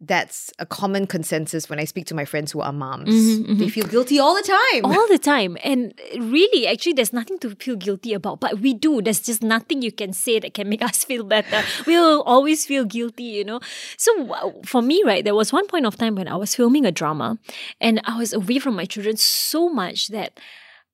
that's 0.00 0.52
a 0.60 0.64
common 0.66 1.08
consensus 1.08 1.68
when 1.68 1.80
I 1.80 1.84
speak 1.84 2.06
to 2.06 2.14
my 2.14 2.24
friends 2.24 2.52
who 2.52 2.60
are 2.60 2.72
moms. 2.72 3.08
Mhm, 3.10 3.58
They 3.58 3.68
feel 3.68 3.84
guilty 3.88 4.20
all 4.20 4.32
the 4.36 4.42
time. 4.46 4.84
all 4.84 5.08
the 5.08 5.18
time. 5.18 5.56
And 5.64 5.92
really, 6.16 6.68
actually, 6.68 6.92
there's 6.92 7.12
nothing 7.12 7.36
to 7.40 7.50
feel 7.56 7.74
guilty 7.74 8.12
about, 8.14 8.38
but 8.38 8.60
we 8.60 8.74
do. 8.74 9.02
There's 9.02 9.18
just 9.20 9.42
nothing 9.42 9.82
you 9.82 9.90
can 9.90 10.12
say 10.12 10.38
that 10.38 10.54
can 10.54 10.68
make 10.68 10.82
us 10.90 11.02
feel 11.02 11.24
better. 11.24 11.64
We'll 11.84 12.22
always 12.22 12.64
feel 12.64 12.84
guilty, 12.84 13.24
you 13.24 13.42
know. 13.44 13.58
So 13.96 14.54
for 14.64 14.82
me, 14.82 15.02
right, 15.04 15.24
there 15.24 15.34
was 15.34 15.52
one 15.52 15.66
point 15.66 15.84
of 15.84 15.96
time 15.96 16.14
when 16.14 16.28
I 16.28 16.36
was 16.36 16.54
filming 16.54 16.86
a 16.86 16.92
drama 16.92 17.36
and 17.80 18.00
I 18.04 18.16
was 18.18 18.32
away 18.32 18.60
from 18.60 18.76
my 18.76 18.84
children 18.84 19.16
so 19.16 19.68
much 19.68 20.08
that 20.08 20.38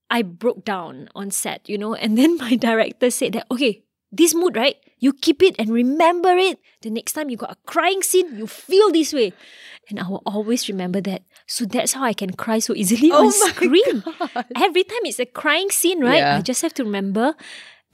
I 0.08 0.22
broke 0.22 0.64
down 0.64 1.10
on 1.14 1.30
set, 1.30 1.68
you 1.68 1.76
know. 1.76 1.94
And 1.94 2.16
then 2.16 2.36
my 2.46 2.56
director 2.56 3.10
said 3.10 3.34
that, 3.34 3.46
okay, 3.50 3.82
this 4.16 4.34
mood, 4.34 4.56
right? 4.56 4.76
You 4.98 5.12
keep 5.12 5.42
it 5.42 5.56
and 5.58 5.70
remember 5.70 6.32
it. 6.36 6.58
The 6.82 6.90
next 6.90 7.12
time 7.12 7.28
you 7.28 7.36
got 7.36 7.52
a 7.52 7.56
crying 7.66 8.02
scene, 8.02 8.36
you 8.36 8.46
feel 8.46 8.90
this 8.90 9.12
way. 9.12 9.32
And 9.90 10.00
I 10.00 10.08
will 10.08 10.22
always 10.24 10.68
remember 10.68 11.00
that. 11.02 11.22
So 11.46 11.64
that's 11.66 11.92
how 11.92 12.04
I 12.04 12.14
can 12.14 12.32
cry 12.32 12.58
so 12.58 12.74
easily 12.74 13.10
Oh 13.12 13.26
on 13.26 13.32
screen. 13.32 14.00
God. 14.00 14.46
Every 14.56 14.84
time 14.84 15.04
it's 15.04 15.18
a 15.18 15.26
crying 15.26 15.70
scene, 15.70 16.00
right? 16.00 16.24
Yeah. 16.24 16.36
I 16.36 16.40
just 16.40 16.62
have 16.62 16.72
to 16.74 16.84
remember 16.84 17.34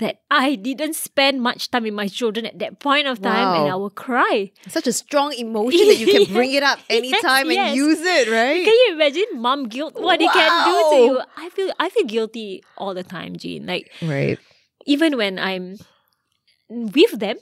that 0.00 0.22
I 0.30 0.54
didn't 0.54 0.94
spend 0.94 1.42
much 1.42 1.70
time 1.70 1.85
with 1.85 1.92
my 1.94 2.09
children 2.09 2.46
at 2.46 2.59
that 2.59 2.80
point 2.80 3.06
of 3.06 3.20
time 3.20 3.61
and 3.61 3.70
I 3.70 3.76
will 3.76 3.90
cry. 3.90 4.50
Such 4.66 4.87
a 4.87 4.92
strong 4.92 5.33
emotion 5.35 5.87
that 5.88 5.98
you 5.98 6.06
can 6.06 6.24
bring 6.35 6.52
it 6.52 6.62
up 6.62 6.80
anytime 6.88 7.46
and 7.46 7.52
yes. 7.52 7.76
use 7.76 8.00
it, 8.00 8.28
right? 8.28 8.64
Can 8.64 8.74
you 8.74 8.88
imagine 8.94 9.26
mom 9.35 9.68
guilt? 9.68 9.94
What 10.00 10.20
it 10.20 10.33
can 10.33 10.64
do 10.64 10.90
to 10.90 10.96
you? 10.96 11.20
I 11.37 11.50
feel 11.50 11.72
I 11.78 11.88
feel 11.90 12.06
guilty 12.06 12.64
all 12.78 12.94
the 12.94 13.04
time, 13.04 13.37
Jean. 13.37 13.66
Like 13.66 13.92
right. 14.00 14.38
even 14.87 15.16
when 15.16 15.38
I'm 15.38 15.76
with 16.70 17.18
them, 17.18 17.37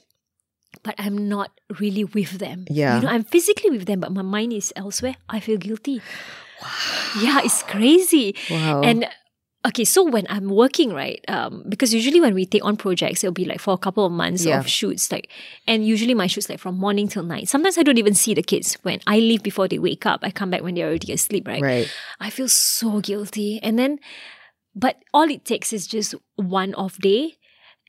but 0.82 0.94
I'm 0.98 1.28
not 1.28 1.52
really 1.78 2.04
with 2.04 2.38
them. 2.38 2.64
Yeah. 2.70 2.96
You 2.96 3.02
know, 3.02 3.08
I'm 3.08 3.24
physically 3.24 3.70
with 3.70 3.86
them, 3.86 4.00
but 4.00 4.10
my 4.12 4.22
mind 4.22 4.52
is 4.52 4.72
elsewhere. 4.74 5.16
I 5.28 5.40
feel 5.40 5.56
guilty. 5.58 6.00
Wow. 6.62 6.68
Yeah, 7.20 7.40
it's 7.44 7.62
crazy. 7.62 8.34
Wow. 8.50 8.80
And 8.82 9.06
okay, 9.66 9.84
so 9.84 10.02
when 10.08 10.26
I'm 10.28 10.48
working, 10.48 10.92
right, 10.92 11.22
um, 11.28 11.62
because 11.68 11.92
usually 11.94 12.20
when 12.20 12.34
we 12.34 12.46
take 12.46 12.64
on 12.64 12.76
projects, 12.76 13.22
it'll 13.22 13.32
be 13.34 13.44
like 13.44 13.60
for 13.60 13.74
a 13.74 13.78
couple 13.78 14.04
of 14.06 14.12
months 14.12 14.44
Yeah. 14.44 14.58
of 14.58 14.68
shoots, 14.68 15.12
like, 15.12 15.30
and 15.66 15.86
usually 15.86 16.14
my 16.14 16.26
shoots 16.26 16.48
like 16.48 16.58
from 16.58 16.76
morning 16.78 17.06
till 17.08 17.22
night. 17.22 17.48
Sometimes 17.48 17.78
I 17.78 17.82
don't 17.82 17.98
even 17.98 18.14
see 18.14 18.34
the 18.34 18.42
kids 18.42 18.74
when 18.82 19.00
I 19.06 19.18
leave 19.18 19.42
before 19.42 19.68
they 19.68 19.78
wake 19.78 20.04
up. 20.06 20.20
I 20.22 20.30
come 20.30 20.50
back 20.50 20.62
when 20.62 20.74
they're 20.74 20.88
already 20.88 21.12
asleep, 21.12 21.46
right? 21.46 21.62
Right. 21.62 21.92
I 22.18 22.30
feel 22.30 22.48
so 22.48 23.00
guilty, 23.00 23.60
and 23.62 23.78
then, 23.78 23.98
but 24.74 24.96
all 25.14 25.30
it 25.30 25.44
takes 25.44 25.72
is 25.72 25.86
just 25.86 26.14
one 26.36 26.74
off 26.74 26.98
day. 26.98 27.34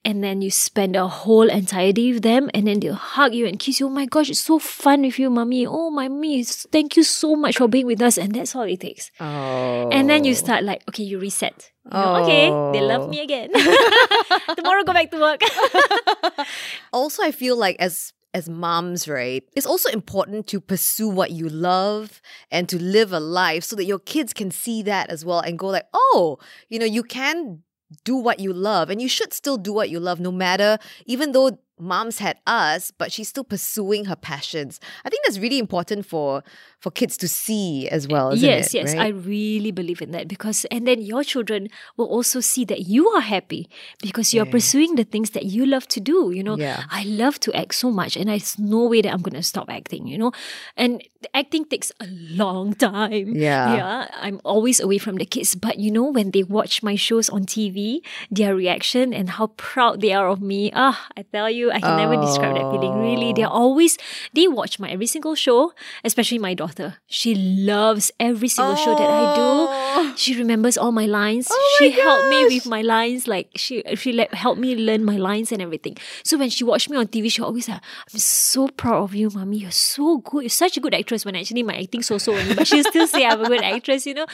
And 0.06 0.24
then 0.24 0.42
you 0.42 0.50
spend 0.50 0.96
a 0.96 1.08
whole 1.08 1.50
entire 1.50 1.92
day 1.92 2.14
with 2.14 2.24
them, 2.24 2.50
and 2.54 2.68
then 2.68 2.80
they'll 2.80 2.94
hug 2.94 3.34
you 3.34 3.46
and 3.46 3.60
kiss 3.60 3.80
you. 3.80 3.88
Oh 3.88 3.90
my 3.90 4.06
gosh, 4.06 4.30
it's 4.30 4.40
so 4.40 4.58
fun 4.58 5.02
with 5.02 5.20
you, 5.20 5.30
mommy. 5.30 5.68
Oh 5.68 5.90
my 5.92 6.08
mommy, 6.08 6.44
thank 6.44 6.96
you 6.96 7.04
so 7.04 7.36
much 7.36 7.58
for 7.58 7.68
being 7.68 7.86
with 7.86 8.02
us. 8.02 8.18
And 8.18 8.34
that's 8.34 8.56
all 8.56 8.64
it 8.64 8.80
takes. 8.80 9.12
Oh. 9.20 9.90
And 9.92 10.10
then 10.10 10.24
you 10.24 10.32
oh. 10.32 10.36
start 10.36 10.64
like, 10.64 10.84
okay, 10.90 11.04
you 11.04 11.20
reset. 11.20 11.72
You 11.86 11.98
know, 11.98 12.16
Okay, 12.24 12.46
they 12.48 12.84
Oh. 12.84 12.88
love 12.88 13.10
me 13.10 13.20
again. 13.22 13.50
Oh. 13.54 14.40
Tomorrow 14.56 14.84
go 14.84 14.94
back 14.94 15.12
to 15.12 15.20
work. 15.20 15.42
also 16.94 17.24
I 17.24 17.32
feel 17.32 17.56
like 17.58 17.76
as 17.80 18.14
as 18.32 18.48
moms, 18.48 19.08
right, 19.08 19.44
it's 19.56 19.66
also 19.66 19.90
important 19.90 20.46
to 20.48 20.62
pursue 20.62 21.10
what 21.10 21.32
you 21.32 21.50
love 21.50 22.22
and 22.52 22.70
to 22.70 22.78
live 22.80 23.12
a 23.12 23.20
life 23.20 23.64
so 23.64 23.76
that 23.76 23.86
your 23.86 23.98
kids 23.98 24.34
can 24.34 24.52
see 24.52 24.84
that 24.84 25.10
as 25.10 25.26
well 25.26 25.40
and 25.40 25.58
go 25.58 25.66
like, 25.68 25.88
oh, 25.94 26.38
you 26.70 26.78
know, 26.78 26.86
you 26.86 27.02
can 27.02 27.64
do 28.04 28.16
what 28.16 28.40
you 28.40 28.54
love 28.54 28.90
and 28.90 29.02
you 29.02 29.10
should 29.10 29.34
still 29.34 29.58
do 29.58 29.74
what 29.74 29.90
you 29.90 30.00
love 30.00 30.20
no 30.20 30.32
matter 30.32 30.78
even 31.06 31.32
though 31.32 31.60
mom's 31.80 32.20
had 32.20 32.38
us 32.48 32.92
but 32.92 33.12
she's 33.12 33.28
still 33.30 33.44
pursuing 33.44 34.06
her 34.06 34.16
passions 34.16 34.80
i 35.06 35.10
think 35.10 35.24
that's 35.26 35.40
really 35.40 35.60
important 35.60 36.06
for 36.06 36.44
for 36.80 36.92
kids 36.92 37.18
to 37.18 37.28
see 37.28 37.90
as 37.90 38.08
well 38.08 38.32
isn't 38.32 38.48
yes, 38.48 38.74
it 38.74 38.78
yes, 38.78 38.96
right? 38.96 39.08
I 39.08 39.08
really 39.10 39.72
believe 39.72 40.02
in 40.02 40.12
that 40.12 40.30
because, 40.30 40.64
and 40.72 40.88
then 40.88 41.02
your 41.02 41.26
children 41.26 41.68
will 41.98 42.06
also 42.08 42.40
see 42.40 42.64
that 42.66 42.88
you 42.88 43.10
are 43.10 43.20
happy 43.20 43.68
because 44.02 44.34
you're 44.34 44.46
Yeah. 44.46 44.52
pursuing 44.52 44.96
the 44.96 45.04
things 45.04 45.32
that 45.32 45.44
you 45.44 45.66
love 45.66 45.90
to 45.90 46.00
do. 46.00 46.32
You 46.32 46.42
know, 46.42 46.56
Yeah. 46.56 46.84
I 46.90 47.04
love 47.04 47.38
to 47.42 47.54
act 47.54 47.76
so 47.76 47.92
much, 47.92 48.16
and 48.16 48.30
there's 48.30 48.58
no 48.58 48.88
way 48.88 49.02
that 49.02 49.12
I'm 49.12 49.22
going 49.22 49.36
to 49.36 49.44
stop 49.44 49.68
acting. 49.70 50.08
You 50.08 50.18
know, 50.20 50.32
and 50.78 51.04
acting 51.34 51.66
takes 51.66 51.92
a 52.00 52.08
long 52.32 52.72
time. 52.76 53.36
Yeah. 53.36 53.76
yeah. 53.76 54.08
I'm 54.16 54.40
always 54.46 54.80
away 54.80 55.00
from 55.00 55.18
the 55.18 55.26
kids, 55.26 55.56
but 55.56 55.80
you 55.84 55.92
know, 55.92 56.06
when 56.08 56.32
they 56.32 56.44
watch 56.44 56.82
my 56.82 56.96
shows 56.96 57.28
on 57.28 57.44
TV, 57.44 58.00
their 58.32 58.56
reaction 58.56 59.12
and 59.14 59.32
how 59.36 59.48
proud 59.60 60.00
they 60.00 60.14
are 60.14 60.30
of 60.32 60.40
me. 60.40 60.72
Ah, 60.74 61.08
I 61.18 61.24
tell 61.28 61.50
you, 61.52 61.69
I 61.72 61.80
can 61.80 61.98
never 61.98 62.16
describe 62.16 62.56
that 62.56 62.70
feeling. 62.72 63.00
Really, 63.00 63.34
they're 63.34 63.48
always 63.48 63.98
they 64.34 64.48
watch 64.48 64.80
my 64.80 64.90
every 64.90 65.08
single 65.08 65.36
show, 65.36 65.74
especially 66.04 66.40
my 66.40 66.54
daughter. 66.54 66.98
She 67.08 67.36
loves 67.36 68.12
every 68.20 68.48
single 68.48 68.76
show 68.76 68.96
that 68.96 69.10
I 69.10 69.24
Oh. 69.36 70.10
do. 70.10 70.14
She 70.18 70.36
remembers 70.36 70.78
all 70.78 70.92
my 70.92 71.06
lines. 71.06 71.48
Oh 71.52 71.56
my 71.56 71.88
she 71.88 71.92
helped 72.00 72.30
me 72.30 72.46
with 72.56 72.66
my 72.66 72.82
lines. 72.82 73.28
Like 73.28 73.50
she 73.56 73.84
she 73.96 74.12
let 74.14 74.34
helped 74.34 74.60
me 74.60 74.76
learn 74.76 75.04
my 75.06 75.18
lines 75.18 75.52
and 75.52 75.62
everything. 75.62 75.98
So 76.24 76.38
when 76.38 76.50
she 76.50 76.64
watched 76.64 76.90
me 76.90 76.98
on 76.98 77.08
TV, 77.08 77.32
she 77.32 77.42
always 77.42 77.68
like, 77.70 77.82
"I'm 78.14 78.20
so 78.20 78.68
proud 78.68 79.04
of 79.04 79.16
you, 79.16 79.30
mommy. 79.30 79.58
You're 79.58 79.72
so 79.72 80.18
good. 80.20 80.44
You're 80.44 80.50
such 80.50 80.78
a 80.78 80.80
good 80.80 80.94
actress." 80.94 81.26
When 81.26 81.36
actually 81.36 81.64
my 81.64 81.78
acting 81.78 82.04
so 82.04 82.18
so 82.18 82.34
but 82.56 82.68
she'll 82.68 82.84
still 82.84 83.08
say 83.08 83.26
I'm 83.26 83.44
a 83.44 83.48
good 83.48 83.64
actress. 83.64 84.06
You 84.06 84.14
know. 84.16 84.26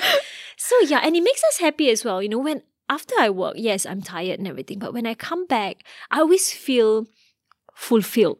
So 0.57 0.75
yeah, 0.87 1.01
and 1.03 1.15
it 1.15 1.21
makes 1.23 1.43
us 1.43 1.57
happy 1.59 1.89
as 1.89 2.03
well. 2.05 2.21
You 2.21 2.29
know 2.29 2.39
when. 2.39 2.61
After 2.87 3.15
I 3.19 3.31
work, 3.31 3.55
yes, 3.57 3.83
I'm 3.87 4.03
tired 4.03 4.37
and 4.37 4.47
everything, 4.47 4.77
but 4.77 4.93
when 4.93 5.07
I 5.07 5.15
come 5.15 5.47
back, 5.47 5.77
I 6.11 6.19
always 6.19 6.51
feel 6.51 7.07
fulfilled. 7.75 8.39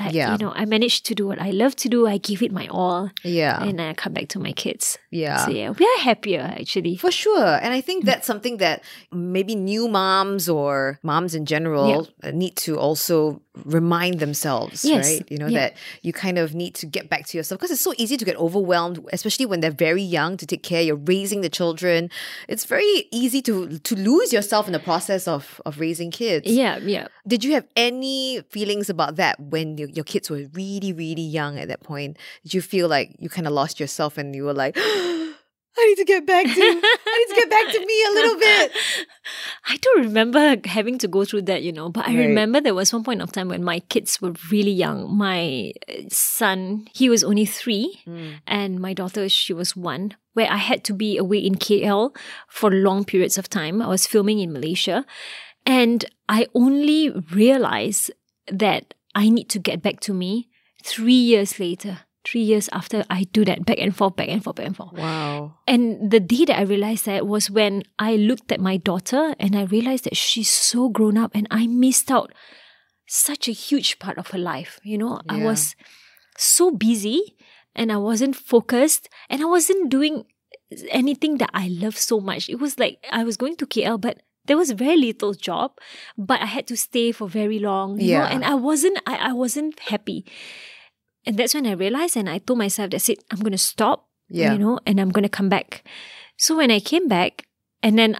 Like, 0.00 0.14
Yeah. 0.14 0.32
you 0.32 0.38
know, 0.38 0.52
I 0.52 0.64
managed 0.64 1.06
to 1.06 1.14
do 1.14 1.26
what 1.28 1.40
I 1.40 1.50
love 1.52 1.76
to 1.76 1.88
do. 1.88 2.06
I 2.08 2.18
give 2.18 2.42
it 2.42 2.50
my 2.50 2.66
all. 2.70 3.10
yeah 3.22 3.62
And 3.62 3.80
I 3.80 3.94
come 3.94 4.12
back 4.14 4.26
to 4.34 4.38
my 4.40 4.52
kids. 4.52 4.98
yeah 5.12 5.44
So 5.44 5.50
yeah, 5.52 5.70
we 5.70 5.84
are 5.86 6.00
happier 6.02 6.42
actually. 6.42 6.96
For 6.96 7.12
sure. 7.12 7.46
And 7.62 7.72
I 7.72 7.80
Mm. 7.80 7.84
think 7.86 8.04
that's 8.04 8.26
something 8.26 8.56
that 8.58 8.82
maybe 9.12 9.54
new 9.54 9.86
moms 9.88 10.48
or 10.48 10.98
moms 11.02 11.34
in 11.34 11.44
general 11.46 12.08
uh, 12.22 12.30
need 12.34 12.56
to 12.66 12.78
also 12.78 13.42
remind 13.64 14.20
themselves, 14.20 14.84
Yes. 14.84 15.06
right? 15.06 15.24
You 15.30 15.38
know, 15.38 15.46
Yeah. 15.46 15.60
that 15.60 15.76
you 16.02 16.12
kind 16.12 16.38
of 16.38 16.54
need 16.54 16.74
to 16.76 16.86
get 16.86 17.08
back 17.08 17.26
to 17.28 17.36
yourself 17.36 17.58
because 17.58 17.70
it's 17.70 17.80
so 17.80 17.94
easy 17.96 18.16
to 18.16 18.24
get 18.24 18.36
overwhelmed, 18.36 19.00
especially 19.12 19.46
when 19.46 19.60
they're 19.60 19.70
very 19.70 20.02
young 20.02 20.36
to 20.36 20.46
take 20.46 20.62
care. 20.62 20.82
You're 20.82 20.96
raising 20.96 21.40
the 21.40 21.48
children. 21.48 22.10
It's 22.48 22.64
very 22.64 23.08
easy 23.10 23.40
to 23.42 23.78
to 23.78 23.94
lose 23.96 24.32
yourself 24.32 24.66
in 24.66 24.72
the 24.72 24.78
process 24.78 25.26
of, 25.26 25.60
of 25.64 25.78
raising 25.80 26.10
kids. 26.10 26.46
Yeah, 26.46 26.78
yeah. 26.78 27.08
Did 27.26 27.44
you 27.44 27.52
have 27.54 27.66
any 27.76 28.42
feelings 28.50 28.88
about 28.90 29.16
that 29.16 29.38
when 29.40 29.78
your, 29.78 29.88
your 29.88 30.04
kids 30.04 30.30
were 30.30 30.44
really, 30.52 30.92
really 30.92 31.22
young 31.22 31.58
at 31.58 31.68
that 31.68 31.82
point? 31.82 32.16
Did 32.42 32.54
you 32.54 32.62
feel 32.62 32.88
like 32.88 33.16
you 33.18 33.28
kind 33.28 33.46
of 33.46 33.52
lost 33.52 33.80
yourself 33.80 34.18
and 34.18 34.34
you 34.34 34.44
were 34.44 34.54
like, 34.54 34.74
oh, 34.78 35.25
I 35.78 35.86
need 35.88 35.96
to 35.96 36.04
get 36.04 36.26
back 36.26 36.44
to, 36.46 36.50
I 36.60 37.18
need 37.18 37.34
to 37.34 37.40
get 37.40 37.50
back 37.50 37.72
to 37.72 37.80
me 37.84 38.04
a 38.04 38.10
little 38.14 38.38
bit. 38.38 38.72
I 39.68 39.76
don't 39.76 40.04
remember 40.06 40.56
having 40.64 40.98
to 40.98 41.08
go 41.08 41.24
through 41.24 41.42
that, 41.42 41.62
you 41.62 41.72
know, 41.72 41.88
but 41.90 42.06
I 42.08 42.14
Right. 42.16 42.26
remember 42.28 42.60
there 42.60 42.74
was 42.74 42.92
one 42.92 43.04
point 43.04 43.20
of 43.20 43.32
time 43.32 43.48
when 43.48 43.62
my 43.64 43.80
kids 43.80 44.20
were 44.22 44.32
really 44.50 44.70
young. 44.70 45.14
My 45.16 45.72
uh, 45.88 46.02
son, 46.08 46.88
he 46.94 47.08
was 47.08 47.22
only 47.24 47.44
three, 47.44 48.00
and 48.46 48.80
my 48.80 48.94
daughter, 48.94 49.28
she 49.28 49.52
was 49.52 49.76
one, 49.76 50.14
where 50.34 50.50
I 50.50 50.56
had 50.56 50.82
to 50.84 50.92
be 50.94 51.18
away 51.18 51.38
in 51.38 51.56
KL 51.56 52.16
for 52.48 52.70
long 52.70 53.04
periods 53.04 53.36
of 53.36 53.48
time. 53.50 53.82
I 53.82 53.88
was 53.88 54.06
filming 54.06 54.38
in 54.40 54.52
Malaysia, 54.52 55.04
and 55.66 56.04
I 56.28 56.46
only 56.54 57.10
realized 57.32 58.10
that 58.50 58.94
I 59.14 59.28
need 59.28 59.48
to 59.50 59.58
get 59.58 59.82
back 59.82 60.00
to 60.00 60.14
me 60.14 60.48
three 60.82 61.12
years 61.14 61.58
later. 61.58 62.05
Three 62.26 62.40
years 62.42 62.68
after 62.72 63.04
I 63.08 63.24
do 63.24 63.44
that 63.44 63.64
back 63.64 63.78
and 63.78 63.94
forth, 63.94 64.16
back 64.16 64.28
and 64.28 64.42
forth, 64.42 64.56
back 64.56 64.66
and 64.66 64.76
forth. 64.76 64.92
Wow. 64.94 65.54
And 65.66 66.10
the 66.10 66.18
day 66.18 66.44
that 66.46 66.58
I 66.58 66.62
realized 66.62 67.06
that 67.06 67.26
was 67.26 67.50
when 67.50 67.84
I 67.98 68.16
looked 68.16 68.50
at 68.50 68.60
my 68.60 68.76
daughter 68.78 69.34
and 69.38 69.54
I 69.54 69.62
realized 69.64 70.04
that 70.04 70.16
she's 70.16 70.50
so 70.50 70.88
grown 70.88 71.16
up 71.16 71.30
and 71.34 71.46
I 71.50 71.66
missed 71.68 72.10
out 72.10 72.32
such 73.06 73.46
a 73.48 73.52
huge 73.52 73.98
part 74.00 74.18
of 74.18 74.28
her 74.28 74.38
life. 74.38 74.80
You 74.82 74.98
know, 74.98 75.20
I 75.28 75.44
was 75.44 75.76
so 76.36 76.72
busy 76.72 77.36
and 77.76 77.92
I 77.92 77.96
wasn't 77.98 78.34
focused 78.34 79.08
and 79.30 79.40
I 79.42 79.44
wasn't 79.46 79.88
doing 79.90 80.24
anything 80.90 81.38
that 81.38 81.50
I 81.54 81.68
love 81.68 81.96
so 81.96 82.18
much. 82.18 82.48
It 82.48 82.58
was 82.58 82.78
like 82.78 82.98
I 83.12 83.22
was 83.22 83.36
going 83.36 83.54
to 83.56 83.66
KL, 83.66 84.00
but 84.00 84.22
there 84.46 84.56
was 84.56 84.70
very 84.72 84.96
little 84.96 85.34
job, 85.34 85.72
but 86.18 86.40
I 86.40 86.46
had 86.46 86.66
to 86.68 86.76
stay 86.76 87.12
for 87.12 87.28
very 87.28 87.58
long. 87.60 88.00
You 88.00 88.14
know, 88.14 88.22
Yeah. 88.24 88.28
and 88.34 88.44
I 88.44 88.54
wasn't 88.54 88.98
I, 89.06 89.30
I 89.30 89.32
wasn't 89.32 89.78
happy. 89.78 90.24
And 91.26 91.36
that's 91.36 91.54
when 91.54 91.66
I 91.66 91.72
realized 91.72 92.16
and 92.16 92.28
I 92.30 92.38
told 92.38 92.58
myself 92.58 92.90
that's 92.90 93.08
it, 93.08 93.24
I'm 93.30 93.40
gonna 93.40 93.58
stop 93.58 94.06
Yeah. 94.28 94.52
you 94.52 94.58
know, 94.58 94.78
and 94.86 95.00
I'm 95.00 95.10
going 95.10 95.22
to 95.22 95.28
come 95.30 95.48
back. 95.48 95.84
So 96.36 96.56
when 96.56 96.70
I 96.70 96.80
came 96.80 97.06
back, 97.06 97.46
and 97.82 97.94
then 97.96 98.18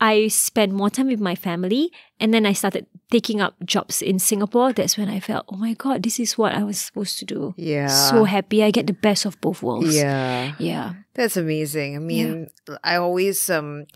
I 0.00 0.28
spent 0.28 0.72
more 0.72 0.90
time 0.90 1.08
with 1.08 1.18
my 1.18 1.34
family, 1.34 1.90
and 2.20 2.32
then 2.32 2.46
I 2.46 2.52
started 2.54 2.86
taking 3.10 3.40
up 3.40 3.54
jobs 3.64 4.02
in 4.02 4.18
Singapore. 4.18 4.72
That's 4.72 4.96
when 4.96 5.08
I 5.08 5.18
felt, 5.18 5.46
oh 5.48 5.56
my 5.56 5.74
God, 5.74 6.02
this 6.02 6.18
is 6.20 6.38
what 6.38 6.54
I 6.54 6.62
was 6.62 6.78
supposed 6.80 7.18
to 7.18 7.24
do. 7.24 7.54
Yeah. 7.56 7.88
So 7.88 8.24
happy. 8.24 8.62
I 8.62 8.70
get 8.70 8.86
the 8.86 8.94
best 8.94 9.26
of 9.26 9.40
both 9.40 9.62
worlds. 9.62 9.90
Yeah. 9.94 10.54
Yeah. 10.58 10.94
That's 11.14 11.36
amazing. 11.36 11.96
I 11.96 11.98
mean, 11.98 12.46
I 12.82 12.96
always 12.96 13.50
um 13.50 13.86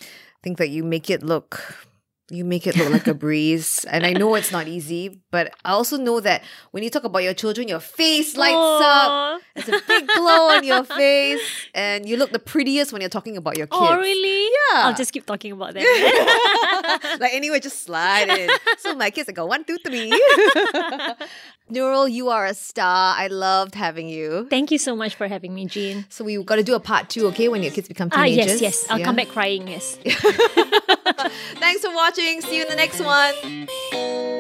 think 0.43 0.59
that 0.59 0.71
you 0.71 0.83
make 0.83 1.09
it 1.11 1.23
look 1.23 1.87
you 2.31 2.45
make 2.45 2.67
it 2.67 2.77
look 2.77 2.91
like 2.91 3.07
a 3.07 3.15
breeze. 3.25 3.85
And 3.89 4.05
I 4.05 4.13
know 4.13 4.35
it's 4.35 4.53
not 4.53 4.69
easy, 4.69 5.21
but 5.31 5.55
I 5.65 5.73
also 5.73 5.97
know 5.97 6.21
that 6.21 6.43
when 6.73 6.83
you 6.83 6.91
talk 6.91 7.05
about 7.05 7.23
your 7.23 7.35
children, 7.35 7.69
your 7.69 7.81
face 7.81 8.37
lights 8.37 8.55
up. 8.85 9.41
It's 9.57 9.69
a 9.69 9.81
big 9.89 10.07
glow 10.07 10.51
on 10.57 10.63
your 10.65 10.85
face, 11.03 11.41
and 11.75 12.09
you 12.09 12.17
look 12.17 12.31
the 12.31 12.39
prettiest 12.39 12.93
when 12.93 13.01
you're 13.01 13.09
talking 13.11 13.37
about 13.37 13.57
your 13.59 13.67
kids. 13.67 13.81
Oh, 13.81 13.97
really? 13.97 14.45
Yeah. 14.45 14.87
I'll 14.87 14.95
just 14.95 15.13
keep 15.13 15.27
talking 15.27 15.53
about 15.53 15.75
that. 15.75 17.17
like 17.21 17.33
anyway, 17.35 17.59
just 17.61 17.83
slide 17.85 18.29
in. 18.29 18.51
So 18.79 18.95
my 18.95 19.11
kids, 19.11 19.29
I 19.29 19.33
go 19.33 19.47
one, 19.47 19.65
two, 19.65 19.79
three. 19.85 20.11
Nurul, 21.73 22.11
you 22.11 22.29
are 22.31 22.47
a 22.47 22.55
star. 22.55 23.15
I 23.17 23.27
loved 23.27 23.75
having 23.75 24.09
you. 24.09 24.47
Thank 24.49 24.71
you 24.71 24.79
so 24.79 24.97
much 24.97 25.17
for 25.17 25.29
having 25.29 25.55
me, 25.55 25.67
Jean. 25.67 26.07
So 26.09 26.25
we 26.25 26.43
got 26.43 26.57
to 26.57 26.63
do 26.63 26.75
a 26.75 26.81
part 26.81 27.11
two, 27.11 27.27
okay? 27.29 27.49
When 27.49 27.63
your 27.63 27.73
kids 27.73 27.89
become 27.89 28.09
Ah, 28.13 28.25
teenagers. 28.25 28.61
yes, 28.63 28.83
yes. 28.83 28.87
I'll 28.91 28.99
Yeah? 29.01 29.05
come 29.05 29.17
back 29.17 29.29
crying, 29.29 29.69
yes. 29.69 29.99
Thanks 31.61 31.83
for 31.85 31.93
watching. 32.19 32.41
See 32.41 32.57
you 32.57 32.63
in 32.63 32.69
the 32.69 32.77
next 32.77 33.01
one. 33.01 34.38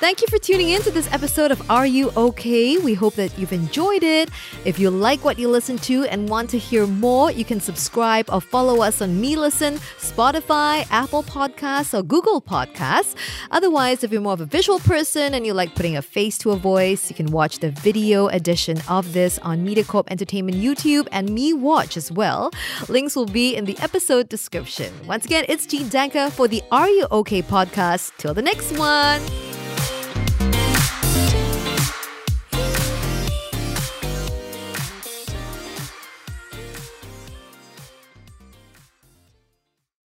Thank 0.00 0.22
you 0.22 0.28
for 0.28 0.38
tuning 0.38 0.68
in 0.68 0.80
to 0.82 0.92
this 0.92 1.12
episode 1.12 1.50
of 1.50 1.68
Are 1.68 1.84
You 1.84 2.12
Okay? 2.16 2.78
We 2.78 2.94
hope 2.94 3.14
that 3.14 3.36
you've 3.36 3.52
enjoyed 3.52 4.04
it. 4.04 4.30
If 4.64 4.78
you 4.78 4.90
like 4.90 5.24
what 5.24 5.40
you 5.40 5.48
listen 5.48 5.76
to 5.78 6.04
and 6.04 6.28
want 6.28 6.50
to 6.50 6.58
hear 6.58 6.86
more, 6.86 7.32
you 7.32 7.44
can 7.44 7.58
subscribe 7.58 8.30
or 8.30 8.40
follow 8.40 8.80
us 8.80 9.02
on 9.02 9.20
Me 9.20 9.34
Listen, 9.34 9.74
Spotify, 9.98 10.86
Apple 10.92 11.24
Podcasts, 11.24 11.98
or 11.98 12.04
Google 12.04 12.40
Podcasts. 12.40 13.16
Otherwise, 13.50 14.04
if 14.04 14.12
you're 14.12 14.20
more 14.20 14.34
of 14.34 14.40
a 14.40 14.46
visual 14.46 14.78
person 14.78 15.34
and 15.34 15.44
you 15.44 15.52
like 15.52 15.74
putting 15.74 15.96
a 15.96 16.02
face 16.02 16.38
to 16.38 16.52
a 16.52 16.56
voice, 16.56 17.10
you 17.10 17.16
can 17.16 17.32
watch 17.32 17.58
the 17.58 17.72
video 17.72 18.28
edition 18.28 18.80
of 18.88 19.12
this 19.12 19.40
on 19.40 19.66
MediaCorp 19.66 20.04
Entertainment 20.12 20.58
YouTube 20.58 21.08
and 21.10 21.28
Me 21.30 21.52
Watch 21.52 21.96
as 21.96 22.12
well. 22.12 22.52
Links 22.88 23.16
will 23.16 23.26
be 23.26 23.56
in 23.56 23.64
the 23.64 23.76
episode 23.80 24.28
description. 24.28 24.94
Once 25.08 25.24
again, 25.24 25.44
it's 25.48 25.66
Jean 25.66 25.86
Danker 25.86 26.30
for 26.30 26.46
the 26.46 26.62
Are 26.70 26.88
You 26.88 27.08
Okay 27.10 27.42
podcast. 27.42 28.12
Till 28.18 28.32
the 28.32 28.42
next 28.42 28.78
one. 28.78 29.47